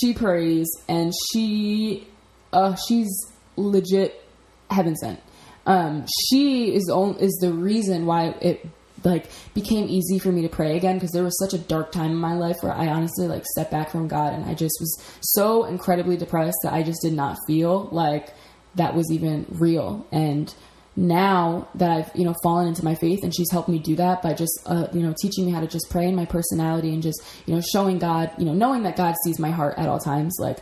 she 0.00 0.14
prays 0.14 0.66
and 0.88 1.12
she, 1.30 2.06
uh, 2.52 2.74
she's 2.88 3.10
legit 3.56 4.24
heaven 4.70 4.96
sent. 4.96 5.20
Um, 5.66 6.06
she 6.28 6.74
is 6.74 6.88
on, 6.88 7.16
is 7.16 7.32
the 7.40 7.52
reason 7.52 8.06
why 8.06 8.34
it 8.40 8.66
like 9.04 9.26
became 9.54 9.88
easy 9.88 10.18
for 10.18 10.32
me 10.32 10.42
to 10.42 10.48
pray 10.48 10.76
again 10.76 10.96
because 10.96 11.12
there 11.12 11.22
was 11.22 11.38
such 11.38 11.52
a 11.52 11.58
dark 11.58 11.92
time 11.92 12.10
in 12.10 12.16
my 12.16 12.34
life 12.34 12.56
where 12.60 12.72
I 12.72 12.88
honestly 12.88 13.28
like 13.28 13.44
stepped 13.46 13.70
back 13.70 13.90
from 13.90 14.08
God 14.08 14.32
and 14.32 14.44
I 14.44 14.54
just 14.54 14.76
was 14.80 15.02
so 15.20 15.64
incredibly 15.64 16.16
depressed 16.16 16.58
that 16.62 16.72
I 16.72 16.82
just 16.82 17.02
did 17.02 17.12
not 17.12 17.36
feel 17.46 17.88
like 17.92 18.34
that 18.74 18.94
was 18.94 19.10
even 19.12 19.46
real. 19.50 20.06
And 20.10 20.52
now 20.96 21.68
that 21.74 21.90
I've 21.90 22.10
you 22.14 22.24
know 22.24 22.34
fallen 22.42 22.68
into 22.68 22.84
my 22.84 22.94
faith 22.94 23.24
and 23.24 23.34
she's 23.34 23.50
helped 23.50 23.68
me 23.68 23.78
do 23.78 23.96
that 23.96 24.22
by 24.22 24.32
just 24.32 24.60
uh, 24.66 24.86
you 24.92 25.00
know 25.00 25.14
teaching 25.20 25.44
me 25.44 25.52
how 25.52 25.60
to 25.60 25.66
just 25.66 25.90
pray 25.90 26.06
in 26.06 26.14
my 26.14 26.24
personality 26.24 26.92
and 26.94 27.02
just 27.02 27.20
you 27.46 27.54
know 27.54 27.60
showing 27.60 27.98
God 27.98 28.30
you 28.38 28.44
know 28.44 28.54
knowing 28.54 28.84
that 28.84 28.96
God 28.96 29.14
sees 29.24 29.40
my 29.40 29.50
heart 29.50 29.74
at 29.76 29.88
all 29.88 29.98
times 29.98 30.36
like 30.38 30.58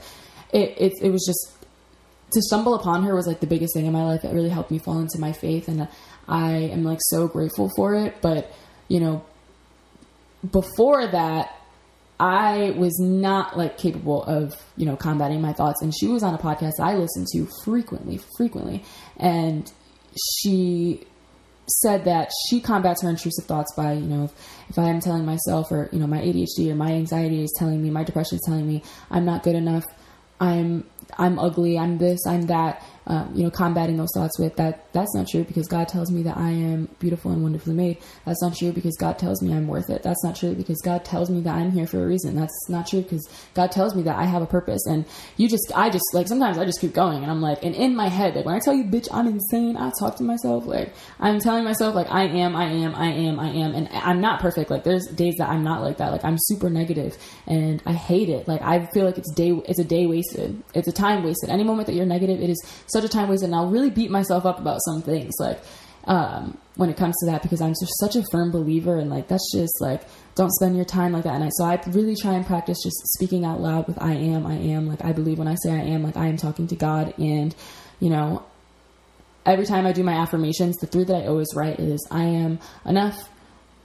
it 0.51 0.75
it, 0.79 0.93
it 1.03 1.11
was 1.11 1.25
just 1.27 1.63
to 2.33 2.43
stumble 2.43 2.75
upon 2.75 3.03
her 3.05 3.15
was 3.15 3.27
like 3.27 3.41
the 3.41 3.47
biggest 3.47 3.75
thing 3.75 3.87
in 3.87 3.93
my 3.93 4.05
life. 4.05 4.25
It 4.25 4.33
really 4.33 4.49
helped 4.49 4.71
me 4.71 4.79
fall 4.79 4.99
into 4.99 5.19
my 5.19 5.33
faith 5.33 5.69
and 5.69 5.87
I 6.33 6.53
am 6.73 6.83
like 6.83 7.01
so 7.11 7.29
grateful 7.29 7.71
for 7.77 7.95
it. 7.95 8.23
But, 8.23 8.51
you 8.89 9.01
know, 9.01 9.23
before 10.51 11.07
that, 11.07 11.55
I 12.19 12.71
was 12.71 12.99
not 12.99 13.59
like 13.59 13.77
capable 13.77 14.25
of, 14.25 14.55
you 14.79 14.87
know, 14.87 14.97
combating 14.97 15.43
my 15.43 15.53
thoughts. 15.53 15.83
And 15.83 15.95
she 15.95 16.07
was 16.07 16.23
on 16.23 16.33
a 16.33 16.39
podcast 16.39 16.81
I 16.81 16.95
listened 16.95 17.27
to 17.35 17.47
frequently, 17.65 18.19
frequently. 18.39 18.83
And 19.19 19.71
she 20.41 21.05
said 21.67 22.07
that 22.07 22.31
she 22.49 22.61
combats 22.61 23.03
her 23.03 23.11
intrusive 23.11 23.45
thoughts 23.45 23.75
by, 23.75 23.93
you 23.93 24.07
know, 24.07 24.25
if, 24.25 24.33
if 24.71 24.79
I 24.79 24.89
am 24.89 25.01
telling 25.01 25.27
myself 25.27 25.71
or, 25.71 25.91
you 25.93 25.99
know, 25.99 26.07
my 26.07 26.19
ADHD 26.19 26.71
or 26.71 26.75
my 26.75 26.93
anxiety 26.93 27.43
is 27.43 27.55
telling 27.59 27.83
me, 27.83 27.91
my 27.91 28.05
depression 28.05 28.37
is 28.37 28.43
telling 28.47 28.67
me 28.67 28.83
I'm 29.11 29.27
not 29.27 29.43
good 29.43 29.55
enough, 29.55 29.85
I'm 30.41 30.89
I'm 31.19 31.39
ugly, 31.39 31.79
I'm 31.79 31.99
this, 31.99 32.27
I'm 32.27 32.43
that, 32.47 32.83
um, 33.07 33.33
you 33.35 33.45
know, 33.45 33.51
combating 33.51 33.97
those 33.97 34.13
thoughts 34.15 34.39
with 34.39 34.57
that. 34.57 34.93
That's 34.93 35.15
not 35.15 35.29
true 35.29 35.45
because 35.45 35.67
God 35.67 35.89
tells 35.89 36.11
me 36.11 36.23
that 36.23 36.37
I 36.37 36.51
am 36.51 36.89
beautiful 36.99 37.31
and 37.31 37.43
wonderfully 37.43 37.75
made. 37.75 37.99
That's 38.25 38.43
not 38.43 38.57
true 38.57 38.73
because 38.73 38.97
God 38.97 39.19
tells 39.19 39.43
me 39.43 39.53
I'm 39.53 39.67
worth 39.67 39.91
it. 39.91 40.03
That's 40.03 40.23
not 40.25 40.37
true 40.37 40.55
because 40.55 40.81
God 40.83 41.05
tells 41.05 41.31
me 41.31 41.41
that 41.43 41.55
I'm 41.55 41.71
here 41.71 41.87
for 41.87 42.03
a 42.03 42.07
reason. 42.07 42.37
That's 42.37 42.69
not 42.69 42.87
true 42.87 43.03
because 43.03 43.29
God 43.55 43.73
tells 43.73 43.95
me 43.95 44.03
that 44.03 44.17
I 44.17 44.25
have 44.25 44.43
a 44.43 44.47
purpose. 44.47 44.87
And 44.87 45.05
you 45.37 45.49
just, 45.49 45.73
I 45.75 45.91
just 45.91 46.05
like 46.13 46.29
sometimes 46.29 46.59
I 46.59 46.65
just 46.65 46.81
keep 46.81 46.95
going 46.95 47.23
and 47.23 47.31
I'm 47.31 47.41
like, 47.41 47.65
and 47.65 47.75
in 47.75 47.97
my 47.97 48.09
head, 48.09 48.37
like 48.37 48.45
when 48.45 48.55
I 48.55 48.61
tell 48.61 48.75
you, 48.75 48.85
bitch, 48.85 49.09
I'm 49.13 49.27
insane. 49.27 49.77
I 49.77 49.91
talk 49.99 50.17
to 50.17 50.23
myself 50.23 50.67
like 50.67 50.93
I'm 51.19 51.41
telling 51.41 51.65
myself 51.65 51.95
like 51.95 52.11
I 52.11 52.25
am, 52.25 52.55
I 52.55 52.65
am, 52.65 52.95
I 52.95 53.07
am, 53.13 53.41
I 53.41 53.49
am, 53.49 53.75
and 53.75 53.89
I'm 53.93 54.21
not 54.21 54.41
perfect. 54.41 54.71
Like 54.71 54.85
there's 54.85 55.07
days 55.07 55.35
that 55.39 55.49
I'm 55.49 55.65
not 55.65 55.83
like 55.83 55.99
that. 55.99 56.13
Like 56.13 56.25
I'm 56.25 56.37
super 56.39 56.71
negative 56.71 57.17
and 57.47 57.83
I 57.87 57.93
hate 57.93 58.29
it. 58.29 58.47
Like 58.47 58.63
I 58.63 58.87
feel 58.93 59.05
like 59.05 59.19
it's 59.19 59.33
day, 59.33 59.51
it's 59.67 59.79
a 59.79 59.85
day 59.85 60.07
wasted. 60.07 60.63
It's 60.75 60.89
a 60.89 60.93
time 60.93 61.25
wasted. 61.25 61.51
Any 61.51 61.65
moment 61.65 61.87
that 61.87 61.95
you're 61.95 62.07
negative, 62.07 62.41
it 62.41 62.51
is 62.51 62.63
such 62.93 63.05
a 63.05 63.09
time 63.09 63.29
wasted. 63.29 63.49
And 63.49 63.55
I'll 63.55 63.71
really 63.71 63.91
beat 63.91 64.11
myself 64.11 64.47
up 64.47 64.59
about 64.59 64.81
some 64.85 65.03
things, 65.03 65.33
like 65.39 65.61
um, 66.05 66.59
when 66.77 66.91
it 66.91 66.97
comes 66.97 67.15
to 67.21 67.27
that, 67.27 67.43
because 67.43 67.61
I'm 67.61 67.73
just 67.73 67.99
such 68.01 68.17
a 68.17 68.25
firm 68.31 68.51
believer, 68.51 68.97
and 68.97 69.11
like 69.11 69.29
that's 69.29 69.53
just 69.53 69.81
like 69.81 70.03
don't 70.35 70.53
spend 70.53 70.77
your 70.77 70.85
time 70.85 71.13
like 71.13 71.25
that. 71.25 71.35
And 71.35 71.45
I, 71.45 71.49
so 71.51 71.65
I 71.65 71.81
really 71.89 72.17
try 72.17 72.35
and 72.35 72.47
practice 72.47 72.79
just 72.83 72.97
speaking 73.15 73.45
out 73.45 73.61
loud 73.61 73.87
with 73.87 74.01
I 74.01 74.15
am, 74.15 74.47
I 74.47 74.55
am. 74.55 74.89
Like 74.89 75.05
I 75.05 75.13
believe 75.13 75.39
when 75.39 75.49
I 75.49 75.57
say 75.63 75.71
I 75.71 75.83
am, 75.83 76.03
like 76.03 76.17
I 76.17 76.27
am 76.27 76.37
talking 76.37 76.67
to 76.69 76.77
God, 76.77 77.15
and 77.19 77.55
you 78.01 78.11
know, 78.11 78.45
every 79.47 79.67
time 79.67 79.87
I 79.87 79.93
do 79.93 80.03
my 80.03 80.15
affirmations, 80.15 80.77
the 80.77 80.87
three 80.87 81.05
that 81.05 81.25
I 81.25 81.27
always 81.27 81.49
write 81.55 81.79
is 81.79 82.07
I 82.11 82.25
am 82.25 82.59
enough. 82.85 83.29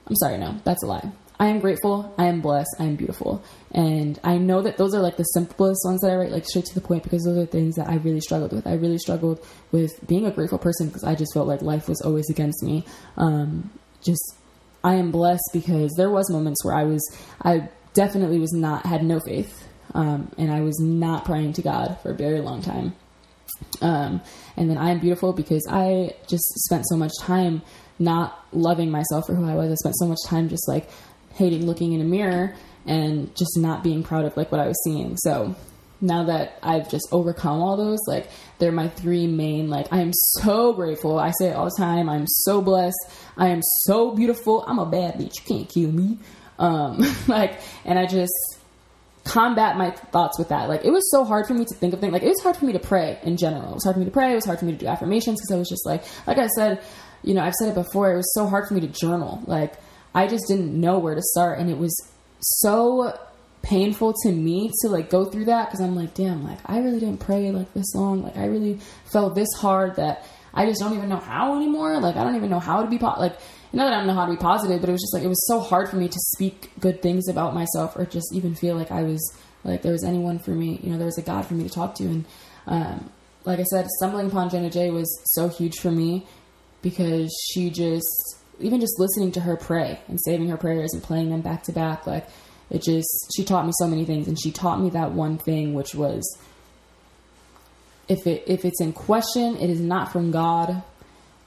I'm 0.06 0.16
sorry, 0.16 0.38
no, 0.38 0.58
that's 0.64 0.82
a 0.82 0.86
lie. 0.86 1.12
I 1.40 1.46
am 1.46 1.60
grateful, 1.60 2.12
I 2.18 2.26
am 2.26 2.40
blessed, 2.40 2.74
I 2.80 2.84
am 2.84 2.96
beautiful. 2.96 3.44
And 3.70 4.18
I 4.24 4.38
know 4.38 4.60
that 4.62 4.76
those 4.76 4.92
are 4.92 5.00
like 5.00 5.16
the 5.16 5.24
simplest 5.24 5.82
ones 5.84 6.00
that 6.00 6.10
I 6.10 6.16
write, 6.16 6.32
like 6.32 6.44
straight 6.44 6.64
to 6.66 6.74
the 6.74 6.80
point, 6.80 7.04
because 7.04 7.24
those 7.24 7.38
are 7.38 7.46
things 7.46 7.76
that 7.76 7.88
I 7.88 7.96
really 7.96 8.20
struggled 8.20 8.52
with. 8.52 8.66
I 8.66 8.74
really 8.74 8.98
struggled 8.98 9.44
with 9.70 10.04
being 10.08 10.26
a 10.26 10.32
grateful 10.32 10.58
person 10.58 10.88
because 10.88 11.04
I 11.04 11.14
just 11.14 11.32
felt 11.34 11.46
like 11.46 11.62
life 11.62 11.88
was 11.88 12.00
always 12.00 12.28
against 12.28 12.62
me. 12.64 12.84
Um, 13.16 13.70
just, 14.02 14.34
I 14.82 14.94
am 14.94 15.12
blessed 15.12 15.50
because 15.52 15.92
there 15.96 16.10
was 16.10 16.28
moments 16.30 16.64
where 16.64 16.74
I 16.74 16.84
was, 16.84 17.08
I 17.42 17.68
definitely 17.94 18.40
was 18.40 18.52
not, 18.52 18.84
had 18.84 19.04
no 19.04 19.20
faith. 19.20 19.64
Um, 19.94 20.32
and 20.38 20.50
I 20.50 20.60
was 20.60 20.78
not 20.80 21.24
praying 21.24 21.54
to 21.54 21.62
God 21.62 21.98
for 22.02 22.10
a 22.10 22.14
very 22.14 22.40
long 22.40 22.62
time. 22.62 22.94
Um, 23.80 24.20
and 24.56 24.68
then 24.68 24.76
I 24.76 24.90
am 24.90 24.98
beautiful 24.98 25.32
because 25.32 25.66
I 25.70 26.14
just 26.28 26.44
spent 26.64 26.84
so 26.88 26.96
much 26.96 27.12
time 27.20 27.62
not 27.98 28.46
loving 28.52 28.90
myself 28.90 29.26
for 29.26 29.34
who 29.34 29.48
I 29.48 29.54
was. 29.54 29.72
I 29.72 29.74
spent 29.74 29.96
so 29.98 30.06
much 30.06 30.18
time 30.26 30.48
just 30.48 30.68
like 30.68 30.88
hating 31.38 31.66
looking 31.66 31.92
in 31.92 32.00
a 32.00 32.04
mirror 32.04 32.54
and 32.86 33.34
just 33.36 33.56
not 33.56 33.82
being 33.82 34.02
proud 34.02 34.24
of 34.24 34.36
like 34.36 34.50
what 34.52 34.60
I 34.60 34.66
was 34.66 34.82
seeing. 34.84 35.16
So 35.16 35.54
now 36.00 36.24
that 36.24 36.58
I've 36.62 36.90
just 36.90 37.08
overcome 37.12 37.60
all 37.60 37.76
those, 37.76 37.98
like 38.06 38.28
they're 38.58 38.72
my 38.72 38.88
three 38.88 39.26
main, 39.26 39.68
like 39.68 39.92
I 39.92 40.00
am 40.00 40.12
so 40.12 40.72
grateful. 40.72 41.18
I 41.18 41.32
say 41.38 41.48
it 41.48 41.56
all 41.56 41.66
the 41.66 41.76
time. 41.76 42.08
I'm 42.08 42.26
so 42.26 42.60
blessed. 42.60 42.98
I 43.36 43.48
am 43.48 43.60
so 43.62 44.14
beautiful. 44.14 44.64
I'm 44.66 44.78
a 44.78 44.86
bad 44.86 45.14
bitch. 45.14 45.32
You 45.36 45.56
can't 45.56 45.68
kill 45.68 45.92
me. 45.92 46.18
Um, 46.58 47.04
like, 47.28 47.60
and 47.84 47.98
I 47.98 48.06
just 48.06 48.32
combat 49.24 49.76
my 49.76 49.90
thoughts 49.90 50.38
with 50.38 50.48
that. 50.48 50.68
Like 50.68 50.84
it 50.84 50.90
was 50.90 51.10
so 51.10 51.24
hard 51.24 51.46
for 51.46 51.54
me 51.54 51.64
to 51.64 51.74
think 51.74 51.94
of 51.94 52.00
things. 52.00 52.12
Like 52.12 52.22
it 52.22 52.28
was 52.28 52.40
hard 52.42 52.56
for 52.56 52.64
me 52.64 52.72
to 52.72 52.78
pray 52.78 53.18
in 53.22 53.36
general. 53.36 53.70
It 53.70 53.74
was 53.74 53.84
hard 53.84 53.94
for 53.94 54.00
me 54.00 54.06
to 54.06 54.10
pray. 54.10 54.32
It 54.32 54.36
was 54.36 54.44
hard 54.46 54.58
for 54.58 54.64
me 54.64 54.72
to 54.72 54.78
do 54.78 54.86
affirmations 54.86 55.40
because 55.40 55.54
I 55.54 55.58
was 55.58 55.68
just 55.68 55.84
like, 55.84 56.04
like 56.26 56.38
I 56.38 56.46
said, 56.48 56.82
you 57.22 57.34
know, 57.34 57.42
I've 57.42 57.54
said 57.54 57.68
it 57.68 57.74
before. 57.74 58.12
It 58.12 58.16
was 58.16 58.32
so 58.34 58.46
hard 58.46 58.66
for 58.66 58.74
me 58.74 58.80
to 58.80 58.86
journal. 58.86 59.42
Like 59.46 59.74
I 60.18 60.26
just 60.26 60.48
didn't 60.48 60.74
know 60.74 60.98
where 60.98 61.14
to 61.14 61.22
start, 61.22 61.60
and 61.60 61.70
it 61.70 61.78
was 61.78 61.96
so 62.40 63.16
painful 63.62 64.14
to 64.24 64.32
me 64.32 64.68
to 64.80 64.88
like 64.88 65.10
go 65.10 65.24
through 65.24 65.44
that 65.44 65.66
because 65.66 65.80
I'm 65.80 65.94
like, 65.94 66.14
damn, 66.14 66.42
like 66.42 66.58
I 66.66 66.80
really 66.80 66.98
didn't 66.98 67.20
pray 67.20 67.52
like 67.52 67.72
this 67.72 67.94
long. 67.94 68.24
Like 68.24 68.36
I 68.36 68.46
really 68.46 68.80
felt 69.12 69.36
this 69.36 69.48
hard 69.56 69.94
that 69.94 70.26
I 70.52 70.66
just 70.66 70.80
don't 70.80 70.96
even 70.96 71.08
know 71.08 71.18
how 71.18 71.54
anymore. 71.54 72.00
Like 72.00 72.16
I 72.16 72.24
don't 72.24 72.34
even 72.34 72.50
know 72.50 72.58
how 72.58 72.82
to 72.82 72.90
be 72.90 72.98
po- 72.98 73.14
like. 73.18 73.38
Know 73.70 73.84
that 73.84 73.92
I 73.92 73.98
don't 73.98 74.06
know 74.06 74.14
how 74.14 74.24
to 74.24 74.32
be 74.32 74.38
positive, 74.38 74.80
but 74.80 74.88
it 74.88 74.92
was 74.92 75.02
just 75.02 75.14
like 75.14 75.22
it 75.22 75.28
was 75.28 75.46
so 75.46 75.60
hard 75.60 75.90
for 75.90 75.96
me 75.96 76.08
to 76.08 76.18
speak 76.18 76.72
good 76.80 77.02
things 77.02 77.28
about 77.28 77.54
myself 77.54 77.96
or 77.96 78.06
just 78.06 78.34
even 78.34 78.54
feel 78.54 78.74
like 78.74 78.90
I 78.90 79.02
was 79.02 79.20
like 79.62 79.82
there 79.82 79.92
was 79.92 80.04
anyone 80.04 80.38
for 80.38 80.52
me. 80.52 80.80
You 80.82 80.90
know, 80.90 80.96
there 80.96 81.06
was 81.06 81.18
a 81.18 81.22
God 81.22 81.44
for 81.46 81.54
me 81.54 81.64
to 81.64 81.70
talk 81.70 81.94
to, 81.96 82.04
and 82.04 82.24
um, 82.66 83.10
like 83.44 83.60
I 83.60 83.64
said, 83.64 83.86
stumbling 83.98 84.28
upon 84.28 84.48
Jenna 84.50 84.70
J 84.70 84.90
was 84.90 85.20
so 85.34 85.48
huge 85.48 85.78
for 85.78 85.90
me 85.90 86.26
because 86.80 87.30
she 87.52 87.68
just 87.70 88.37
even 88.60 88.80
just 88.80 88.98
listening 88.98 89.32
to 89.32 89.40
her 89.40 89.56
pray 89.56 90.00
and 90.08 90.18
saving 90.24 90.48
her 90.48 90.56
prayers 90.56 90.92
and 90.92 91.02
playing 91.02 91.30
them 91.30 91.40
back 91.40 91.62
to 91.64 91.72
back 91.72 92.06
like 92.06 92.26
it 92.70 92.82
just 92.82 93.32
she 93.34 93.44
taught 93.44 93.66
me 93.66 93.72
so 93.78 93.86
many 93.86 94.04
things. 94.04 94.28
And 94.28 94.40
she 94.40 94.50
taught 94.50 94.80
me 94.80 94.90
that 94.90 95.12
one 95.12 95.38
thing 95.38 95.74
which 95.74 95.94
was 95.94 96.38
if 98.08 98.26
it 98.26 98.44
if 98.46 98.64
it's 98.64 98.80
in 98.80 98.92
question 98.92 99.56
it 99.56 99.70
is 99.70 99.80
not 99.80 100.12
from 100.12 100.30
god. 100.30 100.82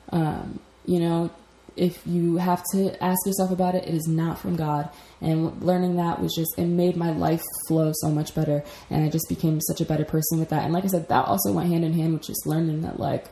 Um, 0.10 0.60
you 0.86 1.00
know 1.00 1.30
if 1.78 2.06
you 2.06 2.36
have 2.36 2.62
to 2.74 3.02
ask 3.02 3.26
yourself 3.26 3.50
about 3.50 3.76
it 3.76 3.88
it 3.88 3.94
is 3.94 4.08
not 4.08 4.40
from 4.40 4.56
god. 4.56 4.90
And 5.22 5.62
learning 5.62 5.98
that 5.98 6.20
was 6.20 6.34
just 6.36 6.58
it 6.58 6.66
made 6.66 6.98
my 6.98 7.12
life 7.12 7.44
flow 7.68 7.92
so 7.94 8.10
much 8.10 8.34
better. 8.34 8.64
And 8.90 9.04
i 9.04 9.10
just 9.10 9.30
became 9.30 9.62
such 9.62 9.80
a 9.80 9.86
better 9.86 10.06
person 10.06 10.40
with 10.40 10.50
that. 10.50 10.64
And 10.64 10.74
like 10.74 10.86
i 10.86 10.88
said 10.88 11.08
that 11.10 11.26
also 11.26 11.52
went 11.52 11.70
hand 11.70 11.86
in 11.86 11.94
hand 11.94 12.14
with 12.14 12.24
just 12.24 12.48
learning 12.48 12.82
that 12.82 13.00
like 13.00 13.28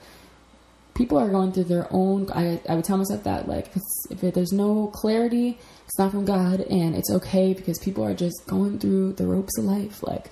people 1.00 1.18
are 1.18 1.30
going 1.30 1.54
through 1.54 1.64
their 1.64 1.88
own. 1.92 2.30
I, 2.30 2.60
I 2.68 2.76
would 2.76 2.84
tell 2.84 2.98
myself 2.98 3.24
that 3.24 3.48
like 3.48 3.70
if, 3.74 4.22
if 4.22 4.34
there's 4.34 4.52
no 4.52 4.88
clarity, 4.88 5.58
it's 5.86 5.98
not 5.98 6.12
from 6.12 6.26
God, 6.26 6.60
and 6.60 6.94
it's 6.94 7.10
okay 7.10 7.54
because 7.54 7.80
people 7.80 8.04
are 8.04 8.14
just 8.14 8.46
going 8.46 8.80
through 8.80 9.14
the 9.14 9.26
ropes 9.26 9.58
of 9.58 9.64
life. 9.64 10.04
Like 10.04 10.30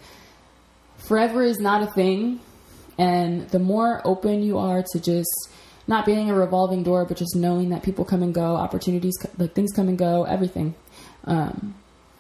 forever 0.98 1.42
is 1.42 1.60
not 1.60 1.82
a 1.84 1.88
thing, 1.88 2.42
and 3.00 3.50
the 3.50 3.60
more 3.60 4.02
open 4.06 4.44
you 4.44 4.58
are 4.58 4.84
to 4.92 5.00
just 5.00 5.50
not 5.88 6.06
being 6.06 6.30
a 6.30 6.36
revolving 6.36 6.84
door, 6.84 7.06
but 7.06 7.16
just 7.16 7.34
knowing 7.34 7.70
that 7.70 7.82
people 7.82 8.04
come 8.04 8.22
and 8.22 8.34
go, 8.34 8.58
opportunities 8.58 9.16
like 9.38 9.54
things 9.54 9.72
come 9.72 9.88
and 9.88 9.98
go, 9.98 10.26
everything. 10.26 10.76
Um, 11.24 11.76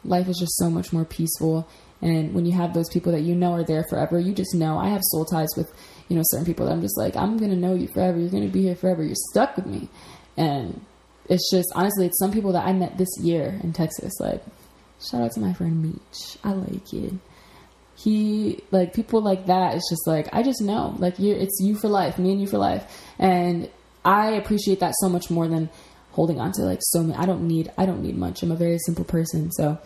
life 0.05 0.29
is 0.29 0.37
just 0.39 0.55
so 0.57 0.69
much 0.69 0.93
more 0.93 1.03
peaceful. 1.03 1.67
And 2.01 2.33
when 2.33 2.45
you 2.45 2.53
have 2.53 2.73
those 2.73 2.89
people 2.89 3.11
that 3.11 3.21
you 3.21 3.35
know 3.35 3.51
are 3.53 3.65
there 3.65 3.83
forever, 3.89 4.19
you 4.19 4.31
just 4.31 4.55
know. 4.55 4.77
I 4.77 4.87
have 4.89 5.01
soul 5.03 5.25
ties 5.25 5.49
with 5.57 5.69
you 6.07 6.15
know, 6.15 6.23
certain 6.25 6.45
people 6.45 6.65
that 6.65 6.71
I'm 6.71 6.81
just 6.81 6.97
like, 6.97 7.15
I'm 7.15 7.37
gonna 7.37 7.55
know 7.55 7.73
you 7.73 7.87
forever. 7.87 8.17
You're 8.17 8.29
gonna 8.29 8.47
be 8.47 8.63
here 8.63 8.75
forever. 8.75 9.03
You're 9.03 9.15
stuck 9.31 9.55
with 9.55 9.65
me, 9.65 9.89
and 10.35 10.81
it's 11.29 11.49
just 11.51 11.67
honestly, 11.75 12.07
it's 12.07 12.19
some 12.19 12.31
people 12.31 12.53
that 12.53 12.65
I 12.65 12.73
met 12.73 12.97
this 12.97 13.09
year 13.19 13.59
in 13.63 13.73
Texas. 13.73 14.13
Like, 14.19 14.43
shout 15.03 15.21
out 15.21 15.31
to 15.33 15.39
my 15.39 15.53
friend 15.53 15.83
Meech. 15.83 16.37
I 16.43 16.53
like 16.53 16.93
it. 16.93 17.13
He 17.95 18.63
like 18.71 18.93
people 18.93 19.21
like 19.21 19.47
that. 19.47 19.75
It's 19.75 19.89
just 19.89 20.07
like 20.07 20.27
I 20.33 20.43
just 20.43 20.61
know, 20.61 20.95
like 20.99 21.19
you, 21.19 21.35
it's 21.35 21.59
you 21.61 21.75
for 21.75 21.87
life, 21.87 22.17
me 22.17 22.31
and 22.31 22.41
you 22.41 22.47
for 22.47 22.57
life, 22.57 22.85
and 23.19 23.69
I 24.05 24.31
appreciate 24.31 24.79
that 24.79 24.93
so 24.99 25.09
much 25.09 25.29
more 25.29 25.47
than 25.47 25.69
holding 26.11 26.39
on 26.39 26.51
to 26.53 26.61
like 26.61 26.79
so 26.81 27.03
many. 27.03 27.15
I 27.15 27.25
don't 27.25 27.47
need, 27.47 27.71
I 27.77 27.85
don't 27.85 28.01
need 28.01 28.17
much. 28.17 28.41
I'm 28.41 28.51
a 28.51 28.55
very 28.55 28.79
simple 28.79 29.03
person, 29.03 29.51
so 29.51 29.77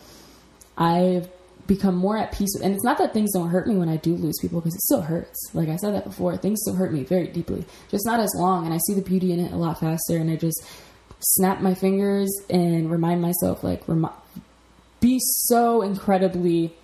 I've 0.78 1.30
become 1.74 1.96
more 1.96 2.18
at 2.18 2.34
peace 2.34 2.50
with, 2.54 2.66
and 2.66 2.76
it's 2.76 2.84
not 2.84 2.98
that 2.98 3.14
things 3.14 3.32
don't 3.32 3.50
hurt 3.50 3.66
me 3.66 3.76
when 3.76 3.88
I 3.88 3.96
do 3.96 4.14
lose 4.16 4.38
people 4.42 4.60
because 4.60 4.76
it 4.76 4.82
still 4.82 5.02
hurts. 5.02 5.40
Like 5.54 5.70
I 5.70 5.78
said 5.78 5.94
that 5.94 6.04
before, 6.04 6.36
things 6.36 6.60
still 6.62 6.76
hurt 6.76 6.92
me 6.92 7.04
very 7.04 7.28
deeply, 7.28 7.64
just 7.90 8.06
not 8.06 8.20
as 8.20 8.34
long. 8.36 8.66
And 8.66 8.74
I 8.74 8.80
see 8.86 8.94
the 8.94 9.02
beauty 9.02 9.32
in 9.32 9.40
it 9.40 9.54
a 9.54 9.56
lot 9.56 9.80
faster. 9.80 10.18
And 10.18 10.30
I 10.30 10.36
just 10.36 10.62
snap 11.20 11.62
my 11.62 11.74
fingers 11.74 12.30
and 12.50 12.92
remind 12.92 13.22
myself, 13.22 13.64
like, 13.64 13.84
be 15.00 15.18
so 15.20 15.82
incredibly 15.82 16.76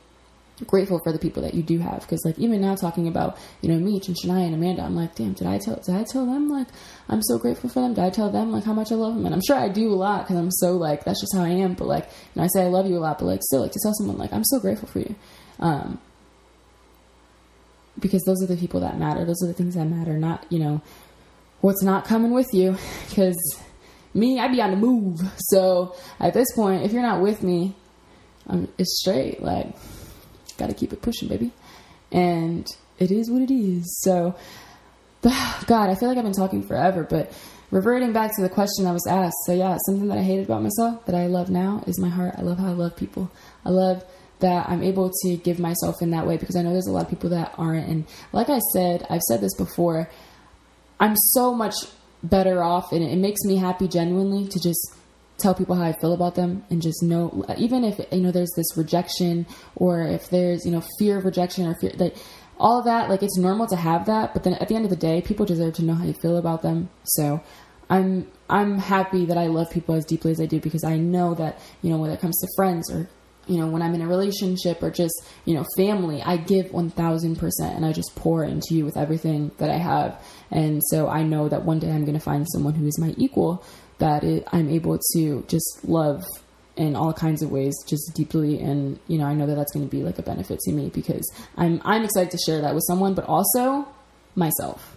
grateful 0.66 1.00
for 1.00 1.12
the 1.12 1.20
people 1.20 1.44
that 1.44 1.54
you 1.54 1.62
do 1.62 1.78
have. 1.80 2.02
Because 2.02 2.24
like 2.26 2.38
even 2.40 2.62
now 2.62 2.76
talking 2.76 3.08
about 3.08 3.38
you 3.62 3.70
know 3.70 3.78
Meech 3.78 4.08
and 4.08 4.18
Shania 4.18 4.46
and 4.46 4.56
Amanda 4.56 4.82
I'm 4.84 4.96
like 4.96 5.16
damn 5.16 5.34
did 5.34 5.48
I 5.48 5.60
tell 5.60 5.76
did 5.76 5.96
I 5.96 6.04
tell 6.04 6.26
them 6.26 6.50
like 6.50 6.68
I'm 7.10 7.22
so 7.22 7.38
grateful 7.38 7.70
for 7.70 7.82
them? 7.82 7.94
Did 7.94 8.04
I 8.04 8.10
tell 8.10 8.32
them 8.32 8.52
like 8.52 8.64
how 8.64 8.74
much 8.74 8.92
I 8.92 8.96
love 8.96 9.16
them? 9.16 9.26
And 9.26 9.36
I'm 9.36 9.42
sure 9.46 9.56
I 9.56 9.70
do 9.70 9.90
a 9.90 9.96
lot 9.96 10.24
because 10.24 10.38
I'm 10.38 10.52
so 10.52 10.74
like 10.74 11.04
that's 11.04 11.22
just 11.22 11.36
how 11.36 11.44
I 11.44 11.50
am. 11.50 11.74
But 11.76 11.88
like 11.88 12.06
you 12.06 12.40
know 12.40 12.44
I 12.44 12.48
say 12.48 12.64
I 12.64 12.68
love 12.68 12.88
you 12.88 12.98
a 12.98 13.00
lot 13.00 13.20
but 13.20 13.26
like 13.26 13.44
still 13.44 13.62
like 13.62 13.72
to 13.72 13.80
tell 13.82 13.94
someone 13.94 14.18
like 14.18 14.34
I'm 14.34 14.46
so 14.46 14.60
grateful 14.60 14.88
for 14.88 15.00
you. 15.00 15.16
Um 15.60 16.00
because 18.00 18.24
those 18.26 18.42
are 18.44 18.48
the 18.48 18.58
people 18.58 18.80
that 18.82 19.00
matter. 19.00 19.26
Those 19.26 19.42
are 19.44 19.48
the 19.48 19.54
things 19.54 19.76
that 19.76 19.86
matter 19.86 20.18
not 20.18 20.46
you 20.50 20.60
know 20.60 20.82
what's 21.62 21.84
not 21.84 22.06
coming 22.06 22.32
with 22.32 22.48
you. 22.54 22.78
Because 23.10 23.60
me 24.14 24.40
I'd 24.40 24.52
be 24.52 24.62
on 24.62 24.72
the 24.72 24.78
move. 24.78 25.20
So 25.38 25.96
at 26.20 26.34
this 26.34 26.52
point 26.56 26.84
if 26.84 26.94
you're 26.94 27.04
not 27.04 27.22
with 27.22 27.44
me 27.44 27.76
I'm, 28.48 28.68
it's 28.78 29.00
straight 29.02 29.42
like 29.42 29.76
got 30.58 30.68
to 30.68 30.76
keep 30.76 30.94
it 30.94 31.02
pushing, 31.02 31.28
baby. 31.28 31.52
And 32.12 32.68
it 33.00 33.12
is 33.12 33.30
what 33.30 33.42
it 33.42 33.54
is. 33.54 34.00
So, 34.02 34.36
God, 35.22 35.90
I 35.90 35.96
feel 35.96 36.10
like 36.10 36.18
I've 36.18 36.24
been 36.24 36.34
talking 36.34 36.64
forever, 36.64 37.04
but 37.04 37.32
reverting 37.72 38.14
back 38.14 38.36
to 38.36 38.42
the 38.42 38.50
question 38.50 38.86
I 38.86 38.92
was 38.92 39.06
asked. 39.08 39.38
So, 39.46 39.54
yeah, 39.54 39.78
something 39.86 40.08
that 40.08 40.18
I 40.18 40.24
hated 40.24 40.46
about 40.46 40.64
myself 40.64 41.06
that 41.06 41.16
I 41.16 41.28
love 41.28 41.50
now 41.50 41.84
is 41.88 42.00
my 42.00 42.10
heart. 42.10 42.36
I 42.38 42.42
love 42.42 42.60
how 42.60 42.68
I 42.68 42.74
love 42.74 42.96
people. 42.96 43.32
I 43.66 43.70
love 43.70 44.04
that 44.40 44.70
I'm 44.70 44.84
able 44.84 45.12
to 45.24 45.36
give 45.38 45.60
myself 45.60 46.02
in 46.02 46.12
that 46.12 46.28
way 46.28 46.38
because 46.38 46.56
I 46.56 46.62
know 46.62 46.72
there's 46.72 46.88
a 46.88 46.92
lot 46.92 47.04
of 47.04 47.10
people 47.10 47.32
that 47.32 47.54
aren't. 47.58 47.88
And 47.88 48.06
like 48.32 48.50
I 48.50 48.60
said, 48.74 49.06
I've 49.10 49.22
said 49.22 49.42
this 49.42 49.56
before, 49.56 50.10
I'm 51.00 51.16
so 51.16 51.54
much 51.54 51.76
better 52.24 52.64
off, 52.64 52.92
and 52.92 53.04
it 53.04 53.18
makes 53.18 53.42
me 53.44 53.58
happy 53.58 53.88
genuinely 53.88 54.48
to 54.48 54.60
just 54.60 54.96
tell 55.38 55.54
people 55.54 55.76
how 55.76 55.84
I 55.84 55.94
feel 55.94 56.14
about 56.14 56.36
them 56.36 56.64
and 56.70 56.82
just 56.82 57.04
know 57.04 57.46
even 57.58 57.84
if 57.84 58.00
you 58.12 58.22
know 58.22 58.32
there's 58.32 58.54
this 58.56 58.76
rejection 58.76 59.46
or 59.76 60.02
if 60.02 60.30
there's 60.30 60.66
you 60.66 60.72
know 60.72 60.84
fear 60.98 61.18
of 61.18 61.26
rejection 61.26 61.68
or 61.68 61.76
fear 61.76 61.92
like 61.98 62.16
all 62.60 62.80
of 62.80 62.86
that 62.86 63.10
like 63.10 63.22
it's 63.22 63.38
normal 63.38 63.68
to 63.68 63.76
have 63.76 64.06
that 64.08 64.34
but 64.34 64.44
then 64.44 64.54
at 64.56 64.68
the 64.68 64.76
end 64.76 64.84
of 64.84 64.90
the 64.90 64.98
day 64.98 65.22
people 65.22 65.46
deserve 65.46 65.76
to 65.76 65.84
know 65.84 65.94
how 65.94 66.06
you 66.06 66.14
feel 66.14 66.38
about 66.38 66.62
them. 66.62 66.90
So 67.04 67.42
I'm 67.90 68.30
I'm 68.50 68.78
happy 68.78 69.26
that 69.26 69.38
I 69.38 69.48
love 69.48 69.72
people 69.72 69.96
as 69.96 70.06
deeply 70.06 70.32
as 70.32 70.42
I 70.42 70.46
do 70.46 70.60
because 70.60 70.84
I 70.84 70.98
know 70.98 71.34
that 71.36 71.60
you 71.82 71.90
know 71.90 71.98
when 71.98 72.12
it 72.12 72.20
comes 72.20 72.38
to 72.40 72.48
friends 72.56 72.92
or 72.92 73.10
you 73.48 73.58
know 73.60 73.68
when 73.68 73.82
I'm 73.82 73.94
in 73.94 74.02
a 74.02 74.08
relationship 74.08 74.82
or 74.82 74.90
just 74.90 75.14
you 75.46 75.54
know 75.54 75.66
family 75.78 76.22
I 76.22 76.38
give 76.38 76.68
1000% 76.68 77.76
and 77.76 77.86
I 77.86 77.94
just 77.94 78.16
pour 78.16 78.44
into 78.44 78.74
you 78.74 78.86
with 78.86 78.98
everything 78.98 79.52
that 79.58 79.70
I 79.70 79.78
have. 79.78 80.22
And 80.52 80.82
so 80.88 81.08
I 81.08 81.24
know 81.24 81.48
that 81.48 81.64
one 81.64 81.80
day 81.80 81.92
I'm 81.92 82.06
going 82.06 82.18
to 82.18 82.24
find 82.24 82.46
someone 82.52 82.74
who 82.74 82.88
is 82.88 83.00
my 83.00 83.14
equal 83.18 83.64
that 84.00 84.24
it, 84.24 84.48
I'm 84.52 84.70
able 84.70 85.00
to 85.14 85.44
just 85.48 85.80
love 85.84 86.24
in 86.76 86.96
all 86.96 87.12
kinds 87.12 87.42
of 87.42 87.52
ways 87.52 87.74
just 87.88 88.14
deeply. 88.14 88.60
And 88.60 89.00
you 89.08 89.18
know 89.18 89.26
I 89.26 89.34
know 89.34 89.46
that 89.48 89.56
that's 89.56 89.74
going 89.74 89.88
to 89.88 89.92
be 89.92 90.04
like 90.04 90.20
a 90.20 90.24
benefit 90.24 90.60
to 90.60 90.72
me 90.72 90.90
because 90.90 91.30
I'm 91.58 91.82
I'm 91.84 92.04
excited 92.04 92.32
to 92.32 92.38
share 92.46 92.62
that 92.62 92.76
with 92.76 92.84
someone 92.88 93.14
but 93.14 93.26
also 93.26 93.88
myself 94.36 94.96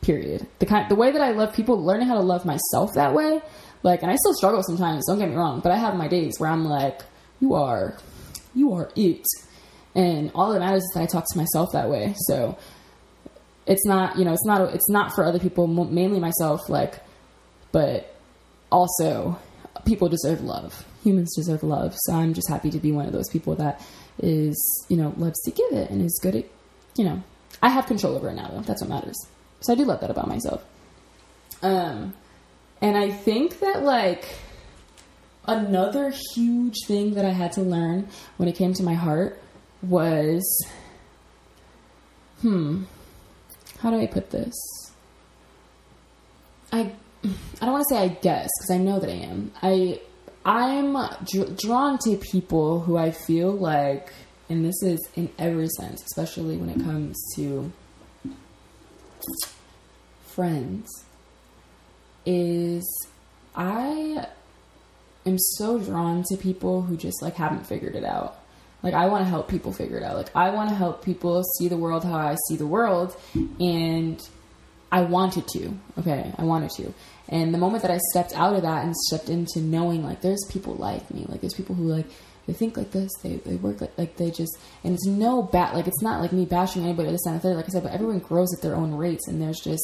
period. 0.00 0.46
The 0.58 0.66
kind 0.66 0.88
the 0.88 0.96
way 0.96 1.12
that 1.12 1.20
I 1.20 1.30
love 1.30 1.54
people 1.54 1.82
learning 1.84 2.08
how 2.08 2.14
to 2.14 2.20
love 2.20 2.44
myself 2.44 2.90
that 2.94 3.14
way 3.14 3.40
like 3.82 4.02
and 4.02 4.10
I 4.10 4.16
still 4.16 4.34
struggle 4.34 4.62
sometimes 4.62 5.06
don't 5.06 5.18
get 5.18 5.28
me 5.28 5.36
wrong 5.36 5.60
but 5.60 5.70
I 5.70 5.76
have 5.76 5.94
my 5.94 6.08
days 6.08 6.34
where 6.38 6.50
I'm 6.50 6.64
like 6.64 7.02
you 7.40 7.54
are 7.54 7.96
you 8.54 8.72
are 8.72 8.90
it. 8.96 9.24
And 9.94 10.30
all 10.34 10.52
that 10.52 10.60
matters 10.60 10.82
is 10.82 10.90
that 10.94 11.02
I 11.02 11.06
talk 11.06 11.24
to 11.30 11.38
myself 11.38 11.72
that 11.72 11.90
way. 11.90 12.14
So 12.26 12.56
it's 13.66 13.84
not 13.84 14.18
you 14.18 14.24
know 14.24 14.32
it's 14.32 14.46
not 14.46 14.74
it's 14.74 14.88
not 14.88 15.14
for 15.14 15.24
other 15.24 15.38
people 15.38 15.66
mainly 15.66 16.18
myself 16.18 16.68
like 16.68 17.00
but 17.72 18.14
also 18.70 19.38
people 19.84 20.08
deserve 20.08 20.42
love. 20.42 20.86
Humans 21.02 21.34
deserve 21.34 21.62
love. 21.62 21.94
So 22.04 22.14
I'm 22.14 22.34
just 22.34 22.48
happy 22.48 22.70
to 22.70 22.78
be 22.78 22.92
one 22.92 23.06
of 23.06 23.12
those 23.12 23.28
people 23.28 23.54
that 23.56 23.80
is, 24.18 24.86
you 24.88 24.96
know, 24.96 25.12
loves 25.16 25.40
to 25.42 25.50
give 25.50 25.72
it 25.72 25.90
and 25.90 26.02
is 26.02 26.18
good 26.22 26.36
at, 26.36 26.44
you 26.96 27.04
know, 27.04 27.22
I 27.62 27.70
have 27.70 27.86
control 27.86 28.14
over 28.14 28.28
it 28.28 28.34
now 28.34 28.48
though. 28.48 28.60
That's 28.60 28.82
what 28.82 28.90
matters. 28.90 29.16
So 29.60 29.72
I 29.72 29.76
do 29.76 29.84
love 29.84 30.00
that 30.00 30.10
about 30.10 30.28
myself. 30.28 30.64
Um, 31.62 32.14
and 32.80 32.96
I 32.96 33.10
think 33.10 33.60
that 33.60 33.82
like 33.82 34.26
another 35.46 36.12
huge 36.34 36.76
thing 36.86 37.14
that 37.14 37.24
I 37.24 37.30
had 37.30 37.52
to 37.52 37.62
learn 37.62 38.08
when 38.36 38.48
it 38.48 38.56
came 38.56 38.74
to 38.74 38.82
my 38.82 38.94
heart 38.94 39.40
was, 39.82 40.66
hmm, 42.40 42.84
how 43.78 43.90
do 43.90 43.98
I 43.98 44.06
put 44.06 44.30
this? 44.30 44.54
I 46.72 46.92
I 47.24 47.28
don't 47.60 47.72
want 47.72 47.84
to 47.88 47.94
say 47.94 48.00
I 48.00 48.08
guess 48.08 48.48
because 48.58 48.70
I 48.70 48.78
know 48.78 48.98
that 48.98 49.10
I 49.10 49.14
am. 49.14 49.52
I 49.62 50.00
I'm 50.44 50.92
dr- 51.24 51.56
drawn 51.56 51.98
to 52.04 52.16
people 52.16 52.80
who 52.80 52.96
I 52.96 53.12
feel 53.12 53.52
like, 53.52 54.12
and 54.48 54.64
this 54.64 54.82
is 54.82 54.98
in 55.14 55.30
every 55.38 55.68
sense, 55.68 56.02
especially 56.02 56.56
when 56.56 56.68
it 56.68 56.82
comes 56.82 57.16
to 57.36 57.70
friends, 60.26 60.88
is 62.26 63.06
I 63.54 64.26
am 65.24 65.38
so 65.38 65.78
drawn 65.78 66.24
to 66.28 66.36
people 66.36 66.82
who 66.82 66.96
just 66.96 67.22
like 67.22 67.36
haven't 67.36 67.66
figured 67.66 67.94
it 67.94 68.04
out. 68.04 68.38
Like 68.82 68.94
I 68.94 69.06
want 69.06 69.24
to 69.24 69.30
help 69.30 69.48
people 69.48 69.72
figure 69.72 69.96
it 69.96 70.02
out. 70.02 70.16
Like 70.16 70.34
I 70.34 70.50
want 70.50 70.70
to 70.70 70.74
help 70.74 71.04
people 71.04 71.44
see 71.58 71.68
the 71.68 71.76
world 71.76 72.02
how 72.02 72.16
I 72.16 72.36
see 72.48 72.56
the 72.56 72.66
world 72.66 73.16
and 73.60 74.20
I 74.92 75.00
wanted 75.00 75.48
to. 75.48 75.74
Okay, 75.98 76.32
I 76.36 76.44
wanted 76.44 76.70
to. 76.76 76.92
And 77.28 77.54
the 77.54 77.58
moment 77.58 77.80
that 77.82 77.90
I 77.90 77.98
stepped 78.10 78.36
out 78.36 78.54
of 78.54 78.62
that 78.62 78.84
and 78.84 78.94
stepped 78.94 79.30
into 79.30 79.60
knowing 79.60 80.04
like 80.04 80.20
there's 80.20 80.44
people 80.50 80.74
like 80.74 81.10
me, 81.10 81.24
like 81.28 81.40
there's 81.40 81.54
people 81.54 81.74
who 81.74 81.84
like 81.84 82.06
they 82.46 82.52
think 82.52 82.76
like 82.76 82.90
this, 82.90 83.10
they, 83.22 83.36
they 83.36 83.54
work 83.54 83.80
like, 83.80 83.96
like 83.96 84.16
they 84.18 84.30
just 84.30 84.58
and 84.84 84.92
it's 84.92 85.06
no 85.06 85.42
bad 85.42 85.74
like 85.74 85.86
it's 85.86 86.02
not 86.02 86.20
like 86.20 86.32
me 86.32 86.44
bashing 86.44 86.84
anybody 86.84 87.10
this 87.10 87.22
the 87.24 87.38
third, 87.38 87.56
like 87.56 87.64
I 87.64 87.68
said, 87.68 87.84
but 87.84 87.92
everyone 87.92 88.18
grows 88.18 88.54
at 88.54 88.60
their 88.60 88.76
own 88.76 88.94
rates 88.94 89.28
and 89.28 89.40
there's 89.40 89.60
just, 89.60 89.82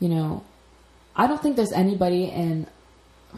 you 0.00 0.08
know, 0.08 0.42
I 1.14 1.26
don't 1.26 1.42
think 1.42 1.56
there's 1.56 1.72
anybody 1.72 2.24
in 2.24 2.66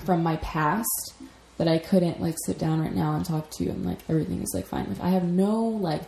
from 0.05 0.23
my 0.23 0.37
past 0.37 1.15
that 1.57 1.67
I 1.67 1.79
couldn't 1.79 2.21
like 2.21 2.37
sit 2.47 2.61
down 2.61 2.81
right 2.81 2.95
now 2.95 3.17
and 3.17 3.25
talk 3.25 3.51
to 3.53 3.69
and 3.69 3.85
like 3.85 3.99
everything 4.09 4.41
is 4.41 4.53
like 4.55 4.67
fine. 4.67 4.89
Like 4.89 5.01
I 5.01 5.11
have 5.11 5.25
no 5.25 5.63
like 5.65 6.03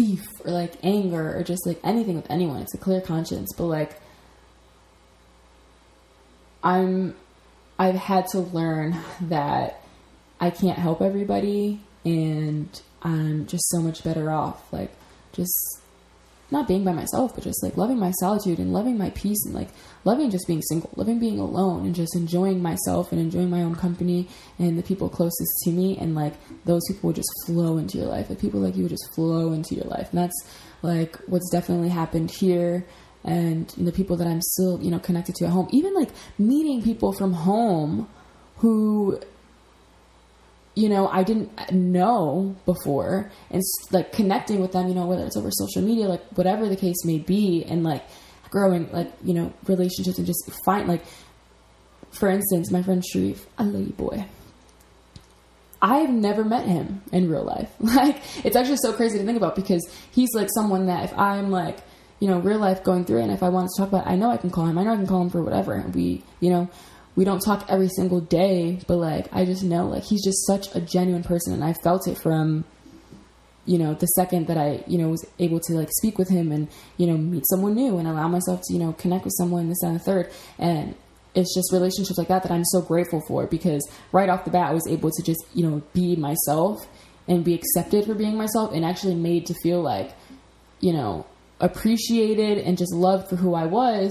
beef 0.00 0.24
or 0.46 0.50
like 0.50 0.72
anger 0.82 1.36
or 1.36 1.42
just 1.42 1.66
like 1.66 1.78
anything 1.84 2.16
with 2.16 2.30
anyone. 2.30 2.62
It's 2.62 2.72
a 2.72 2.78
clear 2.78 3.02
conscience, 3.02 3.52
but 3.54 3.64
like 3.64 4.00
I'm 6.64 7.14
I've 7.78 7.96
had 7.96 8.26
to 8.28 8.38
learn 8.38 8.96
that 9.20 9.82
I 10.40 10.48
can't 10.50 10.78
help 10.78 11.02
everybody 11.02 11.80
and 12.04 12.80
I'm 13.02 13.46
just 13.46 13.68
so 13.68 13.80
much 13.80 14.02
better 14.02 14.30
off 14.30 14.72
like 14.72 14.90
just 15.32 15.54
not 16.50 16.68
being 16.68 16.84
by 16.84 16.92
myself 16.92 17.34
but 17.34 17.44
just 17.44 17.62
like 17.62 17.76
loving 17.76 17.98
my 17.98 18.10
solitude 18.12 18.58
and 18.58 18.72
loving 18.72 18.96
my 18.96 19.10
peace 19.10 19.44
and 19.44 19.54
like 19.54 19.68
loving 20.04 20.30
just 20.30 20.46
being 20.46 20.62
single 20.62 20.90
loving 20.96 21.18
being 21.18 21.38
alone 21.38 21.86
and 21.86 21.94
just 21.94 22.14
enjoying 22.16 22.62
myself 22.62 23.12
and 23.12 23.20
enjoying 23.20 23.50
my 23.50 23.62
own 23.62 23.74
company 23.74 24.28
and 24.58 24.78
the 24.78 24.82
people 24.82 25.08
closest 25.08 25.52
to 25.64 25.70
me 25.70 25.96
and 25.98 26.14
like 26.14 26.34
those 26.64 26.82
people 26.88 27.08
would 27.08 27.16
just 27.16 27.30
flow 27.46 27.78
into 27.78 27.98
your 27.98 28.06
life 28.06 28.28
like 28.28 28.40
people 28.40 28.60
like 28.60 28.76
you 28.76 28.82
would 28.82 28.90
just 28.90 29.14
flow 29.14 29.52
into 29.52 29.74
your 29.74 29.86
life 29.86 30.08
and 30.10 30.18
that's 30.18 30.46
like 30.82 31.16
what's 31.26 31.50
definitely 31.50 31.88
happened 31.88 32.30
here 32.30 32.86
and 33.24 33.68
the 33.76 33.92
people 33.92 34.16
that 34.16 34.26
I'm 34.26 34.40
still, 34.40 34.80
you 34.82 34.90
know, 34.90 34.98
connected 34.98 35.34
to 35.36 35.44
at 35.44 35.50
home. 35.50 35.68
Even 35.72 35.94
like 35.94 36.10
meeting 36.38 36.82
people 36.82 37.12
from 37.12 37.32
home 37.32 38.08
who, 38.56 39.20
you 40.80 40.88
know, 40.88 41.08
I 41.08 41.22
didn't 41.22 41.50
know 41.72 42.56
before, 42.64 43.30
and 43.50 43.62
like 43.90 44.12
connecting 44.12 44.60
with 44.60 44.72
them, 44.72 44.88
you 44.88 44.94
know, 44.94 45.06
whether 45.06 45.24
it's 45.24 45.36
over 45.36 45.50
social 45.50 45.82
media, 45.82 46.06
like 46.06 46.24
whatever 46.30 46.68
the 46.68 46.76
case 46.76 47.04
may 47.04 47.18
be, 47.18 47.64
and 47.64 47.84
like 47.84 48.02
growing, 48.48 48.90
like 48.90 49.12
you 49.22 49.34
know, 49.34 49.52
relationships 49.66 50.18
and 50.18 50.26
just 50.26 50.50
find 50.64 50.88
like, 50.88 51.02
for 52.12 52.28
instance, 52.28 52.70
my 52.70 52.82
friend 52.82 53.04
Sharif, 53.04 53.46
I 53.58 53.64
love 53.64 53.86
you, 53.86 53.92
boy. 53.92 54.24
I've 55.82 56.10
never 56.10 56.44
met 56.44 56.66
him 56.66 57.02
in 57.12 57.30
real 57.30 57.44
life. 57.44 57.70
Like, 57.80 58.22
it's 58.44 58.56
actually 58.56 58.76
so 58.78 58.92
crazy 58.92 59.18
to 59.18 59.24
think 59.24 59.36
about 59.36 59.56
because 59.56 59.82
he's 60.10 60.28
like 60.34 60.48
someone 60.54 60.86
that 60.86 61.04
if 61.04 61.18
I'm 61.18 61.50
like 61.50 61.78
you 62.20 62.28
know, 62.28 62.38
real 62.38 62.58
life 62.58 62.84
going 62.84 63.06
through 63.06 63.20
it. 63.20 63.24
And 63.24 63.32
if 63.32 63.42
I 63.42 63.48
want 63.48 63.70
to 63.70 63.80
talk 63.80 63.88
about 63.88 64.06
it, 64.06 64.10
I 64.10 64.16
know 64.16 64.30
I 64.30 64.36
can 64.36 64.50
call 64.50 64.66
him. 64.66 64.78
I 64.78 64.84
know 64.84 64.92
I 64.92 64.96
can 64.96 65.06
call 65.06 65.22
him 65.22 65.30
for 65.30 65.42
whatever. 65.42 65.72
And 65.72 65.94
we, 65.94 66.22
you 66.38 66.50
know, 66.50 66.68
we 67.20 67.26
don't 67.26 67.40
talk 67.40 67.66
every 67.68 67.90
single 67.90 68.22
day, 68.22 68.80
but 68.86 68.96
like, 68.96 69.28
I 69.30 69.44
just 69.44 69.62
know 69.62 69.86
like 69.86 70.04
he's 70.04 70.24
just 70.24 70.46
such 70.46 70.74
a 70.74 70.80
genuine 70.80 71.22
person. 71.22 71.52
And 71.52 71.62
I 71.62 71.74
felt 71.74 72.08
it 72.08 72.16
from, 72.16 72.64
you 73.66 73.76
know, 73.76 73.92
the 73.92 74.06
second 74.06 74.46
that 74.46 74.56
I, 74.56 74.82
you 74.86 74.96
know, 74.96 75.10
was 75.10 75.26
able 75.38 75.60
to 75.60 75.74
like 75.74 75.90
speak 75.98 76.16
with 76.16 76.30
him 76.30 76.50
and, 76.50 76.66
you 76.96 77.06
know, 77.06 77.18
meet 77.18 77.44
someone 77.50 77.74
new 77.74 77.98
and 77.98 78.08
allow 78.08 78.26
myself 78.26 78.62
to, 78.62 78.72
you 78.72 78.78
know, 78.78 78.94
connect 78.94 79.26
with 79.26 79.34
someone 79.36 79.68
this 79.68 79.82
and 79.82 79.96
the 79.96 79.98
third. 79.98 80.32
And 80.58 80.94
it's 81.34 81.54
just 81.54 81.70
relationships 81.74 82.16
like 82.16 82.28
that 82.28 82.42
that 82.44 82.52
I'm 82.52 82.64
so 82.64 82.80
grateful 82.80 83.20
for 83.28 83.46
because 83.46 83.86
right 84.12 84.30
off 84.30 84.46
the 84.46 84.50
bat, 84.50 84.70
I 84.70 84.72
was 84.72 84.88
able 84.88 85.10
to 85.10 85.22
just, 85.22 85.44
you 85.52 85.68
know, 85.68 85.82
be 85.92 86.16
myself 86.16 86.78
and 87.28 87.44
be 87.44 87.52
accepted 87.52 88.06
for 88.06 88.14
being 88.14 88.38
myself 88.38 88.72
and 88.72 88.82
actually 88.82 89.14
made 89.14 89.44
to 89.44 89.54
feel 89.62 89.82
like, 89.82 90.14
you 90.80 90.94
know, 90.94 91.26
appreciated 91.60 92.56
and 92.56 92.78
just 92.78 92.94
loved 92.94 93.28
for 93.28 93.36
who 93.36 93.52
I 93.54 93.66
was. 93.66 94.10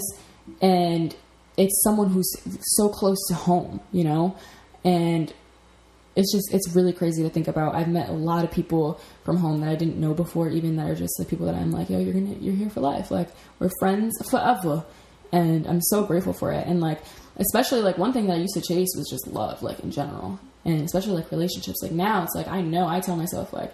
And 0.61 1.15
it's 1.59 1.83
someone 1.83 2.09
who's 2.09 2.31
so 2.77 2.87
close 2.87 3.17
to 3.27 3.35
home, 3.35 3.81
you 3.91 4.05
know? 4.05 4.33
And 4.85 5.31
it's 6.15 6.31
just, 6.31 6.53
it's 6.53 6.73
really 6.73 6.93
crazy 6.93 7.21
to 7.21 7.29
think 7.29 7.49
about. 7.49 7.75
I've 7.75 7.89
met 7.89 8.07
a 8.07 8.13
lot 8.13 8.45
of 8.45 8.51
people 8.51 8.99
from 9.25 9.35
home 9.35 9.59
that 9.59 9.69
I 9.69 9.75
didn't 9.75 9.97
know 9.97 10.13
before, 10.13 10.49
even 10.49 10.77
that 10.77 10.89
are 10.89 10.95
just 10.95 11.13
the 11.19 11.25
people 11.25 11.45
that 11.47 11.55
I'm 11.55 11.71
like, 11.71 11.89
yo, 11.89 11.99
you're 11.99 12.13
gonna, 12.13 12.35
you're 12.39 12.55
here 12.55 12.69
for 12.69 12.79
life. 12.79 13.11
Like, 13.11 13.27
we're 13.59 13.69
friends 13.77 14.13
forever. 14.31 14.85
And 15.33 15.67
I'm 15.67 15.81
so 15.81 16.05
grateful 16.05 16.31
for 16.31 16.53
it. 16.53 16.65
And 16.65 16.79
like, 16.79 17.01
especially 17.35 17.81
like 17.81 17.97
one 17.97 18.13
thing 18.13 18.27
that 18.27 18.33
I 18.33 18.37
used 18.37 18.53
to 18.53 18.61
chase 18.61 18.93
was 18.95 19.09
just 19.09 19.27
love, 19.27 19.61
like 19.61 19.81
in 19.81 19.91
general. 19.91 20.39
And 20.63 20.81
especially 20.81 21.13
like 21.13 21.29
relationships. 21.29 21.79
Like 21.83 21.91
now 21.91 22.23
it's 22.23 22.35
like, 22.35 22.47
I 22.47 22.61
know, 22.61 22.87
I 22.87 23.01
tell 23.01 23.17
myself 23.17 23.51
like, 23.51 23.73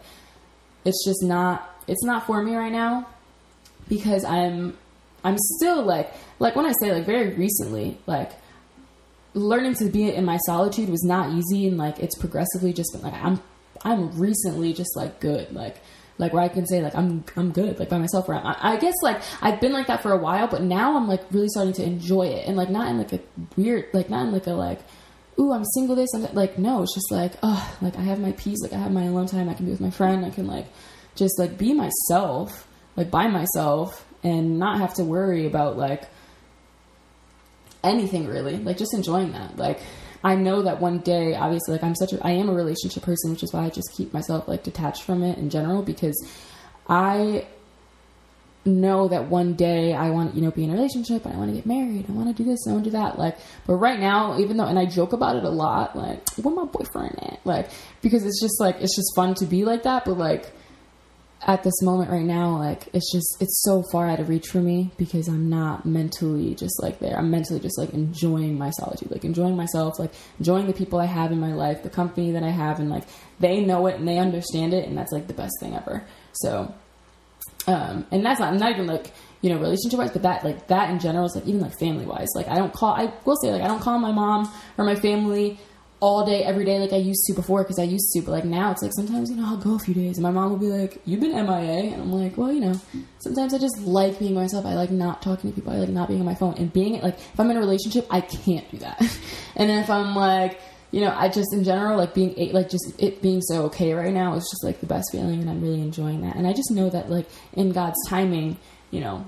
it's 0.86 1.06
just 1.06 1.22
not, 1.22 1.70
it's 1.88 2.04
not 2.04 2.26
for 2.26 2.42
me 2.42 2.56
right 2.56 2.72
now 2.72 3.08
because 3.88 4.26
I'm 4.26 4.76
I'm 5.26 5.38
still 5.40 5.82
like 5.82 6.14
like 6.40 6.56
when 6.56 6.66
I 6.66 6.74
say 6.80 6.94
like 6.94 7.06
very 7.06 7.34
recently 7.34 7.98
like 8.06 8.32
learning 9.34 9.74
to 9.76 9.86
be 9.90 10.14
in 10.14 10.24
my 10.24 10.38
solitude 10.46 10.88
was 10.88 11.04
not 11.04 11.34
easy 11.34 11.68
and 11.68 11.78
like 11.78 12.00
it's 12.00 12.18
progressively 12.18 12.72
just 12.72 12.94
been 12.94 13.02
like 13.02 13.16
I'm 13.16 13.42
I'm 13.84 14.18
recently 14.18 14.72
just 14.72 14.96
like 14.96 15.20
good 15.20 15.52
like 15.52 15.78
like 16.20 16.32
where 16.32 16.44
I 16.44 16.48
can 16.48 16.68
say 16.68 16.82
like 16.82 16.96
I'm 16.96 17.26
I'm 17.36 17.52
good 17.52 17.80
like 17.80 17.90
by 17.90 17.98
myself 17.98 18.28
where 18.28 18.38
I'm, 18.38 18.56
I 18.62 18.78
guess 18.78 18.94
like 19.02 19.20
I've 19.42 19.60
been 19.60 19.74
like 19.74 19.88
that 19.88 20.04
for 20.04 20.14
a 20.14 20.18
while 20.18 20.48
but 20.48 20.62
now 20.62 20.96
I'm 20.96 21.08
like 21.08 21.24
really 21.32 21.50
starting 21.50 21.74
to 21.74 21.84
enjoy 21.84 22.28
it 22.28 22.48
and 22.48 22.56
like 22.56 22.70
not 22.70 22.88
in 22.90 23.00
like 23.00 23.12
a 23.12 23.20
weird 23.58 23.88
like 23.94 24.12
not 24.12 24.28
in 24.28 24.32
like 24.32 24.46
a 24.46 24.54
like 24.54 24.80
ooh 25.40 25.52
I'm 25.52 25.66
single 25.74 25.96
this 25.96 26.14
I'm 26.14 26.32
like 26.36 26.60
no 26.60 26.84
it's 26.84 26.94
just 26.94 27.12
like 27.12 27.34
oh 27.42 27.76
like 27.82 27.98
I 27.98 28.02
have 28.04 28.20
my 28.20 28.32
peace 28.34 28.62
like 28.62 28.74
I 28.74 28.78
have 28.78 28.92
my 28.92 29.06
alone 29.06 29.26
time 29.26 29.50
I 29.50 29.56
can 29.56 29.66
be 29.66 29.72
with 29.72 29.82
my 29.82 29.90
friend 29.90 30.24
I 30.24 30.30
can 30.30 30.46
like 30.46 30.68
just 31.16 31.40
like 31.40 31.58
be 31.58 31.74
myself 31.74 32.68
like 32.96 33.10
by 33.10 33.28
myself 33.28 34.06
and 34.24 34.60
not 34.60 34.80
have 34.80 34.94
to 34.96 35.04
worry 35.04 35.46
about 35.46 35.78
like 35.78 36.04
anything 37.84 38.28
really 38.28 38.58
like 38.58 38.78
just 38.78 38.94
enjoying 38.94 39.32
that. 39.34 39.58
Like 39.58 39.80
i 40.26 40.36
know 40.36 40.64
that 40.64 40.82
one 40.82 40.98
day 41.00 41.36
obviously 41.36 41.74
like 41.74 41.84
i'm 41.84 41.96
such 41.96 42.12
a 42.12 42.28
i 42.28 42.32
am 42.32 42.50
a 42.50 42.54
relationship 42.54 43.04
person 43.04 43.32
which 43.32 43.44
is 43.44 43.54
why 43.54 43.64
i 43.64 43.70
just 43.70 43.94
keep 43.96 44.12
myself 44.14 44.48
like 44.48 44.64
detached 44.64 45.04
from 45.04 45.24
it 45.24 45.38
in 45.38 45.50
general 45.50 45.84
because 45.84 46.28
i 46.90 47.46
know 48.66 49.08
that 49.08 49.30
one 49.30 49.54
day 49.54 49.94
i 49.94 50.10
want 50.10 50.34
you 50.34 50.42
know 50.42 50.50
be 50.50 50.64
in 50.64 50.72
a 50.72 50.74
relationship 50.74 51.26
i 51.28 51.36
want 51.36 51.50
to 51.50 51.56
get 51.56 51.66
married 51.66 52.06
i 52.10 52.12
want 52.12 52.36
to 52.36 52.44
do 52.44 52.50
this 52.50 52.66
i 52.68 52.72
want 52.72 52.84
to 52.84 52.90
do 52.90 52.98
that 52.98 53.20
like 53.20 53.38
but 53.68 53.76
right 53.76 54.00
now 54.00 54.40
even 54.40 54.58
though 54.58 54.66
and 54.66 54.80
i 54.80 54.86
joke 54.86 55.14
about 55.14 55.36
it 55.36 55.44
a 55.44 55.50
lot 55.50 55.96
like 55.96 56.28
where 56.38 56.54
my 56.54 56.66
boyfriend 56.66 57.18
at? 57.22 57.40
Like 57.46 57.70
because 58.02 58.26
it's 58.26 58.42
just 58.42 58.60
like 58.60 58.78
it's 58.82 58.96
just 58.96 59.16
fun 59.16 59.36
to 59.36 59.46
be 59.46 59.64
like 59.64 59.84
that 59.84 60.06
but 60.06 60.18
like 60.18 60.52
at 61.42 61.64
this 61.64 61.82
moment 61.82 62.10
right 62.10 62.26
now, 62.26 62.58
like 62.58 62.88
it's 62.94 63.12
just 63.12 63.38
it's 63.40 63.62
so 63.64 63.84
far 63.92 64.08
out 64.10 64.20
of 64.20 64.30
reach 64.30 64.48
for 64.48 64.60
me 64.60 64.92
because 64.98 65.28
I'm 65.28 65.50
not 65.50 65.86
mentally 65.86 66.56
just 66.56 66.82
like 66.82 67.00
there. 67.00 67.18
I'm 67.18 67.30
mentally 67.30 67.60
just 67.60 67.78
like 67.78 67.94
enjoying 67.94 68.58
my 68.58 68.72
solitude, 68.72 69.12
like 69.12 69.26
enjoying 69.26 69.56
myself, 69.56 70.00
like 70.00 70.12
enjoying 70.40 70.66
the 70.66 70.74
people 70.74 71.00
I 71.00 71.06
have 71.06 71.32
in 71.32 71.40
my 71.40 71.54
life, 71.54 71.84
the 71.84 71.90
company 71.90 72.32
that 72.32 72.44
I 72.44 72.50
have, 72.50 72.80
and 72.80 72.90
like 72.90 73.04
they 73.40 73.64
know 73.64 73.86
it 73.88 73.96
and 74.00 74.08
they 74.08 74.18
understand 74.18 74.74
it, 74.74 74.88
and 74.88 74.98
that's 74.98 75.12
like 75.12 75.28
the 75.28 75.34
best 75.34 75.54
thing 75.60 75.76
ever. 75.76 76.04
So, 76.34 76.74
um, 77.68 78.08
and 78.12 78.26
that's 78.26 78.40
not 78.40 78.56
not 78.56 78.72
even 78.72 78.88
like 78.88 79.12
you 79.42 79.52
know 79.52 79.60
relationship 79.60 80.00
wise, 80.00 80.12
but 80.12 80.24
that 80.24 80.44
like 80.44 80.68
that 80.68 80.90
in 80.90 81.00
general 81.00 81.26
is 81.26 81.36
like 81.36 81.46
even 81.46 81.62
like 81.62 81.78
family 81.78 82.06
wise. 82.06 82.30
Like 82.34 82.48
I 82.48 82.56
don't 82.56 82.74
call 82.74 82.94
I 82.94 83.14
will 83.26 83.36
say 83.36 83.52
like 83.52 83.62
I 83.62 83.68
don't 83.68 83.82
call 83.82 84.00
my 84.00 84.12
mom 84.12 84.52
or 84.78 84.86
my 84.86 84.96
family 84.96 85.60
all 86.06 86.24
day, 86.24 86.44
every 86.44 86.66
day 86.66 86.78
like 86.78 86.94
I 86.94 86.98
used 86.98 87.26
to 87.26 87.34
before 87.34 87.64
because 87.64 87.80
I 87.80 87.84
used 87.84 88.12
to. 88.14 88.22
But 88.22 88.32
like 88.32 88.46
now, 88.46 88.72
it's 88.72 88.84
like 88.84 88.94
sometimes 88.94 89.32
you 89.32 89.38
know 89.38 89.46
I'll 89.48 89.58
go 89.58 89.74
a 89.74 89.80
few 89.80 89.96
days 89.96 90.18
and 90.18 90.24
my 90.24 90.30
mom 90.30 90.52
will 90.52 90.60
be 90.60 90.68
like, 90.68 91.02
"You've 91.04 91.20
been 91.20 91.32
MIA," 91.32 91.94
and 91.94 92.02
I'm 92.02 92.12
like, 92.12 92.38
"Well, 92.38 92.52
you 92.52 92.62
know." 92.62 92.80
Sometimes 93.18 93.56
I 93.56 93.58
just 93.58 93.80
like 93.80 94.20
being 94.20 94.36
myself. 94.36 94.68
I 94.68 94.76
like 94.76 94.92
not 94.92 95.24
talking 95.24 95.50
to 95.50 95.56
people. 95.56 95.74
I 95.74 95.78
like 95.78 95.90
not 95.90 96.08
being 96.08 96.20
on 96.20 96.26
my 96.28 96.36
phone 96.36 96.54
and 96.60 96.72
being 96.72 97.02
like 97.02 97.18
if 97.18 97.40
I'm 97.40 97.50
in 97.50 97.58
a 97.58 97.60
relationship, 97.60 98.06
I 98.12 98.22
can't 98.22 98.70
do 98.70 98.78
that. 98.78 99.02
and 99.56 99.72
if 99.72 99.90
I'm 99.90 100.16
like 100.16 100.60
you 100.92 101.02
know, 101.02 101.14
I 101.14 101.28
just 101.28 101.52
in 101.54 101.64
general 101.64 101.98
like 101.98 102.14
being 102.14 102.54
like 102.54 102.70
just 102.70 102.94
it 103.00 103.22
being 103.22 103.42
so 103.42 103.64
okay 103.64 103.94
right 103.94 104.14
now 104.14 104.36
is 104.36 104.48
just 104.50 104.64
like 104.64 104.80
the 104.80 104.86
best 104.86 105.12
feeling, 105.12 105.42
and 105.42 105.50
I'm 105.50 105.62
really 105.62 105.82
enjoying 105.82 106.22
that. 106.22 106.36
And 106.36 106.46
I 106.46 106.54
just 106.54 106.72
know 106.72 106.90
that 106.90 107.10
like 107.10 107.28
in 107.54 107.72
God's 107.72 107.98
timing, 108.08 108.58
you 108.92 109.02
know, 109.02 109.28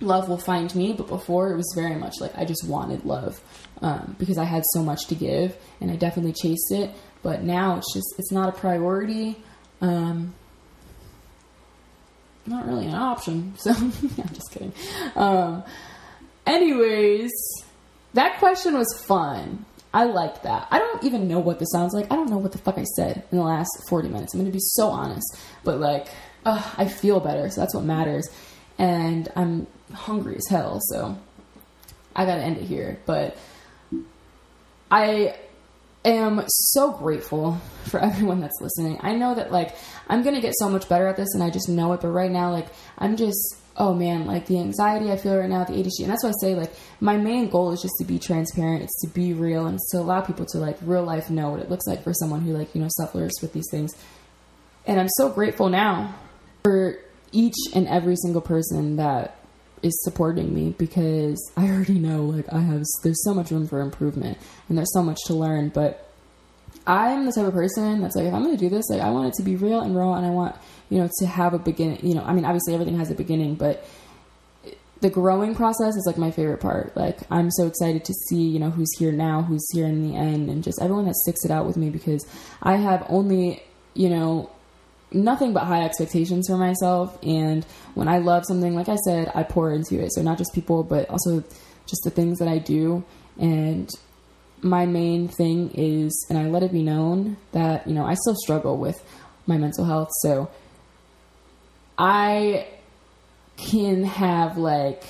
love 0.00 0.28
will 0.28 0.38
find 0.38 0.74
me. 0.74 0.92
But 0.92 1.08
before 1.08 1.52
it 1.52 1.56
was 1.56 1.72
very 1.74 1.96
much 1.96 2.14
like 2.20 2.36
I 2.36 2.44
just 2.44 2.66
wanted 2.66 3.04
love 3.04 3.40
um, 3.82 4.16
because 4.18 4.38
I 4.38 4.44
had 4.44 4.62
so 4.72 4.82
much 4.82 5.06
to 5.08 5.14
give, 5.14 5.56
and 5.80 5.90
I 5.90 5.96
definitely 5.96 6.32
chased 6.32 6.72
it. 6.72 6.90
But 7.22 7.42
now 7.42 7.76
it's 7.76 7.92
just 7.94 8.14
it's 8.18 8.32
not 8.32 8.48
a 8.48 8.52
priority. 8.52 9.36
Um, 9.80 10.34
not 12.46 12.66
really 12.66 12.86
an 12.86 12.94
option. 12.94 13.54
So 13.58 13.70
I'm 13.72 13.92
just 14.34 14.50
kidding. 14.52 14.72
Um, 15.14 15.64
anyways, 16.46 17.30
that 18.14 18.38
question 18.38 18.76
was 18.76 19.02
fun. 19.06 19.64
I 19.92 20.04
like 20.04 20.42
that. 20.42 20.68
I 20.70 20.78
don't 20.78 21.04
even 21.04 21.26
know 21.26 21.40
what 21.40 21.58
this 21.58 21.70
sounds 21.72 21.94
like. 21.94 22.06
I 22.12 22.16
don't 22.16 22.30
know 22.30 22.38
what 22.38 22.52
the 22.52 22.58
fuck 22.58 22.78
I 22.78 22.84
said 22.84 23.24
in 23.30 23.38
the 23.38 23.44
last 23.44 23.70
40 23.88 24.08
minutes. 24.08 24.34
I'm 24.34 24.40
going 24.40 24.50
to 24.50 24.56
be 24.56 24.60
so 24.60 24.88
honest. 24.88 25.36
But 25.64 25.80
like, 25.80 26.06
uh, 26.44 26.62
I 26.76 26.86
feel 26.86 27.18
better. 27.18 27.50
So 27.50 27.60
that's 27.60 27.74
what 27.74 27.84
matters. 27.84 28.28
And 28.78 29.28
I'm 29.34 29.66
hungry 29.92 30.36
as 30.36 30.46
hell. 30.48 30.80
So 30.82 31.18
I 32.14 32.24
got 32.24 32.36
to 32.36 32.42
end 32.42 32.58
it 32.58 32.64
here. 32.64 32.98
But 33.06 33.36
I 34.90 35.36
am 36.04 36.42
so 36.48 36.92
grateful 36.92 37.60
for 37.84 38.00
everyone 38.02 38.40
that's 38.40 38.60
listening. 38.60 38.98
I 39.02 39.14
know 39.14 39.34
that 39.34 39.52
like 39.52 39.76
I'm 40.08 40.22
to 40.22 40.40
get 40.40 40.54
so 40.58 40.68
much 40.68 40.88
better 40.88 41.06
at 41.06 41.16
this 41.16 41.34
and 41.34 41.42
I 41.42 41.50
just 41.50 41.68
know 41.68 41.92
it. 41.92 42.00
But 42.00 42.08
right 42.08 42.30
now, 42.30 42.50
like, 42.50 42.68
I'm 42.98 43.16
just 43.16 43.56
oh 43.80 43.94
man, 43.94 44.26
like 44.26 44.46
the 44.46 44.58
anxiety 44.58 45.10
I 45.10 45.16
feel 45.16 45.36
right 45.36 45.48
now, 45.48 45.64
the 45.64 45.72
ADHD, 45.72 46.00
and 46.00 46.10
that's 46.10 46.22
why 46.22 46.28
I 46.28 46.34
say 46.40 46.54
like 46.54 46.72
my 47.00 47.16
main 47.16 47.48
goal 47.48 47.72
is 47.72 47.80
just 47.80 47.94
to 47.98 48.04
be 48.04 48.18
transparent, 48.18 48.82
it's 48.82 49.00
to 49.00 49.08
be 49.08 49.32
real, 49.32 49.66
and 49.66 49.78
to 49.90 49.98
allow 49.98 50.20
people 50.20 50.44
to 50.46 50.58
like 50.58 50.76
real 50.82 51.02
life 51.02 51.30
know 51.30 51.50
what 51.50 51.60
it 51.60 51.70
looks 51.70 51.86
like 51.86 52.04
for 52.04 52.12
someone 52.12 52.42
who 52.42 52.52
like 52.52 52.74
you 52.74 52.82
know 52.82 52.88
suffers 52.90 53.32
with 53.40 53.52
these 53.52 53.68
things. 53.70 53.94
And 54.86 55.00
I'm 55.00 55.08
so 55.08 55.30
grateful 55.30 55.68
now 55.68 56.14
for 56.62 56.98
each 57.32 57.54
and 57.74 57.88
every 57.88 58.16
single 58.16 58.42
person 58.42 58.96
that 58.96 59.39
is 59.82 60.02
supporting 60.04 60.54
me 60.54 60.74
because 60.76 61.50
I 61.56 61.68
already 61.68 61.98
know 61.98 62.24
like 62.24 62.52
I 62.52 62.60
have 62.60 62.84
there's 63.02 63.24
so 63.24 63.32
much 63.32 63.50
room 63.50 63.66
for 63.66 63.80
improvement 63.80 64.38
and 64.68 64.76
there's 64.76 64.92
so 64.92 65.02
much 65.02 65.18
to 65.26 65.34
learn, 65.34 65.70
but 65.70 66.10
I'm 66.86 67.26
the 67.26 67.32
type 67.32 67.46
of 67.46 67.52
person 67.52 68.00
that's 68.00 68.16
like, 68.16 68.26
if 68.26 68.34
I'm 68.34 68.44
to 68.44 68.56
do 68.56 68.68
this, 68.68 68.88
like, 68.90 69.00
I 69.00 69.10
want 69.10 69.28
it 69.28 69.34
to 69.34 69.42
be 69.42 69.56
real 69.56 69.80
and 69.80 69.96
raw, 69.96 70.14
and 70.14 70.26
I 70.26 70.30
want, 70.30 70.56
you 70.88 70.98
know, 70.98 71.08
to 71.18 71.26
have 71.26 71.54
a 71.54 71.58
beginning. 71.58 72.00
You 72.06 72.14
know, 72.14 72.22
I 72.22 72.32
mean, 72.32 72.44
obviously 72.44 72.74
everything 72.74 72.98
has 72.98 73.10
a 73.10 73.14
beginning, 73.14 73.54
but 73.54 73.84
the 75.00 75.10
growing 75.10 75.54
process 75.54 75.96
is 75.96 76.04
like 76.06 76.18
my 76.18 76.30
favorite 76.30 76.60
part. 76.60 76.96
Like, 76.96 77.18
I'm 77.30 77.50
so 77.50 77.66
excited 77.66 78.04
to 78.04 78.12
see, 78.12 78.42
you 78.42 78.58
know, 78.58 78.70
who's 78.70 78.90
here 78.98 79.12
now, 79.12 79.42
who's 79.42 79.66
here 79.72 79.86
in 79.86 80.08
the 80.08 80.16
end, 80.16 80.48
and 80.48 80.64
just 80.64 80.80
everyone 80.80 81.06
that 81.06 81.16
sticks 81.16 81.44
it 81.44 81.50
out 81.50 81.66
with 81.66 81.76
me 81.76 81.90
because 81.90 82.26
I 82.62 82.76
have 82.76 83.04
only, 83.08 83.62
you 83.94 84.08
know, 84.08 84.50
nothing 85.12 85.52
but 85.52 85.64
high 85.64 85.84
expectations 85.84 86.48
for 86.48 86.56
myself. 86.56 87.18
And 87.22 87.64
when 87.94 88.08
I 88.08 88.18
love 88.18 88.44
something, 88.46 88.74
like 88.74 88.88
I 88.88 88.96
said, 88.96 89.30
I 89.34 89.42
pour 89.42 89.72
into 89.72 90.00
it. 90.00 90.12
So 90.12 90.22
not 90.22 90.38
just 90.38 90.54
people, 90.54 90.82
but 90.82 91.08
also 91.10 91.42
just 91.86 92.02
the 92.04 92.10
things 92.10 92.38
that 92.38 92.48
I 92.48 92.58
do. 92.58 93.04
And 93.38 93.90
my 94.62 94.86
main 94.86 95.28
thing 95.28 95.70
is, 95.74 96.26
and 96.28 96.38
I 96.38 96.46
let 96.46 96.62
it 96.62 96.72
be 96.72 96.82
known 96.82 97.36
that, 97.52 97.86
you 97.86 97.94
know, 97.94 98.04
I 98.04 98.14
still 98.14 98.36
struggle 98.36 98.76
with 98.76 99.02
my 99.46 99.56
mental 99.56 99.84
health. 99.84 100.10
So 100.22 100.50
I 101.98 102.68
can 103.56 104.04
have 104.04 104.56
like, 104.56 105.02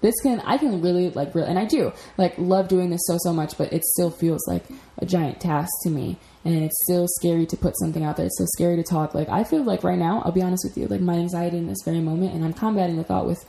this 0.00 0.14
can, 0.22 0.40
I 0.40 0.58
can 0.58 0.80
really 0.80 1.10
like, 1.10 1.34
really, 1.34 1.48
and 1.48 1.58
I 1.58 1.64
do 1.64 1.92
like 2.16 2.34
love 2.38 2.68
doing 2.68 2.90
this 2.90 3.00
so, 3.04 3.16
so 3.18 3.32
much, 3.32 3.58
but 3.58 3.72
it 3.72 3.84
still 3.84 4.10
feels 4.10 4.46
like 4.46 4.64
a 4.98 5.06
giant 5.06 5.40
task 5.40 5.70
to 5.82 5.90
me. 5.90 6.18
And 6.48 6.64
it's 6.64 6.82
still 6.84 7.06
scary 7.08 7.44
to 7.46 7.56
put 7.56 7.78
something 7.78 8.04
out 8.04 8.16
there. 8.16 8.26
It's 8.26 8.38
so 8.38 8.46
scary 8.46 8.76
to 8.76 8.82
talk. 8.82 9.14
Like, 9.14 9.28
I 9.28 9.44
feel 9.44 9.62
like 9.62 9.84
right 9.84 9.98
now, 9.98 10.22
I'll 10.24 10.32
be 10.32 10.42
honest 10.42 10.64
with 10.64 10.78
you, 10.78 10.86
like 10.88 11.00
my 11.00 11.14
anxiety 11.14 11.58
in 11.58 11.66
this 11.66 11.82
very 11.84 12.00
moment, 12.00 12.34
and 12.34 12.44
I'm 12.44 12.54
combating 12.54 12.96
the 12.96 13.04
thought 13.04 13.26
with, 13.26 13.44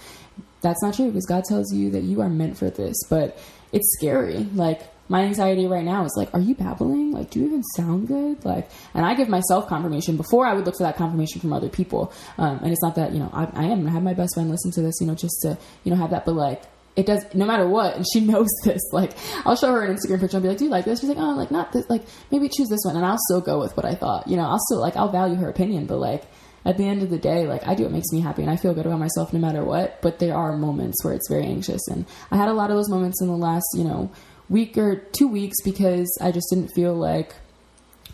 that's 0.61 0.83
not 0.83 0.95
true 0.95 1.07
because 1.07 1.25
God 1.25 1.43
tells 1.45 1.73
you 1.73 1.91
that 1.91 2.03
you 2.03 2.21
are 2.21 2.29
meant 2.29 2.57
for 2.57 2.69
this, 2.69 2.97
but 3.09 3.37
it's 3.71 3.93
scary. 3.97 4.39
Like, 4.53 4.81
my 5.07 5.21
anxiety 5.21 5.65
right 5.65 5.83
now 5.83 6.03
is 6.03 6.13
like, 6.17 6.33
are 6.33 6.39
you 6.39 6.53
babbling? 6.53 7.11
Like, 7.11 7.31
do 7.31 7.39
you 7.39 7.47
even 7.47 7.63
sound 7.63 8.07
good? 8.07 8.43
Like, 8.45 8.69
and 8.93 9.05
I 9.05 9.15
give 9.15 9.29
myself 9.29 9.67
confirmation 9.67 10.17
before 10.17 10.45
I 10.45 10.53
would 10.53 10.65
look 10.65 10.77
for 10.77 10.83
that 10.83 10.97
confirmation 10.97 11.41
from 11.41 11.53
other 11.53 11.69
people. 11.69 12.13
Um, 12.37 12.59
and 12.61 12.71
it's 12.71 12.83
not 12.83 12.95
that, 12.95 13.13
you 13.13 13.19
know, 13.19 13.29
I, 13.33 13.45
I 13.53 13.63
am 13.65 13.79
gonna 13.79 13.91
have 13.91 14.03
my 14.03 14.13
best 14.13 14.35
friend 14.35 14.49
listen 14.51 14.71
to 14.73 14.81
this, 14.81 14.99
you 15.01 15.07
know, 15.07 15.15
just 15.15 15.39
to, 15.41 15.57
you 15.83 15.91
know, 15.91 15.97
have 15.97 16.11
that, 16.11 16.25
but 16.25 16.35
like, 16.35 16.61
it 16.99 17.05
does 17.05 17.23
no 17.33 17.45
matter 17.45 17.67
what 17.67 17.95
and 17.95 18.05
she 18.11 18.19
knows 18.31 18.49
this 18.63 18.81
like 18.91 19.11
i'll 19.45 19.55
show 19.55 19.71
her 19.71 19.83
an 19.83 19.95
instagram 19.95 20.19
picture 20.19 20.37
and 20.37 20.43
be 20.43 20.49
like 20.49 20.57
do 20.57 20.65
you 20.65 20.69
like 20.69 20.85
this 20.85 20.99
she's 20.99 21.09
like 21.09 21.17
oh 21.17 21.35
like 21.35 21.51
not 21.51 21.71
this 21.71 21.89
like 21.89 22.03
maybe 22.31 22.49
choose 22.49 22.67
this 22.69 22.81
one 22.83 22.95
and 22.95 23.05
i'll 23.05 23.19
still 23.27 23.41
go 23.41 23.59
with 23.59 23.75
what 23.75 23.85
i 23.85 23.95
thought 23.95 24.27
you 24.27 24.35
know 24.35 24.43
i'll 24.43 24.59
still 24.67 24.79
like 24.79 24.95
i'll 24.95 25.11
value 25.11 25.35
her 25.35 25.49
opinion 25.49 25.85
but 25.85 25.97
like 25.97 26.23
at 26.65 26.77
the 26.77 26.85
end 26.85 27.01
of 27.01 27.09
the 27.09 27.17
day 27.17 27.47
like 27.47 27.65
i 27.67 27.73
do 27.73 27.83
what 27.83 27.91
makes 27.91 28.11
me 28.11 28.19
happy 28.19 28.41
and 28.41 28.51
i 28.51 28.55
feel 28.55 28.73
good 28.73 28.85
about 28.85 28.99
myself 28.99 29.33
no 29.33 29.39
matter 29.39 29.63
what 29.63 30.01
but 30.01 30.19
there 30.19 30.35
are 30.35 30.57
moments 30.57 31.03
where 31.03 31.13
it's 31.13 31.29
very 31.29 31.45
anxious 31.45 31.87
and 31.87 32.05
i 32.31 32.37
had 32.37 32.49
a 32.49 32.53
lot 32.53 32.69
of 32.69 32.75
those 32.75 32.89
moments 32.89 33.21
in 33.21 33.27
the 33.27 33.33
last 33.33 33.65
you 33.75 33.83
know 33.83 34.11
week 34.49 34.77
or 34.77 34.95
two 34.95 35.27
weeks 35.27 35.57
because 35.63 36.17
I 36.19 36.31
just 36.31 36.47
didn't 36.49 36.69
feel 36.69 36.93
like 36.93 37.35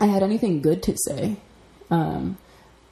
I 0.00 0.06
had 0.06 0.22
anything 0.22 0.60
good 0.60 0.82
to 0.84 0.94
say. 0.96 1.36
Um, 1.90 2.36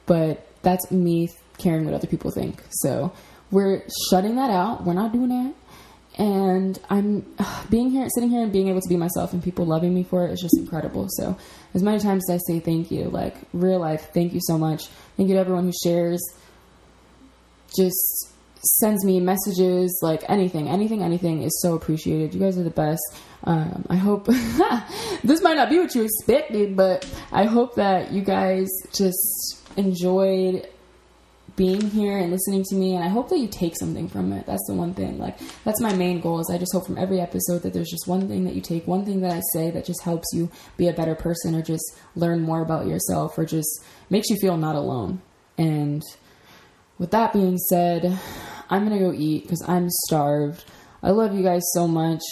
but 0.05 0.47
that's 0.63 0.91
me 0.91 1.29
caring 1.57 1.85
what 1.85 1.93
other 1.93 2.07
people 2.07 2.31
think. 2.31 2.61
So 2.69 3.13
we're 3.51 3.83
shutting 4.09 4.35
that 4.35 4.49
out. 4.49 4.83
We're 4.83 4.93
not 4.93 5.13
doing 5.13 5.29
that. 5.29 5.53
And 6.17 6.79
I'm 6.89 7.25
being 7.69 7.91
here, 7.91 8.07
sitting 8.13 8.29
here 8.29 8.41
and 8.41 8.51
being 8.51 8.69
able 8.69 8.81
to 8.81 8.89
be 8.89 8.97
myself 8.97 9.33
and 9.33 9.43
people 9.43 9.65
loving 9.65 9.93
me 9.93 10.03
for 10.03 10.27
it 10.27 10.31
is 10.31 10.41
just 10.41 10.57
incredible. 10.57 11.07
So 11.09 11.37
as 11.73 11.83
many 11.83 11.99
times 11.99 12.29
as 12.29 12.35
I 12.35 12.53
say 12.53 12.59
thank 12.59 12.91
you, 12.91 13.05
like 13.05 13.35
real 13.53 13.79
life, 13.79 14.09
thank 14.13 14.33
you 14.33 14.41
so 14.41 14.57
much. 14.57 14.87
Thank 15.17 15.29
you 15.29 15.35
to 15.35 15.41
everyone 15.41 15.65
who 15.65 15.73
shares. 15.83 16.21
Just 17.75 18.31
sends 18.79 19.05
me 19.05 19.19
messages, 19.19 19.99
like 20.01 20.23
anything, 20.27 20.67
anything, 20.67 21.03
anything 21.03 21.43
is 21.43 21.61
so 21.61 21.75
appreciated. 21.75 22.33
You 22.33 22.39
guys 22.39 22.57
are 22.57 22.63
the 22.63 22.69
best. 22.69 23.01
Um, 23.43 23.85
I 23.89 23.95
hope 23.95 24.25
this 25.23 25.41
might 25.41 25.55
not 25.55 25.69
be 25.69 25.77
what 25.79 25.93
you 25.93 26.03
expected, 26.03 26.75
but 26.75 27.07
I 27.31 27.45
hope 27.45 27.75
that 27.75 28.11
you 28.11 28.21
guys 28.21 28.67
just 28.91 29.61
enjoyed 29.77 30.67
being 31.55 31.89
here 31.89 32.17
and 32.17 32.31
listening 32.31 32.63
to 32.63 32.75
me 32.75 32.95
and 32.95 33.03
I 33.03 33.07
hope 33.07 33.29
that 33.29 33.39
you 33.39 33.47
take 33.47 33.77
something 33.77 34.09
from 34.09 34.33
it. 34.33 34.45
That's 34.45 34.65
the 34.67 34.73
one 34.73 34.93
thing. 34.93 35.17
Like 35.17 35.39
that's 35.63 35.79
my 35.79 35.93
main 35.93 36.19
goal 36.19 36.39
is 36.39 36.49
I 36.51 36.57
just 36.57 36.73
hope 36.73 36.85
from 36.85 36.97
every 36.97 37.21
episode 37.21 37.61
that 37.63 37.73
there's 37.73 37.89
just 37.89 38.07
one 38.07 38.27
thing 38.27 38.43
that 38.43 38.55
you 38.55 38.61
take, 38.61 38.87
one 38.87 39.05
thing 39.05 39.21
that 39.21 39.31
I 39.31 39.41
say 39.53 39.71
that 39.71 39.85
just 39.85 40.01
helps 40.01 40.27
you 40.33 40.51
be 40.75 40.87
a 40.87 40.93
better 40.93 41.15
person 41.15 41.55
or 41.55 41.61
just 41.61 41.97
learn 42.15 42.41
more 42.41 42.61
about 42.61 42.87
yourself 42.87 43.37
or 43.37 43.45
just 43.45 43.83
makes 44.09 44.29
you 44.29 44.35
feel 44.37 44.57
not 44.57 44.75
alone. 44.75 45.21
And 45.57 46.03
with 46.97 47.11
that 47.11 47.31
being 47.31 47.57
said, 47.57 48.19
I'm 48.69 48.83
gonna 48.83 48.99
go 48.99 49.13
eat 49.13 49.43
because 49.43 49.63
I'm 49.67 49.89
starved. 49.89 50.65
I 51.01 51.11
love 51.11 51.35
you 51.35 51.43
guys 51.43 51.63
so 51.73 51.87
much. 51.87 52.23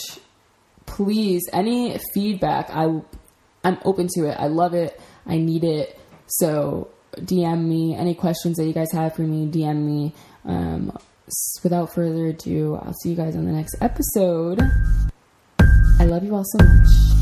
Please, 0.85 1.43
any 1.53 1.97
feedback, 2.13 2.69
I 2.71 3.01
I'm 3.63 3.77
open 3.85 4.09
to 4.15 4.25
it. 4.25 4.35
I 4.37 4.47
love 4.47 4.73
it. 4.73 4.99
I 5.25 5.37
need 5.37 5.63
it. 5.63 5.97
So 6.27 6.89
DM 7.17 7.65
me 7.67 7.95
any 7.95 8.13
questions 8.13 8.57
that 8.57 8.65
you 8.65 8.73
guys 8.73 8.91
have 8.91 9.15
for 9.15 9.23
me. 9.23 9.47
DM 9.47 9.85
me. 9.85 10.13
Um, 10.45 10.97
without 11.63 11.93
further 11.93 12.27
ado, 12.27 12.75
I'll 12.75 12.93
see 12.93 13.09
you 13.09 13.15
guys 13.15 13.35
on 13.35 13.45
the 13.45 13.51
next 13.51 13.75
episode. 13.81 14.61
I 15.99 16.05
love 16.05 16.23
you 16.23 16.35
all 16.35 16.43
so 16.45 16.65
much. 16.65 17.12